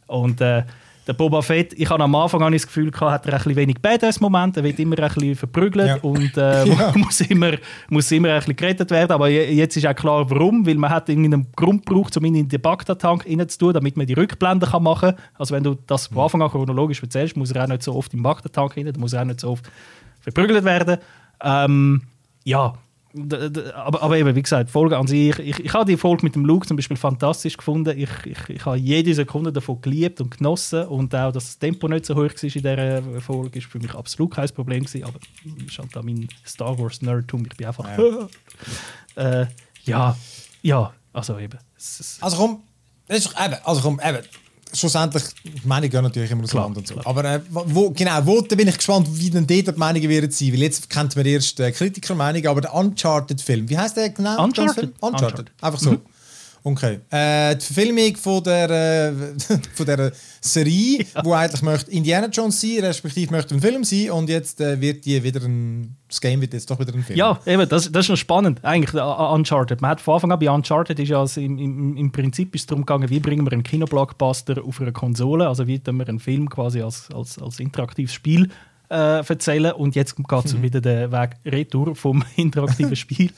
[0.06, 0.64] Und äh,
[1.10, 3.56] der Boba Fett, ich habe am Anfang habe das Gefühl gehabt, hat er ein bisschen
[3.56, 5.96] wenig Badass-Moment, er wird immer ein bisschen verprügelt Ja.
[6.02, 6.92] und äh, Ja.
[6.94, 7.50] muss, immer,
[7.88, 9.10] muss immer ein bisschen gerettet werden.
[9.10, 12.36] Aber je- jetzt ist auch klar, warum, weil man hat irgendeinen Grund gebraucht, um ihn
[12.36, 15.24] in den Bagdad-Tank reinzutun, damit man die Rückblende kann machen kann.
[15.34, 18.14] Also wenn du das von Anfang an chronologisch erzählst, muss er auch nicht so oft
[18.14, 19.68] im Bagdad-Tank rein, muss er auch nicht so oft
[20.20, 20.98] verprügelt werden.
[21.42, 22.02] Ähm,
[22.44, 22.74] ja,
[23.74, 26.44] aber, aber eben, wie gesagt, Folge an sich, ich, ich habe die Folge mit dem
[26.44, 27.98] Luke zum Beispiel fantastisch gefunden.
[27.98, 31.88] Ich, ich, ich habe jede Sekunde davon geliebt und genossen und auch, dass das Tempo
[31.88, 35.18] nicht so hoch war in dieser Folge, ist für mich absolut kein Problem gewesen, aber
[35.66, 37.88] ist halt auch mein Star Wars Nerdtum, ich bin einfach
[39.16, 39.46] äh,
[39.84, 40.16] ja,
[40.62, 41.58] ja, also eben.
[42.20, 42.62] Also komm,
[43.08, 44.22] das ist, eben, also komm, eben,
[44.72, 46.94] schlussendlich, die Meinungen gehen natürlich immer Klar, auseinander und so.
[46.94, 47.06] klar.
[47.06, 50.30] Aber äh, wo, genau, wo, da bin ich gespannt, wie denn dort die Meinungen werden
[50.30, 50.52] sein.
[50.52, 54.42] Weil jetzt kennt man erst äh, Kritikermeinungen, aber der Uncharted-Film, wie heißt der genau?
[54.42, 54.92] Uncharted?
[55.00, 55.22] Uncharted.
[55.22, 55.50] Uncharted.
[55.60, 55.96] Einfach so.
[56.62, 57.00] Okay.
[57.10, 59.12] Äh, die Verfilmung von der, äh,
[59.74, 61.24] von der Serie, ja.
[61.24, 65.04] wo eigentlich möchte Indiana Jones sein, respektive möchte ein Film sein und jetzt äh, wird
[65.04, 67.18] die wieder ein, das Game wird jetzt doch wieder ein Film.
[67.18, 68.62] Ja, eben, das, das ist noch spannend.
[68.62, 69.80] Eigentlich uh, Uncharted.
[69.80, 72.70] Man hat von Anfang an bei Uncharted ist ja also im, im, im Prinzip ist
[72.70, 76.20] darum gegangen, wie bringen wir einen Kinoblockbuster auf einer Konsole, also wie tun wir einen
[76.20, 78.50] Film quasi als, als, als interaktives Spiel
[78.90, 80.62] äh, erzählen und jetzt geht es mhm.
[80.62, 83.30] wieder den Weg retour vom interaktiven Spiel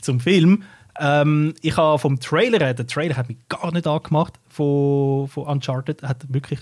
[0.00, 0.62] zum Film.
[0.98, 6.02] Ähm, ich habe vom Trailer, der Trailer hat mich gar nicht angemacht von, von Uncharted,
[6.02, 6.60] hat wirklich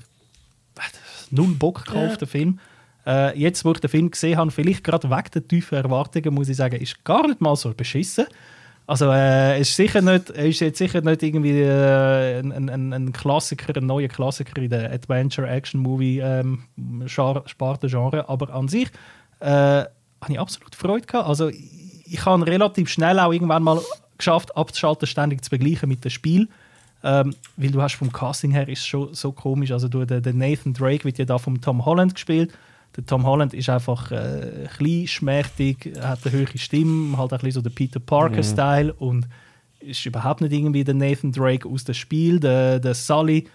[0.78, 0.93] hat
[1.30, 2.16] null Bock gekauft, ja.
[2.16, 2.61] der Film.
[3.07, 6.49] Äh, jetzt, wo ich den Film gesehen habe, vielleicht gerade wegen der tiefen Erwartungen, muss
[6.49, 8.26] ich sagen, ist gar nicht mal so beschissen.
[8.89, 13.76] Also äh, ist sicher nicht, ist jetzt sicher nicht irgendwie äh, ein, ein, ein, Klassiker,
[13.76, 16.62] ein neuer Klassiker in der Adventure-Action-Movie ähm,
[18.28, 18.89] aber an sich
[19.41, 19.89] äh, habe
[20.28, 21.28] ich absolut Freude gehabt.
[21.28, 23.80] Also ich habe relativ schnell auch irgendwann mal
[24.19, 26.49] geschafft, abzuschalten, ständig zu begleichen mit dem Spiel.
[27.03, 29.71] Ähm, weil du hast vom Casting her ist schon so komisch.
[29.71, 32.53] Also du, der, der Nathan Drake wird ja da vom Tom Holland gespielt.
[32.97, 37.53] Der Tom Holland ist einfach äh, klein, schmächtig, hat eine höhere Stimme, halt ein bisschen
[37.53, 39.07] so der Peter Parker-Style mhm.
[39.07, 39.29] und
[39.81, 42.41] ist überhaupt nicht irgendwie der Nathan Drake aus dem Spiel.
[42.41, 43.47] Der, der Sully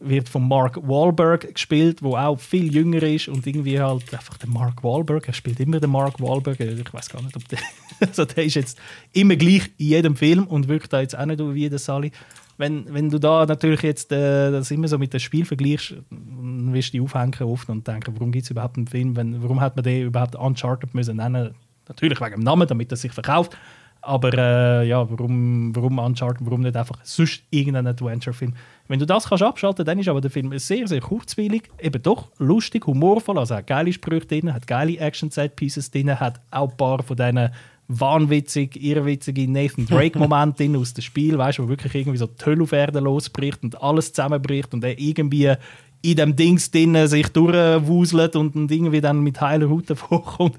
[0.00, 4.48] wird von Mark Wahlberg gespielt, wo auch viel jünger ist und irgendwie halt einfach der
[4.48, 5.28] Mark Wahlberg.
[5.28, 6.58] Er spielt immer den Mark Wahlberg.
[6.58, 7.58] Ich weiß gar nicht, ob der,
[8.00, 8.78] also der ist jetzt
[9.12, 12.12] immer gleich in jedem Film und wirkt da jetzt auch nicht wie der Sully.
[12.56, 16.72] Wenn, wenn du da natürlich jetzt äh, das immer so mit dem Spiel vergleichst, dann
[16.72, 19.60] wirst du die aufhängen oft und denken, warum gibt es überhaupt einen Film, wenn, warum
[19.60, 21.54] hat man den überhaupt Uncharted müssen nennen?
[21.88, 23.56] Natürlich wegen dem Namen, damit er sich verkauft.
[24.02, 28.54] Aber äh, ja, warum, warum Uncharted, warum nicht einfach sonst irgendein Adventure-Film?
[28.88, 32.28] Wenn du das kannst abschalten, dann ist aber der Film sehr, sehr kurzweilig, eben doch
[32.38, 37.02] lustig, humorvoll, also hat geile Sprüche drin, hat geile Action-Set-Pieces drin, hat auch ein paar
[37.02, 37.50] von diesen
[37.88, 42.44] wahnwitzig, irrwitzigen Nathan Drake-Momente drin aus dem Spiel, weißt du, wo wirklich irgendwie so die
[42.44, 45.54] Hölle auf Erden losbricht und alles zusammenbricht und er irgendwie
[46.02, 50.58] in dem Dings drin sich durchwuselt und, und irgendwie dann mit heiler Haut vorkommt,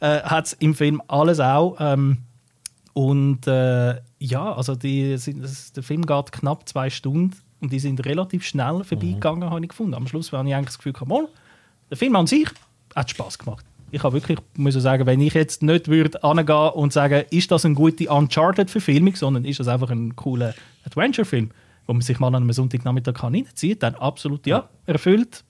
[0.00, 1.76] äh, hat es im Film alles auch.
[1.78, 2.18] Ähm,
[2.94, 8.44] und äh, ja, also die, der Film geht knapp zwei Stunden und die sind relativ
[8.44, 9.50] schnell vorbeigegangen, mhm.
[9.50, 9.94] habe ich gefunden.
[9.94, 11.28] Am Schluss habe ich eigentlich das Gefühl, gehabt,
[11.90, 12.48] der Film an sich
[12.94, 13.64] hat Spaß gemacht.
[13.90, 17.64] Ich habe wirklich muss sagen, wenn ich jetzt nicht würde angehen und sagen, ist das
[17.64, 20.54] eine gute Uncharted-Verfilmung, sondern ist das einfach ein cooler
[20.86, 21.50] Adventure-Film,
[21.86, 25.44] wo man sich mal an einem Sonntagnachmittag reinzieht, dann absolut ja, erfüllt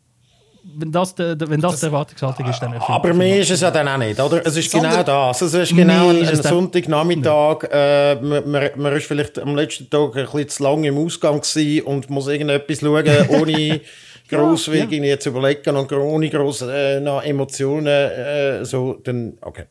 [0.65, 2.75] wenn das, de, wenn das, das die Erwartungshaltung ist, dann.
[2.75, 4.47] Aber mir ist es ja dann auch nicht, oder?
[4.47, 5.43] Es ist Sondern, genau das.
[5.43, 7.65] Es ist genau ein, ein Sonntagnachmittag.
[7.71, 11.41] Äh, man, man, man ist vielleicht am letzten Tag ein bisschen zu lange im Ausgang
[11.41, 13.81] gewesen und muss irgendetwas schauen, ohne
[14.29, 15.19] gross ja, ja.
[15.19, 17.87] zu überlegen und ohne grosse äh, Emotionen.
[17.87, 19.65] Äh, so, dann, okay.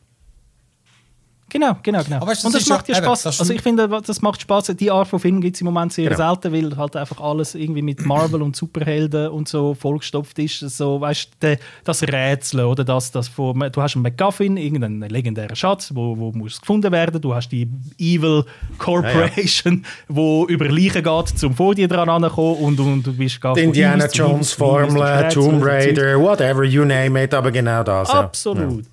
[1.52, 2.26] Genau, genau, genau.
[2.26, 3.26] Weißt, und das, das macht ja Spaß.
[3.26, 4.72] Also ich finde, das macht Spaß.
[4.74, 6.30] Die Art von Film gibt es im Moment sehr genau.
[6.30, 10.60] selten, weil halt einfach alles irgendwie mit Marvel und Superhelden und so vollgestopft ist.
[10.60, 15.54] So, weißt du, das Rätsel oder das, das von, du hast einen MacGuffin, irgendeinen legendären
[15.54, 17.20] Schatz, wo, wo muss gefunden werden.
[17.20, 18.44] Du hast die Evil
[18.78, 19.84] Corporation, ja, ja.
[20.08, 24.06] wo über Leichen geht, zum vor dir dran ankommen und, und du bist gar Indiana
[24.06, 28.08] Jones Formel, Tomb Raider, whatever you name it, aber genau das.
[28.08, 28.86] Absolut.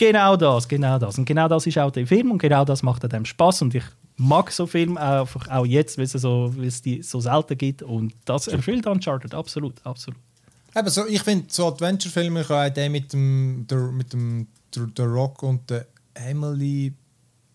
[0.00, 1.18] Genau das, genau das.
[1.18, 3.60] Und genau das ist auch der Film und genau das macht dem Spaß.
[3.60, 3.84] Und ich
[4.16, 7.82] mag so Filme einfach auch jetzt, weil es, so, weil es die so selten gibt.
[7.82, 10.18] Und das erfüllt Uncharted, absolut, absolut.
[10.74, 14.86] Eben so, ich finde, so Adventure-Filme, ich auch den mit dem, der, mit dem der,
[14.86, 16.94] der Rock und der Emily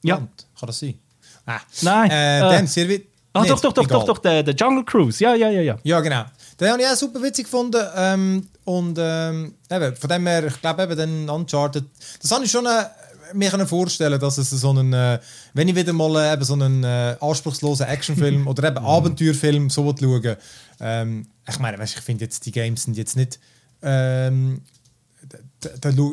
[0.04, 0.18] ja.
[0.18, 0.46] Blunt.
[0.60, 1.00] Kann das sein?
[1.48, 1.62] Ah.
[1.82, 2.12] Nein.
[2.12, 2.42] Äh, äh.
[2.42, 2.88] Dann, sehr
[3.34, 5.22] Ah, doch, doch, doch, doch, doch, der, der Jungle Cruise.
[5.22, 5.78] Ja, ja, ja, ja.
[5.84, 6.26] Ja, genau.
[6.60, 7.84] Den habe ich auch super witzig gefunden.
[7.96, 11.86] Ähm, und ähm, eben, von dem her, ich glaube eben, den Uncharted,
[12.22, 12.86] das habe ich schon äh,
[13.34, 15.20] mir können vorstellen, dass es so einen, äh,
[15.54, 19.96] wenn ich wieder mal äh, eben so einen äh, anspruchslosen Actionfilm oder eben Abenteuerfilm so
[19.98, 20.38] schaue,
[20.80, 23.40] ähm, ich meine, weißt, ich finde jetzt, die Games sind jetzt nicht,
[23.82, 24.62] ähm,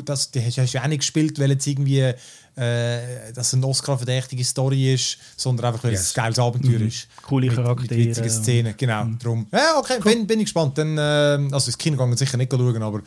[0.05, 2.14] das, die hast du ja auch nicht gespielt, weil jetzt irgendwie
[2.55, 6.03] äh, dass es eine Oscar-verdächtige Story ist, sondern einfach, weil yes.
[6.03, 6.88] es ein geiles Abenteuer mhm.
[6.88, 7.09] ist.
[7.22, 7.98] Coole Charaktere.
[7.98, 9.05] Mit witzigen Szenen, genau.
[9.05, 9.18] Mhm.
[9.18, 9.46] Drum.
[9.53, 10.12] Ja, okay, cool.
[10.12, 10.76] bin, bin ich gespannt.
[10.76, 12.98] Dann, äh, also ins Kino gehen sicher nicht schauen, aber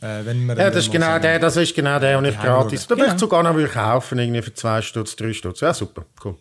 [0.00, 0.56] äh, wenn wir...
[0.56, 2.86] Ja, das ist, genau der, das ist genau der, und ich gratis...
[2.86, 3.12] Da genau.
[3.12, 5.60] ich sogar noch kaufen, irgendwie für zwei Stutz, drei Stutz.
[5.60, 6.36] Ja, super, cool.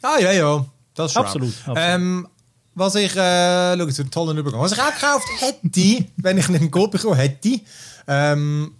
[0.00, 0.64] Ah, ja, ja.
[0.94, 1.54] Das ist absolut.
[1.58, 1.78] absolut.
[1.80, 2.28] Ähm,
[2.74, 4.60] was ich, äh, schau, einen tollen Übergang.
[4.60, 7.60] Was ich auch gekauft hätte, wenn ich nicht einen Code bekommen hätte,
[8.08, 8.72] ähm,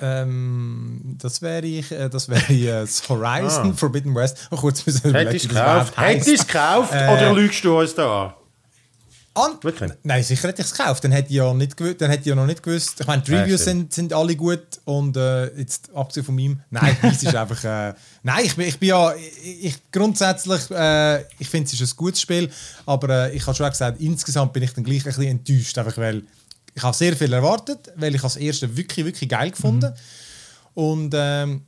[0.00, 3.76] ähm, das wäre ich, äh, das wäre äh, das Horizon ah.
[3.76, 4.48] Forbidden West.
[4.50, 5.92] Oh, kurz wir Hättest du es gekauft?
[5.96, 8.32] Hättest gekauft äh, oder lügst du uns da an?
[9.34, 9.92] An Wirklich?
[10.02, 11.04] Nein, sicher hätte ich es gekauft.
[11.04, 13.00] Dann hätte ich ja, nicht gewusst, dann hätte ich ja noch nicht gewusst.
[13.00, 13.92] Ich meine, die Ja, Reviews stimmt.
[13.94, 16.60] sind, sind alle gut und äh, jetzt abgesehen von meinem.
[16.70, 17.62] Nein, dies ist einfach.
[17.62, 19.14] Äh, nein, ich bin, ich bin ja.
[19.14, 22.50] Ich, ich, grundsätzlich, äh, ich finde es ist ein gutes Spiel,
[22.86, 25.78] aber äh, ich habe schon auch gesagt, insgesamt bin ich dann gleich ein bisschen enttäuscht,
[25.78, 26.24] einfach weil
[26.74, 29.92] ich habe sehr viel erwartet, weil ich das erste wirklich, wirklich geil gefunden
[30.74, 31.62] und ähm,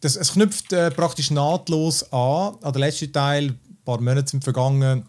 [0.00, 3.44] das, es knüpft äh, praktisch nahtlos an an den letzten Teil.
[3.48, 5.04] Ein paar Monate sind vergangen.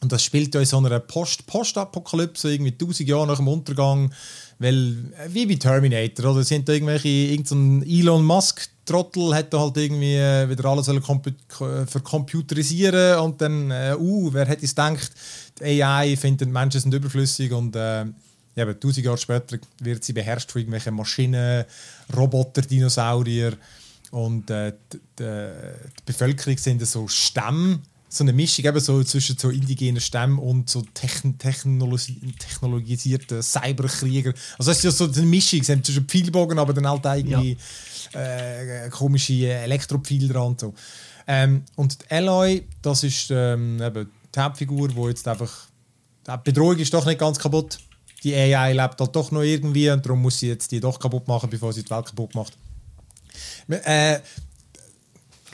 [0.00, 4.12] Und das spielt ja in so einer Post Postapokalypse, irgendwie 1000 Jahre nach dem Untergang.
[4.58, 6.44] Weil, äh, wie bei Terminator, oder?
[6.44, 10.86] Sind da irgendwelche, irgendein Elon Musk-Trottel hat da halt irgendwie äh, wieder alles
[11.86, 15.10] vercomputerisieren und dann, äh, uh, wer hätte es gedacht,
[15.58, 18.04] die AI findet, Menschen sind überflüssig und äh,
[18.56, 21.64] ja, aber 1000 Jahre später wird sie beherrscht von irgendwelchen Maschinen,
[22.16, 23.54] Roboter, Dinosaurier
[24.12, 25.24] und äh, die, die,
[25.98, 27.80] die Bevölkerung sind so Stämme,
[28.14, 34.32] so eine Mischung eben so zwischen so indigenen Stämmen und so techn technologi technologisierten Cyberkrieger.
[34.58, 37.56] Also es ist ja so eine Mischung, sie haben zwischen Pfeilbogen, aber dann halt irgendwie
[38.12, 40.74] äh, komische Elektropfeile dran und so.
[41.26, 45.68] Ähm, und die Alloy, das ist ähm, eben die Hauptfigur, die jetzt einfach
[46.26, 47.78] die Bedrohung ist doch nicht ganz kaputt.
[48.22, 51.28] Die AI lebt halt doch noch irgendwie und darum muss sie jetzt die doch kaputt
[51.28, 52.56] machen, bevor sie die Welt kaputt macht.
[53.68, 54.20] Äh,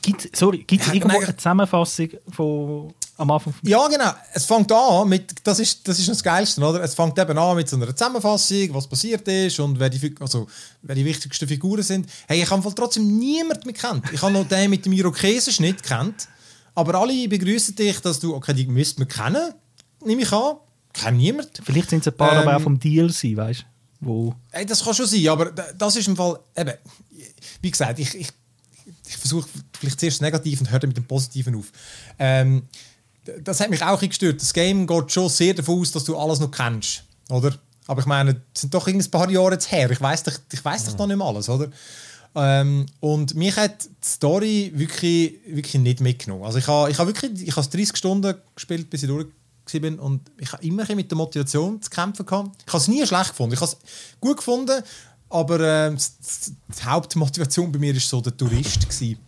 [0.02, 3.52] Gibt Ja, irgendwo eine Zusammenfassung von, am Anfang?
[3.62, 4.10] ja, genau.
[4.32, 6.82] Es fängt an mit, das ist, das ist das Geilste, oder?
[6.82, 10.46] Es fängt eben an mit so einer Zusammenfassung, was passiert ist und wer die, also,
[10.82, 12.08] wer die wichtigsten Figuren sind.
[12.26, 14.10] Hey, ich habe voll trotzdem niemand mehr kennt.
[14.12, 16.28] Ich habe noch den mit dem Irokesenschnitt kennt,
[16.74, 19.52] aber alle begrüßen dich, dass du, okay, die müsst man kennen,
[20.04, 20.56] nehme ich an.
[20.92, 21.50] Kennt niemand.
[21.62, 23.64] Vielleicht sind es ein paar aber Ähm, auch vom DLC, weißt du?
[24.02, 26.72] Wo Ey, das kann schon sein, aber da- das ist im Fall, eben,
[27.60, 28.28] wie gesagt, ich, ich,
[29.10, 31.72] ich versuche vielleicht zuerst das Negative und höre dann mit dem Positiven auf.
[32.18, 32.62] Ähm,
[33.42, 34.40] das hat mich auch gestört.
[34.40, 37.54] Das Game geht schon sehr davon aus, dass du alles noch kennst, oder?
[37.86, 39.90] Aber ich meine, es sind doch ein paar Jahre jetzt her.
[39.90, 41.70] Ich weiß doch, ich weiß doch noch nicht alles, oder?
[42.36, 46.44] Ähm, und mich hat die Story wirklich, wirklich nicht mitgenommen.
[46.44, 49.26] Also ich habe ich ha wirklich, ich habe 30 Stunden gespielt, bis ich durch
[49.78, 52.62] bin und ich habe immer mit der Motivation zu kämpfen gehabt.
[52.66, 53.54] Ich habe es nie schlecht gefunden.
[53.54, 53.78] Ich habe es
[54.20, 54.82] gut gefunden,
[55.30, 58.80] aber s- die Hauptmotivation bei mir war so der Tourist.
[58.88, 59.18] Gewesen,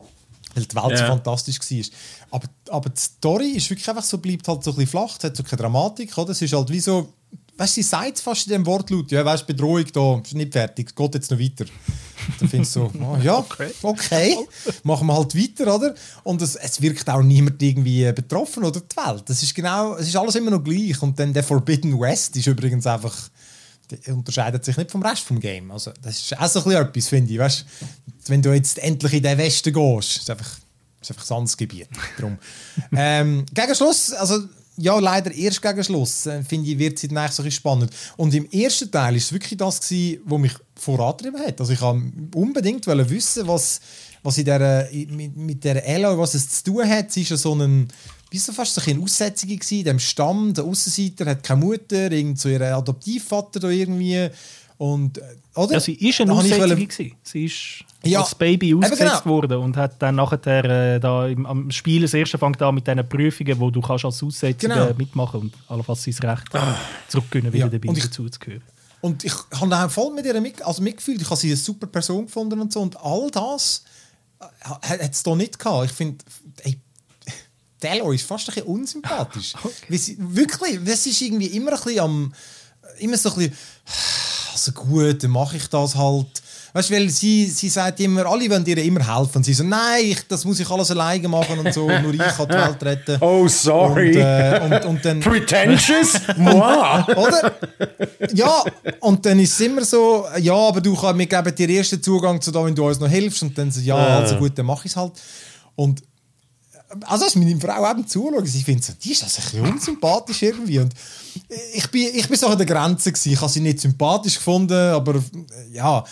[0.54, 1.06] weil die Welt so Ja.
[1.06, 1.84] fantastisch war.
[2.32, 5.24] Aber, aber die Story ist wirklich einfach so, bleibt halt so ein bisschen flach, es
[5.24, 6.16] hat so keine Dramatik.
[6.18, 6.30] Oder?
[6.32, 7.12] Es ist halt wie so,
[7.56, 10.52] weißt du, sie sagt fast in dem Wortlaut, ja, weißt du, Bedrohung da, ist nicht
[10.52, 11.64] fertig, es geht jetzt noch weiter.
[12.38, 13.38] Dann findest du so, oh, ja,
[13.82, 14.36] okay.
[14.84, 15.94] machen wir halt weiter, oder?
[16.22, 19.22] Und es, es wirkt auch niemand irgendwie betroffen oder die Welt.
[19.26, 21.00] Das ist genau, es ist alles immer noch gleich.
[21.02, 23.16] Und dann der Forbidden West ist übrigens einfach,
[24.09, 25.70] unterscheidet sich nicht vom Rest vom Game.
[25.70, 27.39] Also das ist auch so ein bisschen etwas, finde ich.
[27.39, 27.66] Weißt,
[28.27, 30.59] wenn du jetzt endlich in den Westen gehst, ist einfach,
[31.01, 31.89] ist einfach ein anderes Gebiet.
[32.16, 32.39] Darum.
[32.97, 34.40] ähm, gegen Schluss, also
[34.77, 37.90] ja, leider erst gegen Schluss, äh, finde ich, wird es dann eigentlich so ein spannend.
[38.16, 41.60] Und im ersten Teil ist es wirklich das gewesen, was mich vorangetrieben hat.
[41.60, 42.02] Also ich habe
[42.35, 43.81] unbedingt wissen, was,
[44.23, 47.12] was in der, mit, mit der Ella, was es zu tun hat.
[47.12, 47.89] Sie ist ja so ein,
[48.32, 52.10] wie so fast so ein eine Aussetzung gewesen, dem Stamm, der Aussenseiter hat keine Mutter,
[52.10, 54.28] irgend so ihr Adoptivvater da irgendwie.
[54.78, 55.22] Und, äh,
[55.54, 55.74] oder?
[55.74, 56.68] ja, sie ist eine Aussetzung.
[56.76, 57.12] gewesen.
[57.22, 59.36] Sie ist Ja, als Baby ausgesetzt genau.
[59.36, 62.86] worden und hat dann nachher äh, da im, am Spiel das erste fängt an mit
[62.86, 64.92] diesen Prüfungen, wo du kannst als Aussetzer Genau.
[64.96, 66.48] mitmachen und allenfalls sein Recht
[67.09, 68.62] zurückgewinnen, wieder Ja, dabei dazuzugehören.
[69.02, 71.20] Und ich habe dann voll mit ihr mit, also mitgefühlt.
[71.20, 72.80] Ich habe sie eine super Person gefunden und so.
[72.80, 73.84] Und all das
[74.40, 75.86] äh, hat es da nicht gehabt.
[75.90, 76.24] Ich finde,
[77.84, 79.54] ey, Delo ist fast ein bisschen unsympathisch.
[79.88, 82.32] Weil sie, wirklich, das ist irgendwie immer ein bisschen am,
[82.98, 83.52] immer so ein bisschen,
[84.52, 86.26] also gut, dann mache ich das halt.
[86.74, 89.36] Weißt du, weil sie, sie sagt immer, alle wollen ihr immer helfen.
[89.36, 92.18] Und sie so, nein, ich, das muss ich alles alleine machen und so, nur ich
[92.18, 93.18] kann die Welt retten.
[93.20, 94.16] Oh, sorry.
[94.16, 96.14] Und, äh, und, und dann, Pretentious?
[96.38, 97.02] Moi?
[97.14, 97.52] oder?
[98.32, 98.64] Ja,
[99.00, 102.02] und dann ist es immer so, ja, aber du, kann- wir geben dir erst den
[102.02, 103.42] Zugang zu da, wenn du uns noch hilfst.
[103.42, 105.12] Und dann so, ja, also gut, dann mach ich es halt.
[105.76, 106.02] Und
[107.06, 110.43] also als meine Frau eben zuschaut, ich finde so, die ist also ein bisschen unsympathisch
[110.43, 110.78] irgendwie.
[110.78, 110.93] Und
[111.74, 113.32] ich bin, ich bin so an der Grenze gewesen.
[113.32, 115.20] Ich habe sie nicht sympathisch gefunden, aber äh,
[115.73, 116.05] ja.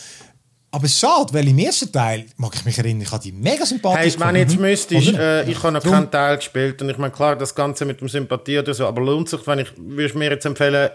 [0.73, 3.33] Aber es ist schade, weil im ersten Teil, mag ich mich erinnern, ich habe die
[3.33, 4.71] mega sympathisch Hey, wenn jetzt gefunden.
[4.71, 5.45] müsstest, Oder?
[5.45, 8.09] äh, ich habe noch keinen Teil gespielt und ich meine, klar, das Ganze mit dem
[8.09, 10.91] Sympathie oder so, aber lohnt sich, wenn ich, würdest mir jetzt empfehlen,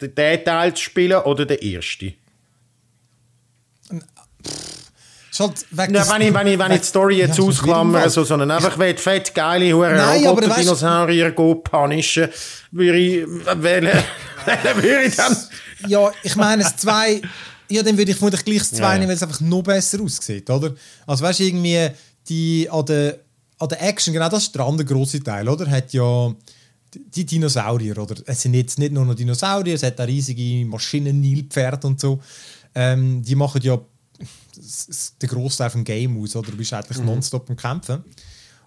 [0.00, 2.14] den Teil zu spielen oder den ersten?
[3.90, 4.85] Ist
[5.40, 8.50] halt Ja, wenn ich, wenn ich, wenn ich die Story jetzt Ja, ausklammere, so, sondern
[8.50, 12.28] einfach will fett geile hure Nein, aber Roboter, weißt- Dinosaurier go punischen,
[12.70, 13.26] würde ich
[13.62, 13.98] wählen,
[14.76, 15.36] würde ich dann.
[15.88, 17.20] Ja, ich meine, das 2,
[17.68, 18.94] ja, dann würde ich vermutlich gleich das 2 Ja, ja.
[18.98, 20.74] nehmen, weil es einfach noch besser aussieht, oder?
[21.06, 21.88] Also weißt du, irgendwie
[22.28, 23.18] die an der,
[23.58, 25.70] an der Action, genau das ist der andere grosse Teil, oder?
[25.70, 26.32] Hat ja
[26.94, 28.14] die Dinosaurier, oder?
[28.26, 32.20] Es sind jetzt nicht nur noch Dinosaurier, es hat auch riesige Maschinen, Nilpferde und so.
[32.74, 33.78] Ähm, die machen ja
[35.22, 36.50] den Großteil vom Game aus, oder?
[36.50, 37.06] Du bist eigentlich mhm.
[37.06, 38.04] nonstop am Kämpfen.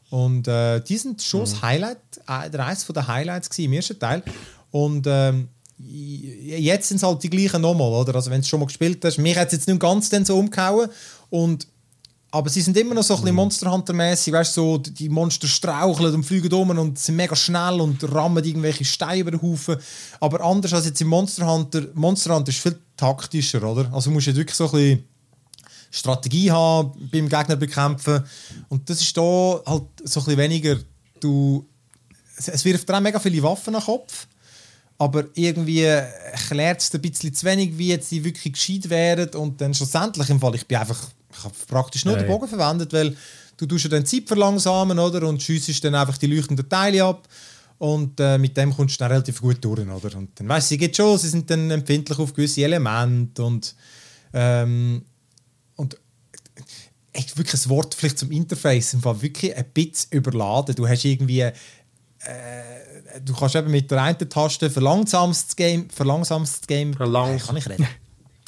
[0.10, 1.46] Und äh, die sind schon mhm.
[1.46, 1.98] das Highlight,
[2.28, 4.24] äh, der eines der Highlights im ersten Teil.
[4.72, 8.16] Und ähm, jetzt sind es halt die gleichen nochmal, oder?
[8.16, 10.90] Also wenn du schon mal gespielt hast, mich hat es jetzt nicht ganz so umgehauen.
[11.30, 11.68] Und
[12.32, 13.38] aber sie sind immer noch so ein bisschen mhm.
[13.38, 18.04] Monster Hunter-mäßig, weißt so, die Monster straucheln und fliegen um und sind mega schnell und
[18.14, 19.78] rammen irgendwelche Steine über den Haufen.
[20.20, 23.92] Aber anders als jetzt im Monster Hunter, Monster Hunter ist viel taktischer, oder?
[23.92, 25.09] Also du musst jetzt wirklich so ein bisschen
[25.92, 28.24] Strategie haben beim Gegner bekämpfen.
[28.68, 29.22] Und das ist da
[29.66, 30.78] halt so ein bisschen weniger,
[31.20, 31.66] du,
[32.38, 34.28] es wirft dir mega viele Waffen an den Kopf
[35.02, 39.62] aber irgendwie erklärt es ein bisschen zu wenig, wie jetzt die wirklich gescheit wären und
[39.62, 41.00] dann schlussendlich im Fall, ich bin einfach
[41.32, 42.24] ich habe praktisch nur hey.
[42.24, 43.16] den Bogen verwendet, weil
[43.58, 45.28] du tust ja dann Zeit verlangsamen, oder?
[45.28, 47.28] Und schiessest dann einfach die leuchtenden Teile ab.
[47.78, 50.18] Und äh, mit dem kommst du dann relativ gut durch, oder?
[50.18, 53.74] Und dann weißt du, geht schon, sie sind dann empfindlich auf gewisse Elemente und
[54.34, 55.04] ähm,
[55.80, 55.98] und
[57.14, 60.76] echt wirklich ein Wort vielleicht zum Interface im Fall wirklich ein bisschen überladen.
[60.76, 61.54] Du hast irgendwie äh,
[63.24, 67.46] du kannst eben mit der einen Taste verlangsamst das Game, verlangsamst das Game, Verlangs äh,
[67.48, 67.88] kann ich reden?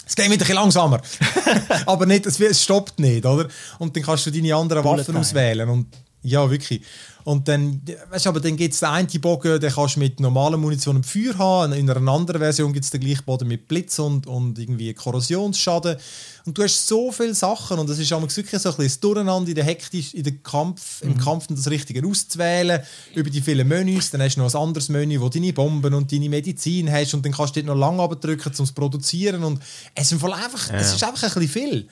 [0.05, 1.01] es geht wieder ein bisschen langsamer.
[1.85, 3.47] aber nicht, es, stoppt nicht, oder?
[3.79, 5.69] Und dann kannst du deine anderen Waffen auswählen.
[5.69, 5.87] Und,
[6.23, 6.83] ja, wirklich.
[7.23, 10.19] Und dann, weißt du, aber dann gibt es den einen Bogen, den kannst du mit
[10.19, 11.73] normaler Munition und Feuer haben.
[11.73, 15.97] In einer anderen Version gibt es den gleichen Boden mit Blitz und, und irgendwie Korrosionsschaden.
[16.45, 19.49] Und du hast so viele Sachen und es ist wirklich so ein bisschen das Durcheinander
[19.49, 21.11] in der Hektisch, in der Kampf, mhm.
[21.11, 22.81] im Kampf das Richtige auszuwählen,
[23.15, 24.09] über die vielen Menüs.
[24.11, 27.25] Dann hast du noch ein anderes Menü, wo deine Bomben und deine Medizin hast und
[27.25, 29.43] dann kannst du dort noch lange abdrücken, um es zu produzieren.
[29.43, 29.59] Und
[29.95, 30.75] es ist einfach, ja.
[30.75, 31.87] es ist einfach ein bisschen viel.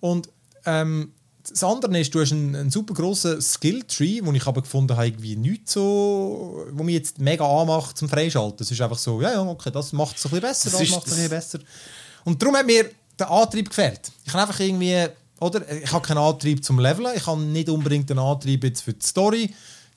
[0.00, 0.28] Und
[0.66, 1.12] ähm,
[1.52, 5.06] das andere ist, du hast einen, einen super grossen Skill-Tree, wo ich aber gefunden habe,
[5.06, 8.62] irgendwie nichts so, wo mich jetzt mega anmacht zum Freischalten.
[8.62, 10.90] Es ist einfach so, ja, ja, okay, das macht es ein bisschen besser, das, das
[10.90, 11.58] macht es ein bisschen besser.
[12.24, 14.10] Und darum hat mir der Antrieb gefällt.
[14.24, 15.06] Ich habe einfach irgendwie,
[15.40, 18.94] oder, ich habe keinen Antrieb zum Leveln, ich habe nicht unbedingt einen Antrieb jetzt für
[18.94, 19.54] die Story.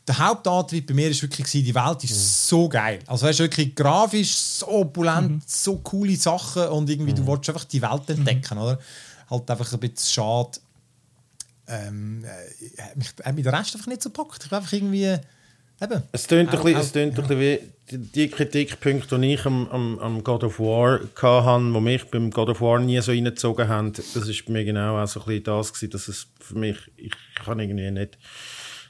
[0.08, 2.16] Der Hauptantrieb bei mir ist wirklich die Welt ist mhm.
[2.16, 3.00] so geil.
[3.08, 5.42] Also weißt, wirklich grafisch so opulent, mhm.
[5.46, 7.18] so coole Sachen und irgendwie mhm.
[7.18, 8.64] du willst einfach die Welt entdecken, mhm.
[8.64, 8.80] oder?
[9.28, 10.60] Halt einfach ein bisschen schade,
[11.68, 14.44] ähm, äh, mich, hat mich der Rest einfach nicht so gepackt.
[14.46, 15.18] Ich war einfach irgendwie...
[15.82, 16.04] Eben.
[16.14, 17.30] Es tönt ein bisschen, es tönt ja.
[17.38, 17.60] wie
[17.92, 22.48] die Kritikpunkte, die ich am, am, am God of War hatte, die mich beim God
[22.48, 25.44] of War nie so reingezogen haben, das war bei mir genau auch so ein bisschen
[25.44, 27.12] das gewesen, dass es für mich, ich
[27.44, 28.18] kann irgendwie nicht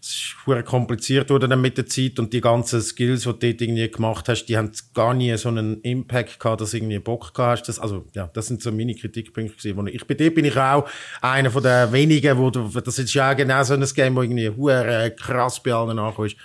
[0.06, 3.61] es ist kompliziert wurde dann mit der Zeit und die ganzen Skills, die du dort
[3.61, 7.34] irgendwie gemacht hast, die haben gar nie so einen Impact gehabt, dass du irgendwie Bock
[7.34, 7.68] gehabt hast.
[7.68, 9.88] Das, also, ja, das sind so meine Kritikpunkte gewesen.
[9.88, 10.88] Ich, bei dir bin ich auch
[11.22, 14.49] einer von den wenigen, wo du, das ist ja genau so ein Game, wo irgendwie
[14.49, 16.36] hure krass bei allen ankommst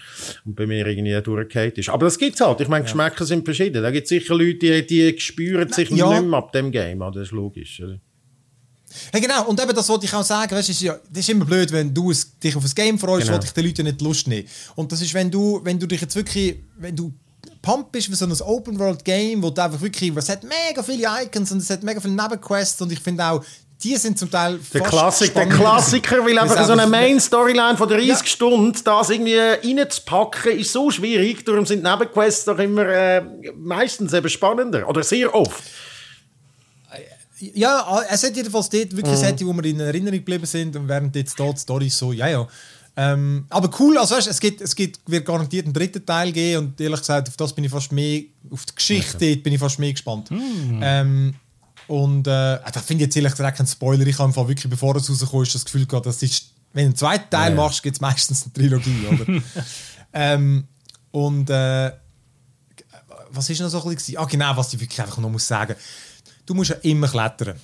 [0.47, 1.91] und bei mir irgendwie durchgehakt ist.
[1.91, 2.61] Aber das gibt's halt.
[2.63, 3.83] Ich meine, Geschmäcker sind verschieden.
[3.83, 6.09] Da gibt es sicher Leute, die, die spüren sich ja.
[6.11, 7.01] nicht mehr ab dem Game.
[7.01, 7.83] Das ist logisch.
[7.83, 8.01] Oder?
[9.13, 11.45] Hey, genau, und eben das wollte ich auch sagen, weißt, ist ja, das ist immer
[11.45, 13.35] blöd, wenn du es, dich auf ein Game freust, genau.
[13.35, 14.49] wollte ich den Leuten nicht Lust nehmen.
[14.75, 17.13] Und das ist, wenn du, wenn du dich jetzt wirklich, wenn du
[17.63, 21.53] pumped bist für so ein Open-World-Game, wo du einfach wirklich, es hat mega viele Icons
[21.53, 23.45] und es hat mega viele Nebenquests und ich finde auch,
[23.83, 28.09] die sind zum Teil der, Klassik, der Klassiker, weil einfach so eine Main-Storyline von 30
[28.09, 28.27] ja.
[28.27, 31.47] Stunden, das irgendwie reinzupacken, ist so schwierig.
[31.47, 33.23] Darum sind Nebenquests doch immer äh,
[33.57, 34.87] meistens eben spannender.
[34.87, 35.63] Oder sehr oft.
[37.41, 39.21] Ja, es hat jedenfalls dort wirklich mhm.
[39.21, 42.29] Sätze, wo wir in Erinnerung geblieben sind und während jetzt dort die Story so, ja,
[42.29, 42.47] ja.
[42.97, 46.67] Ähm, aber cool, also weißt, es, gibt, es gibt, wird garantiert einen dritten Teil geben
[46.67, 49.37] und ehrlich gesagt, auf das bin ich fast mehr, auf die Geschichte okay.
[49.37, 50.31] bin ich fast mehr gespannt.
[50.31, 50.81] Mhm.
[50.83, 51.35] Ähm,
[51.87, 54.07] und äh, da finde ich jetzt ehrlich gesagt keinen Spoiler.
[54.07, 57.31] Ich habe wirklich, bevor es rauskommt, das Gefühl gehabt, dass ist, wenn du einen zweiten
[57.31, 57.57] Teil ja.
[57.57, 59.43] machst, gibt es meistens eine Trilogie, oder?
[60.13, 60.65] ähm,
[61.11, 61.93] und äh,
[63.31, 64.19] was ist noch so ein bisschen?
[64.19, 66.10] Ah, genau, was ich wirklich einfach noch muss sagen muss
[66.51, 67.55] du musst ja immer klettern,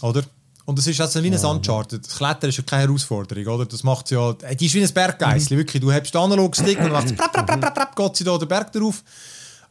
[0.00, 0.22] oder?
[0.64, 1.48] Und das ist also wie ein ja.
[1.48, 2.06] Uncharted.
[2.06, 3.66] Das Klettern ist ja keine Herausforderung, oder?
[3.66, 5.60] Das macht ja, die ist wie ein Berggeissli, mhm.
[5.60, 5.82] wirklich.
[5.82, 8.72] Du hast den Analogstick und machst prap, prap, prap, prap, geht sie da den Berg
[8.72, 9.02] drauf.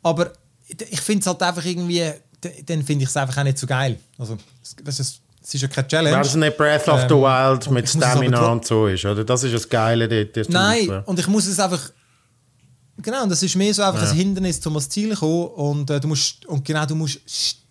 [0.03, 0.34] Aber
[0.68, 2.11] ich finde es halt einfach irgendwie,
[2.65, 3.99] dann finde ich es einfach auch nicht so geil.
[4.18, 4.38] Also,
[4.84, 6.18] das ist, es ist ja keine Challenge.
[6.18, 9.23] Weil es nicht Breath of the ähm, Wild mit Stamina und so ist, oder?
[9.23, 10.49] Das ist das Geile dort.
[10.49, 11.91] Nein, und ich muss es einfach...
[12.99, 14.10] Genau, und das ist mehr so einfach ja.
[14.10, 15.45] ein Hindernis, um ans Ziel zu kommen.
[15.49, 17.19] Und, äh, du musst, und genau, du musst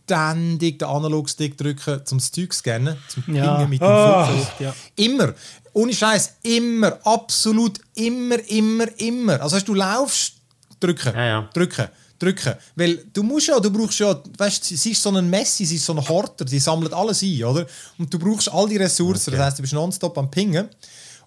[0.06, 3.66] ständig den Analogstick drücken, zum Zeug zu scannen, zum Pingen ja.
[3.66, 4.24] mit dem oh.
[4.24, 4.46] Fokus.
[4.60, 4.74] Ja.
[4.94, 5.34] Immer.
[5.72, 9.40] Ohne Scheiß, immer, absolut immer, immer, immer.
[9.42, 10.34] Also hast du laufst,
[10.80, 11.50] drücken, ja, ja.
[11.52, 11.88] drücken,
[12.18, 12.54] drücken.
[12.76, 15.76] Weil du musst ja, du brauchst ja, weißt du, sie ist so ein Messi, sie
[15.76, 17.66] ist so ein Horter, sie sammelt alles ein, oder?
[17.98, 19.38] Und du brauchst all die Ressourcen, okay.
[19.38, 20.68] das heißt, du bist nonstop am Pingen.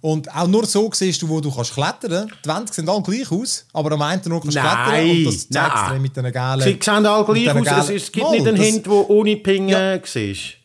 [0.01, 2.31] Und auch nur so siehst du, wo du kannst klettern.
[2.45, 5.49] Die Wände sehen alle gleich aus, aber am einen nur kannst du klettern und das
[5.49, 5.87] zeigst nein.
[5.89, 6.61] du dir mit diesen gelben...
[6.61, 7.89] Sie sehen alle gleich aus.
[7.89, 9.99] Es, gelben- es gibt Mal, nicht einen Hint, der ohne Ping Ja.
[10.03, 10.55] siehst.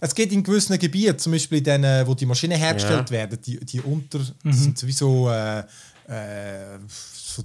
[0.00, 3.16] Es geht in gewissen Gebieten, zum Beispiel in denen, wo die Maschinen hergestellt Ja.
[3.16, 6.78] werden, die, die unter, das sind sowieso äh, äh,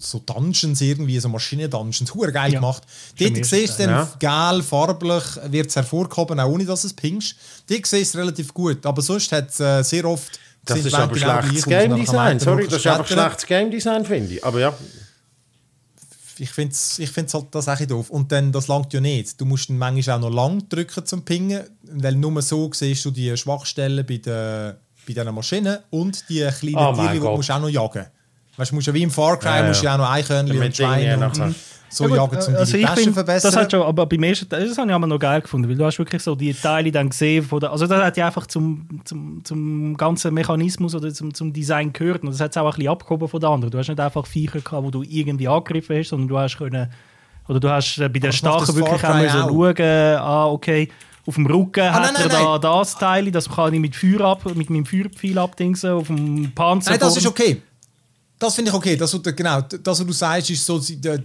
[0.01, 2.59] so, so Dungeons irgendwie, so Maschinen-Dungeons, hure geil Ja.
[2.59, 2.83] gemacht.
[3.19, 4.11] Dort siehst du dann Ja.
[4.19, 7.35] geil, farblich, wird es hervorgehoben, auch ohne dass es pingst.
[7.69, 10.39] Dort siehst du es relativ gut, aber sonst hat es äh, sehr oft...
[10.65, 12.39] Das ist aber genau schlechtes Game Design.
[12.39, 14.45] Sorry, das ist einfach schlechtes Game Design, finde ich.
[14.45, 14.73] Aber ja.
[16.39, 18.09] ich finde es ich find's halt das auch doof.
[18.09, 19.41] Und dann, das langt ja nicht.
[19.41, 23.11] Du musst dann manchmal auch noch lang drücken zum Pingen, weil nur so siehst du
[23.11, 24.75] die Schwachstellen bei den
[25.05, 28.05] bei diesen Maschinen und die kleinen Oh Tiere, die musst du auch noch jagen.
[28.57, 29.67] Weißt du, musst ja wie im Far Cry, Ja, ja.
[29.67, 31.55] musst du ja auch noch Eichhörnchen und Schweine Dinge und
[31.89, 33.51] so Ja, jagen, um also die ich Taschen zu find, verbessern.
[33.51, 35.75] Das hat schon, aber beim ersten Teil, das habe ich aber noch geil gefunden, weil
[35.75, 38.47] du hast wirklich so die Teile dann gesehen, von der, also das hat ja einfach
[38.47, 42.65] zum, zum, zum ganzen Mechanismus oder zum, zum Design gehört und das hat es auch
[42.65, 43.71] ein bisschen abgehoben von den anderen.
[43.71, 46.91] Du hast nicht einfach Viecher gehabt, wo du irgendwie angegriffen hast, sondern du hast können,
[47.47, 49.49] oder du hast äh, bei den Starken wirklich auch müssen auch.
[49.49, 50.89] schauen, ah, okay,
[51.27, 53.95] auf dem Rücken Ah, hat nein, er nein, da das Teil, das kann ich mit
[53.95, 56.91] Feuer ab, mit meinem Feuerpfeil abdingsen, auf dem Panzer.
[56.91, 57.61] Nein, das ist okay.
[58.43, 58.97] Das finde ich okay.
[58.97, 61.17] Das, was du- genau, das, was du sagst, ist so, die, die,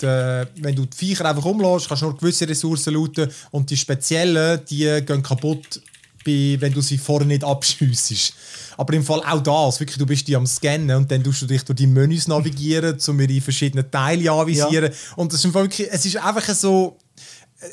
[0.00, 3.76] die, wenn du die Viecher einfach umlässt, kannst du nur gewisse Ressourcen looten und die
[3.76, 5.82] speziellen, die gehen kaputt,
[6.24, 8.32] bei, wenn du sie vorne nicht abschiessest.
[8.78, 11.46] Aber im Fall auch das, wirklich, du bist die am Scannen und dann tust du
[11.46, 14.92] dich durch die Menüs navigieren, um ihre verschiedenen Teile anvisieren.
[15.16, 16.96] Und das ist wirklich, es ist einfach so,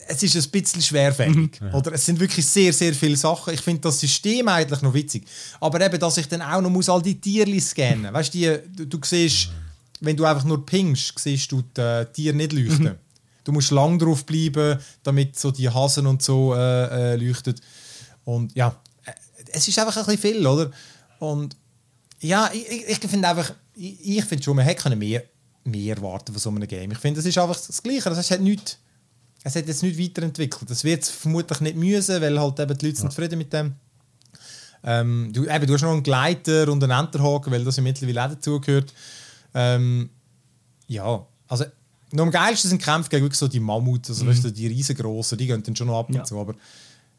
[0.08, 1.60] es ist ein bisschen schwerfällig.
[1.74, 3.54] Oder es sind wirklich sehr, sehr viele Sachen.
[3.54, 5.26] Ich finde das System eigentlich noch witzig.
[5.60, 8.76] Aber eben, dass ich dann auch noch muss all die Tierli scannen Weißt du, die-
[8.76, 9.50] du, du siehst,
[10.02, 12.96] wenn du einfach nur pingst, siehst du die Tiere nicht leuchten.
[13.44, 17.56] Du musst lang drauf bleiben, damit so die Hasen und so äh, äh, leuchten.
[18.26, 19.12] Und ja, äh,
[19.54, 20.70] es ist einfach ein bisschen viel, oder?
[21.20, 21.56] Und
[22.20, 25.24] ja, ich, ich, finde einfach, ich, ich finde schon, man hätte mehr,
[25.64, 26.92] mehr erwarten von so einem Game.
[26.92, 28.10] Ich finde, das ist einfach das Gleiche.
[28.10, 28.78] Das hat nicht,
[29.44, 30.70] es hat jetzt nicht weiterentwickelt.
[30.70, 33.74] Das wird es vermutlich nicht müssen, weil halt eben die Leute sind zufrieden mit dem.
[34.84, 38.26] Ähm, du, eben, du hast noch einen Gleiter und einen Enterhaken, weil das ja mittlerweile
[38.26, 38.94] auch dazugehört.
[39.54, 40.10] Ähm,
[40.88, 41.66] ja, also
[42.12, 45.38] noch am geilsten sind Kämpfe gegen wirklich so die Mammuts, also weißt du, die riesengroßen,
[45.38, 46.20] die gehen dann schon noch ab Ja.
[46.22, 46.56] und zu, aber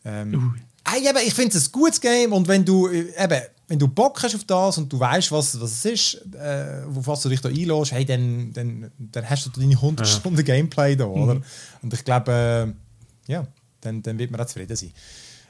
[0.05, 0.55] ähm,
[0.93, 3.41] ey, eben, ich finde es ein gutes Game und wenn du äh, eben,
[3.71, 7.07] wenn du Bock hast auf das und du weißt, was, was es ist, äh, auf
[7.07, 10.97] was du dich da einlässt, hey, dann, dann, dann hast du deine 100 Stunden Gameplay
[10.97, 11.41] da, oder?
[11.81, 12.75] Und ich glaube,
[13.29, 13.47] äh, ja,
[13.81, 14.91] dann, dann wird man auch zufrieden sein.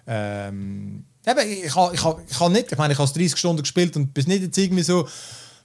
[0.06, 3.62] Ähm, eben, ich habe ich ha, ich ha nicht, ich meine, ich habe 30 Stunden
[3.62, 5.08] gespielt und bis nicht jetzt irgendwie so,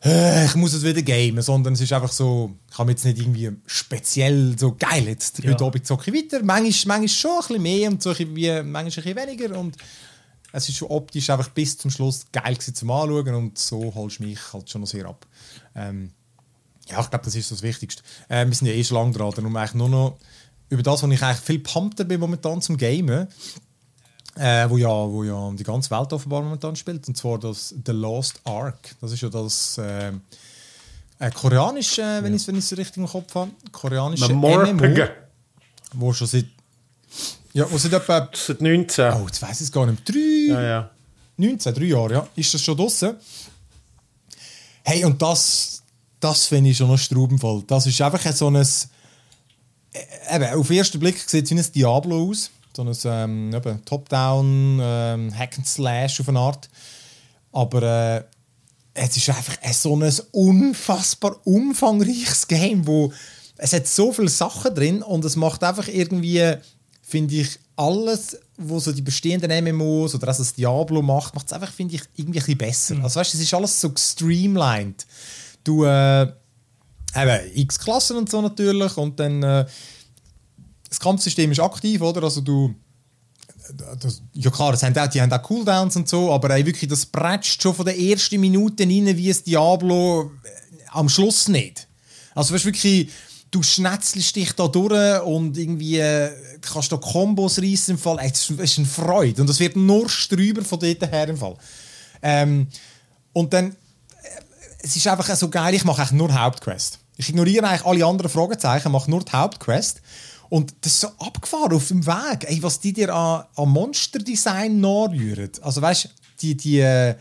[0.05, 3.19] äh, ich muss es wieder gamen, sondern es ist einfach so, ich habe jetzt nicht
[3.19, 5.51] irgendwie speziell so geil, jetzt Ja.
[5.51, 8.35] heute Abend zocke ich weiter, manchmal, manchmal schon ein bisschen mehr und so ein bisschen,
[8.37, 9.75] wie, manchmal ein bisschen weniger und
[10.55, 14.23] es ist schon optisch einfach bis zum Schluss geil zum Anschauen und so holst du
[14.23, 15.25] mich halt schon noch sehr ab.
[15.75, 16.11] Ähm,
[16.87, 18.03] ja, ich glaube, das ist so das Wichtigste.
[18.29, 20.17] Äh, wir sind ja eh schon lange dran, darum eigentlich nur noch
[20.69, 23.27] über das, was ich eigentlich viel pumpter bin momentan zum Gamen,
[24.35, 27.91] äh, wo, ja, wo ja die ganze Welt offenbar momentan spielt, und zwar das The
[27.91, 28.95] Lost Ark.
[29.01, 30.13] Das ist ja das äh,
[31.19, 34.65] äh, koreanische, äh, wenn ich es richtig im Kopf habe, koreanische MMO,
[35.93, 36.45] wo schon seit
[37.55, 39.13] ja, wo seit etwa, Seit 19.
[39.13, 40.89] oh, jetzt weiß ich es gar nicht, drei, Ja, ja.
[41.37, 43.15] 19, drei Jahre, ja, ist das schon draußen.
[44.83, 45.81] Hey, und das,
[46.19, 47.63] das finde ich schon noch straubenvoll.
[47.65, 48.55] Das ist einfach so ein.
[48.55, 48.65] Äh,
[50.35, 52.51] eben, auf den ersten Blick sieht es wie ein Diablo aus.
[52.75, 56.69] So ein ähm, Top-Down, ähm, Hack and Slash auf eine Art.
[57.53, 58.23] Aber äh,
[58.93, 63.13] es ist einfach ein so ein unfassbar umfangreiches Game, wo
[63.57, 66.57] es hat so viele Sachen drin und es macht einfach irgendwie,
[67.05, 71.53] finde ich, alles, wo so die bestehenden MMOs oder also das Diablo macht, macht es
[71.53, 73.03] einfach, finde ich, irgendwie ein bisschen besser.
[73.03, 75.05] Also weißt, du, es ist alles so gestreamlined.
[75.63, 79.65] Du äh, eben x Klassen und so natürlich und dann äh,
[80.89, 82.23] das Kampfsystem ist aktiv, oder?
[82.23, 82.73] Also du
[83.99, 86.89] das, ja klar, das haben auch, die haben auch Cooldowns und so, aber ey, wirklich,
[86.89, 90.49] das prätscht schon von der ersten Minute rein wie ein Diablo äh,
[90.91, 91.87] am Schluss nicht.
[92.33, 93.09] Also weißt, wirklich,
[93.55, 98.19] du schnetzelst dich da durch und irgendwie äh, kannst da Kombos reissen im Fall.
[98.19, 101.55] Ey, das ist- eine Freude und es wird nur strüber von dort her im Fall.
[102.21, 102.67] Ähm,
[103.33, 103.75] und dann, äh,
[104.79, 106.99] es ist einfach so geil, ich mache eigentlich nur Hauptquest.
[107.17, 110.01] Ich ignoriere eigentlich alle anderen Fragezeichen, mache nur die Hauptquest.
[110.49, 114.79] Und das ist so abgefahren auf dem Weg, ey, was die dir an, an Monsterdesign
[114.79, 115.49] nachrühren.
[115.61, 116.09] Also weißt du,
[116.41, 117.15] die, die, äh,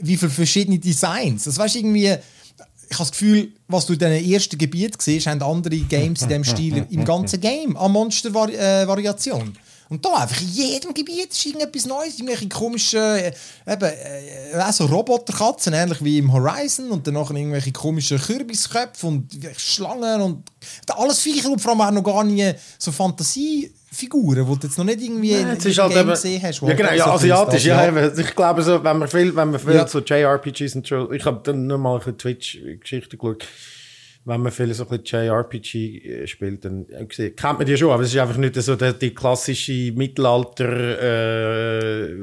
[0.00, 1.44] wie viele verschiedene Designs.
[1.44, 2.14] Das weißt du, irgendwie,
[2.88, 6.28] ich habe das Gefühl, was du in diesen ersten Gebieten siehst, haben andere Games in
[6.28, 7.76] diesem Stil im ganzen Game.
[7.76, 9.56] An Monster-Variation.
[9.88, 13.32] Und da einfach in jedem Gebiet ist irgendetwas Neues, irgendwelche komischen, äh,
[13.68, 19.06] eben, äh, auch so Roboterkatzen, ähnlich wie im Horizon, und dann noch irgendwelche komischen Kürbisköpfe
[19.06, 20.42] und Schlangen und
[20.88, 22.90] alles Viecher und vor allem auch noch gar nie so
[23.96, 26.60] Fantasiefiguren, die du jetzt noch nicht irgendwie Ja, in, halt Game eben, gesehen hast.
[26.62, 28.20] ja, genau, ja, asiatisch, ja, Asiat- eben.
[28.20, 29.86] Ich glaube, so, wenn man viel, wenn man viel Ja.
[29.86, 33.46] so JRPGs und so, ich habe dann noch mal ein bisschen Twitch-Geschichten geschaut,
[34.24, 37.76] wenn man viel so ein bisschen JRPG äh, spielt, dann äh, gesehen- kennt man die
[37.76, 40.68] schon, aber es ist einfach nicht so die, die klassische Mittelalter,
[41.00, 42.14] äh,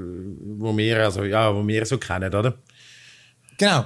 [0.57, 2.55] wo wir, also, ja, wo wir so kennen, oder?
[3.57, 3.85] Genau.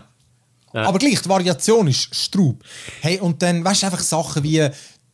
[0.74, 2.62] Aber gleich, die Variation ist Straub.
[3.02, 4.68] Hey, und dann, weißt du, einfach Sachen wie,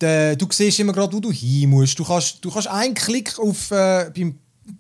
[0.04, 1.98] de, du siehst immer gerade, wo du hin musst.
[1.98, 4.38] Du kannst, du kannst einen Klick auf, äh, beim,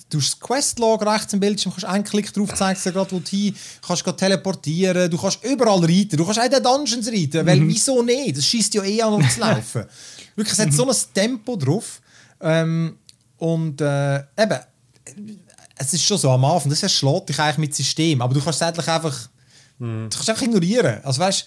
[0.09, 3.19] du hast das Questlog rechts im Bildschirm, kannst einen Klick drauf zeigen, dir gerade, wo
[3.19, 3.55] du hin
[3.85, 7.67] kannst gerade teleportieren, du kannst überall reiten, du kannst auch in den Dungeons reiten, weil
[7.67, 8.37] wieso nicht?
[8.37, 9.85] Das schießt ja eh an, um zu laufen.
[10.35, 12.01] Wirklich, es hat so ein Tempo drauf.
[12.41, 12.97] Ähm,
[13.37, 14.59] und äh, eben,
[15.75, 18.61] es ist schon so am Anfang, das erschlägt dich eigentlich mit System, aber du kannst
[18.61, 19.29] es endlich einfach
[19.83, 20.99] Du kannst einfach ignorieren.
[21.03, 21.45] Also weißt,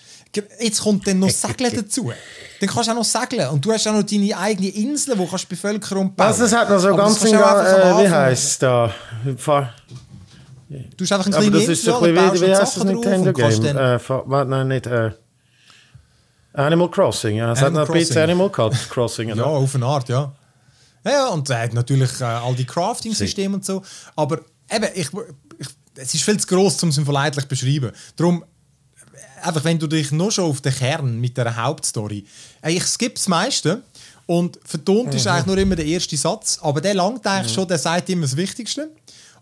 [0.60, 2.12] jetzt kommt dann noch Segeln dazu.
[2.60, 3.48] Dann kannst du auch noch segeln.
[3.48, 6.26] Und du hast auch noch deine eigene Insel, wo kannst du Bevölkerung bauen.
[6.26, 8.94] Also, es hat noch so Aber ganz, das äh, du wie heisst es da?
[9.24, 12.76] Du hast einfach eine Aber kleine das ist so ein bisschen wie, du wie heißt
[12.76, 13.64] das Nintendo Game?
[13.64, 15.12] Äh, nein, nicht, äh,
[16.52, 17.52] Animal Crossing, ja.
[17.52, 18.18] Es hat noch ein bisschen.
[18.18, 18.50] Animal
[18.90, 19.28] Crossing.
[19.30, 20.32] Ja, auf eine Art, ja.
[21.04, 23.82] Ja, und er hat natürlich äh, all die Crafting-Systeme und so.
[24.16, 24.40] Aber
[24.70, 25.10] eben, ich, ich,
[25.96, 27.92] es ist viel zu gross, um es verleidlich zu beschreiben.
[28.16, 28.44] Darum,
[29.42, 32.24] einfach wenn du dich nur schon auf den Kern mit der Hauptstory.
[32.66, 33.82] Ich skippe das meiste
[34.26, 37.78] und vertont ist eigentlich nur immer der erste Satz, aber der langt eigentlich schon, der
[37.78, 38.90] sagt immer das Wichtigste.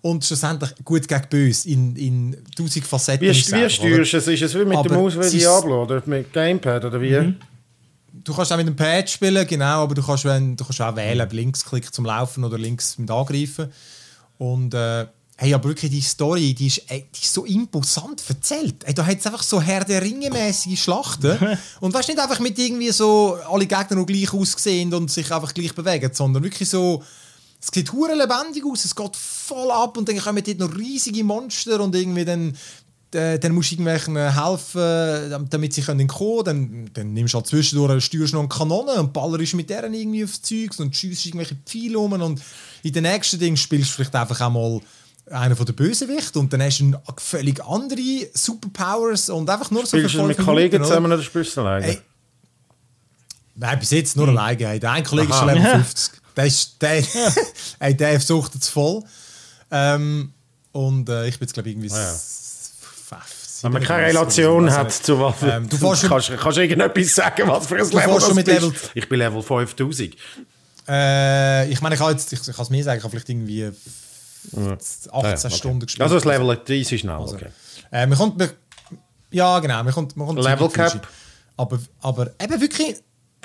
[0.03, 3.23] Und schlussendlich gut gegen böse in, in tausend Facetten.
[3.23, 4.29] Wie, ist wie steuerst du es?
[4.29, 7.35] Ist es wie mit Aber der Maus wie Diablo oder mit Gamepad oder wie?
[8.13, 10.95] Du kannst auch mit dem Pad spielen, genau, aber du kannst, wenn, du kannst auch
[10.95, 13.73] wählen, Linksklick zum Laufen oder links mit Angreifen.
[14.37, 15.07] Und äh,
[15.37, 18.85] hey, aber wirklich die Story, die ist, ey, die ist so imposant erzählt.
[18.85, 21.59] Ey, da hat es einfach so Herr der Ringe-mäßige Schlachten.
[21.81, 25.53] und weißt nicht einfach mit irgendwie so, alle Gegner noch gleich aussehen und sich einfach
[25.53, 27.03] gleich bewegen, sondern wirklich so,
[27.61, 31.25] es sieht hure lebendig aus, es geht voll ab und dann kommen dort noch riesige
[31.25, 32.57] Monster und irgendwie dann,
[33.13, 37.47] äh, dann musst du irgendwelchen helfen, damit sie können kommen dann, dann nimmst du halt
[37.49, 41.57] zwischendurch, steuerst noch eine Kanone und ballerst mit deren irgendwie aufs Zeug und schießt irgendwelche
[41.65, 42.41] Pfeile um und
[42.83, 44.81] in den nächsten Ding spielst du vielleicht einfach auch mal
[45.31, 49.97] einer von den Bösewichten und dann hast du völlig andere Superpowers und einfach nur so
[49.97, 50.89] Spielst du mit fünf Kollegen Minuten, oder?
[50.89, 51.87] zusammen oder spielst du alleine?
[51.87, 52.01] Ey,
[53.57, 54.67] Nein, bis jetzt nur alleine.
[54.67, 56.13] Hey, Der eine Kollege ist schon Level 50.
[56.37, 57.05] Der, ist, der,
[57.79, 59.03] ey, der sucht es voll.
[59.71, 60.33] Ähm,
[60.73, 61.91] und äh, ich bin jetzt, glaube ich, irgendwie.
[61.95, 62.15] Ah, ja.
[63.63, 65.79] Wenn man keine 37 Relation so, hat zu was, Ähm, du
[66.09, 68.47] kannst, kannst du irgendetwas sagen, was für ein Level schon mit.
[68.47, 70.01] Level- Ich bin Level 5000.
[70.01, 70.19] nicht.
[70.87, 73.29] Äh, ich meine, ich kann jetzt, ich, ich kann es mir sagen, ich habe vielleicht
[73.31, 73.71] irgendwie
[74.53, 75.51] 18 Ah, ja, okay.
[75.51, 76.03] Stunden gespielt.
[76.03, 77.49] Also das Level 30 ist schnell, Also, okay.
[77.91, 78.51] äh, man kommt, man,
[79.31, 81.07] ja, genau, man kommt, man kommt Level Cap?
[81.57, 82.97] Aber, aber eben wirklich,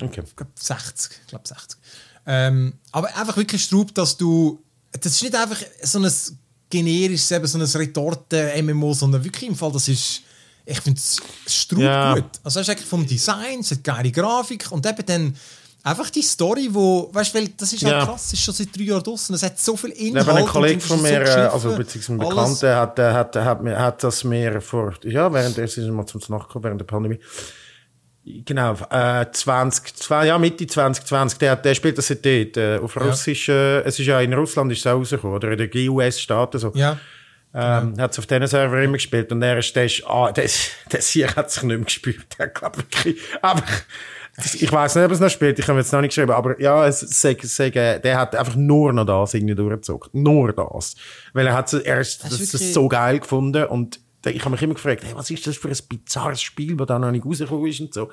[0.02, 0.24] okay.
[0.26, 1.80] ich glaube 60, ich glaube 60.
[2.26, 4.62] Ähm, aber einfach wirklich Straub, dass du,
[4.92, 6.12] das ist nicht einfach so ein
[6.70, 10.22] generisches, eben so ein Retorten-MMO, sondern wirklich im Fall, das ist,
[10.66, 11.18] ich finde es
[11.48, 12.14] Straub Ja.
[12.16, 12.26] gut.
[12.44, 15.36] Also es ist eigentlich vom Design, es hat geile Grafik und eben dann
[15.84, 17.92] einfach die Story, wo, weißt du, weil das ist Ja.
[18.00, 20.28] halt krass, ist schon seit drei Jahren draußen, es hat so viel Inhalt.
[20.28, 22.30] Neben ein Kollege von mir, so äh, geschliffen, also beziehungsweise ein.
[22.30, 26.22] Bekannter, hat, äh, hat, hat, hat das mir vor, ja, während der ist mal zum
[26.30, 27.20] Nachkommen, während der Pandemie.
[28.26, 33.50] Genau, äh, 20, zwei, ja, Mitte 2020, der, der spielt das seitdem, äh, auf Russisch,
[33.50, 36.72] äh, es ist ja in Russland ist es auch rausgekommen, oder in den GUS-Staaten so.
[36.76, 37.00] Ja.
[37.52, 40.44] Ähm, hat es auf diesen Server immer gespielt und er ist, der ist, ah, der,
[40.44, 42.38] ist- der Sieg hat sich nicht mehr gespürt.
[42.38, 43.84] Der glaubt wirklich, aber, das-
[44.60, 46.86] ich weiß nicht, ob es noch spielt, ich habe jetzt noch nicht geschrieben, aber ja,
[46.88, 50.10] es, sag, sag, äh, der hat einfach nur noch das irgendwie durchgezogen.
[50.14, 50.96] Nur das.
[51.34, 54.74] Weil er hat, er ist, Das das, so geil gefunden und ich habe mich immer
[54.74, 57.80] gefragt, hey, was ist das für ein bizarres Spiel, das da noch nicht rausgekommen ist
[57.80, 58.10] und so.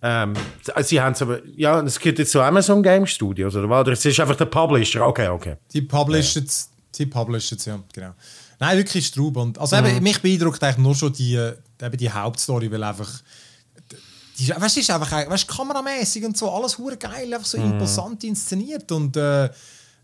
[0.00, 0.34] Ähm,
[0.74, 3.80] also sie haben es aber, ja, es gehört jetzt zu Amazon Game Studios, oder was?
[3.80, 5.56] Oder es ist einfach der Publisher, okay, okay.
[5.72, 8.12] Die published jetzt, die published jetzt, ja, genau.
[8.60, 9.36] Nein, wirklich Straub.
[9.36, 9.86] Und, also Mhm.
[9.86, 13.10] eben, mich beeindruckt eigentlich nur schon die, eben die Hauptstory, weil einfach,
[14.38, 17.72] die, weißt, ist einfach, weißt, kameramäßig und so, alles hure geil, einfach so Mhm.
[17.72, 19.48] imposant inszeniert und, äh,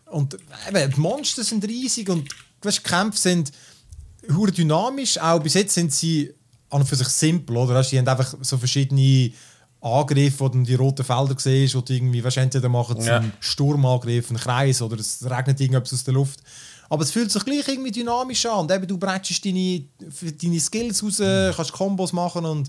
[0.07, 0.36] und
[0.69, 2.28] eben, die Monster sind riesig und
[2.62, 3.52] weißt, die Kämpfe sind
[4.32, 6.32] hure dynamisch, auch bis jetzt sind sie
[6.69, 7.74] an und für sich simpel, oder?
[7.74, 9.32] Weißt, die haben einfach so verschiedene
[9.81, 13.16] Angriffe, wo du die roten Felder siehst, wo du irgendwie, weißt, entweder machen sie Ja.
[13.16, 16.40] einen Sturmangriff, einen Kreis oder es regnet irgendetwas aus der Luft.
[16.90, 18.61] Aber es fühlt sich gleich irgendwie dynamisch an.
[18.61, 19.85] Und eben, du bretschst deine,
[20.43, 21.16] deine Skills raus,
[21.57, 22.69] kannst Kombos machen und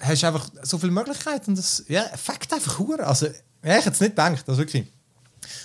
[0.00, 1.50] hast einfach so viele Möglichkeiten.
[1.50, 3.06] Und das ja, fängt einfach hure.
[3.06, 3.32] Also, ja,
[3.78, 4.48] ich hätte es nicht gedacht.
[4.48, 4.86] Also wirklich.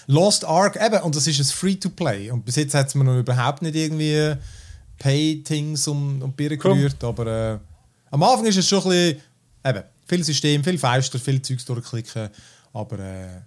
[0.07, 2.31] Lost Ark, eben, und das ist ein Free-to-Play.
[2.31, 4.35] Und bis jetzt hat es mir noch überhaupt nicht irgendwie
[4.97, 7.59] Pay-Things um, um die Birne gerührt, aber äh,
[8.11, 9.21] am Anfang ist es schon ein bisschen,
[9.65, 12.29] eben, viel System, viel Fenster, viel Zeugs durchklicken,
[12.73, 13.41] aber äh,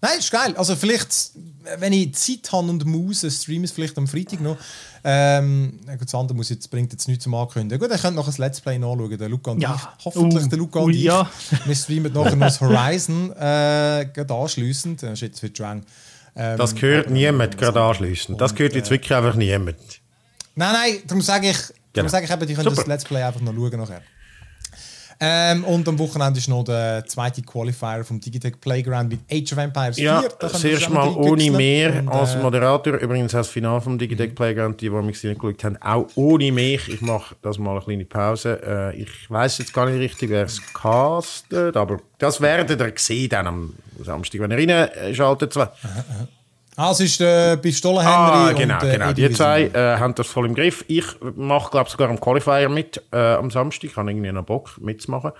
[0.00, 0.54] nein, ist geil.
[0.56, 1.30] Also vielleicht,
[1.78, 4.56] wenn ich Zeit habe und muss, streame es vielleicht am Freitag noch.
[5.04, 7.78] Ähm, gut, das andere muss jetzt, bringt jetzt nichts zum Ankündigen.
[7.80, 9.74] Gut, ihr könnt noch ein Let's Play nachschauen, der Luca und Ja.
[9.98, 10.04] ich.
[10.04, 11.02] Hoffentlich Uh, der Luca und ui, ich.
[11.04, 11.30] ja.
[11.64, 15.02] Wir streamen nachher noch das Horizon äh, gerade anschliessend.
[15.02, 15.84] Das ist jetzt für Drang.
[16.36, 18.36] Ähm, Das gehört aber- niemand gerade anschließen.
[18.36, 19.76] Das gehört jetzt wirklich einfach niemand.
[20.54, 22.08] Nein, nein, darum sage ich, darum Genau.
[22.08, 22.76] sage ich eben, die können Super.
[22.76, 24.02] das Let's Play einfach noch schauen nachher.
[25.20, 29.58] Ähm, und am Wochenende ist noch der zweite Qualifier vom Digitech Playground mit Age of
[29.58, 30.04] Empires 4.
[30.04, 32.94] Ja, Da das erste Mal ohne mehr Und, als äh, Moderator.
[32.94, 36.88] Übrigens als Final vom Digitech Playground, die, die mich geschaut haben, auch ohne mich.
[36.88, 38.60] Ich mache das mal eine kleine Pause.
[38.64, 43.28] Äh, ich weiß jetzt gar nicht richtig, wer es castet, aber das werdet ihr sehen
[43.28, 45.52] dann am Samstag, wenn ihr reinschaltet.
[45.52, 45.72] Zwar.
[46.80, 49.12] Ah, es ist der Pistolen-Henry Ah, genau, und äh, genau.
[49.12, 50.84] Die zwei äh, haben das voll im Griff.
[50.86, 53.90] Ich mache, glaube sogar am Qualifier mit äh, am Samstag.
[53.90, 55.32] Ich habe irgendwie noch Bock mitzumachen.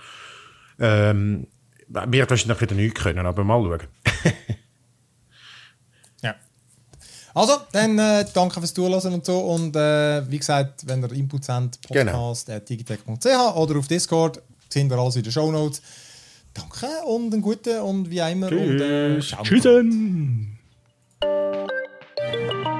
[0.81, 1.47] Ähm,
[1.87, 3.87] wird wahrscheinlich wieder nichts können, aber mal schauen.
[6.21, 6.35] Ja.
[7.33, 9.39] Also, dann äh, danke fürs Zuhören und so.
[9.39, 12.11] Und äh, wie gesagt, wenn ihr Inputs habt, Genau.
[12.11, 15.81] podcast at digitech.ch oder auf Discord, sind wir alles in den Shownotes.
[16.53, 18.51] Danke und einen guten und wie immer.
[18.51, 19.37] Und, äh, Tschüss.
[19.43, 19.63] Tschüss.
[22.31, 22.78] Bye.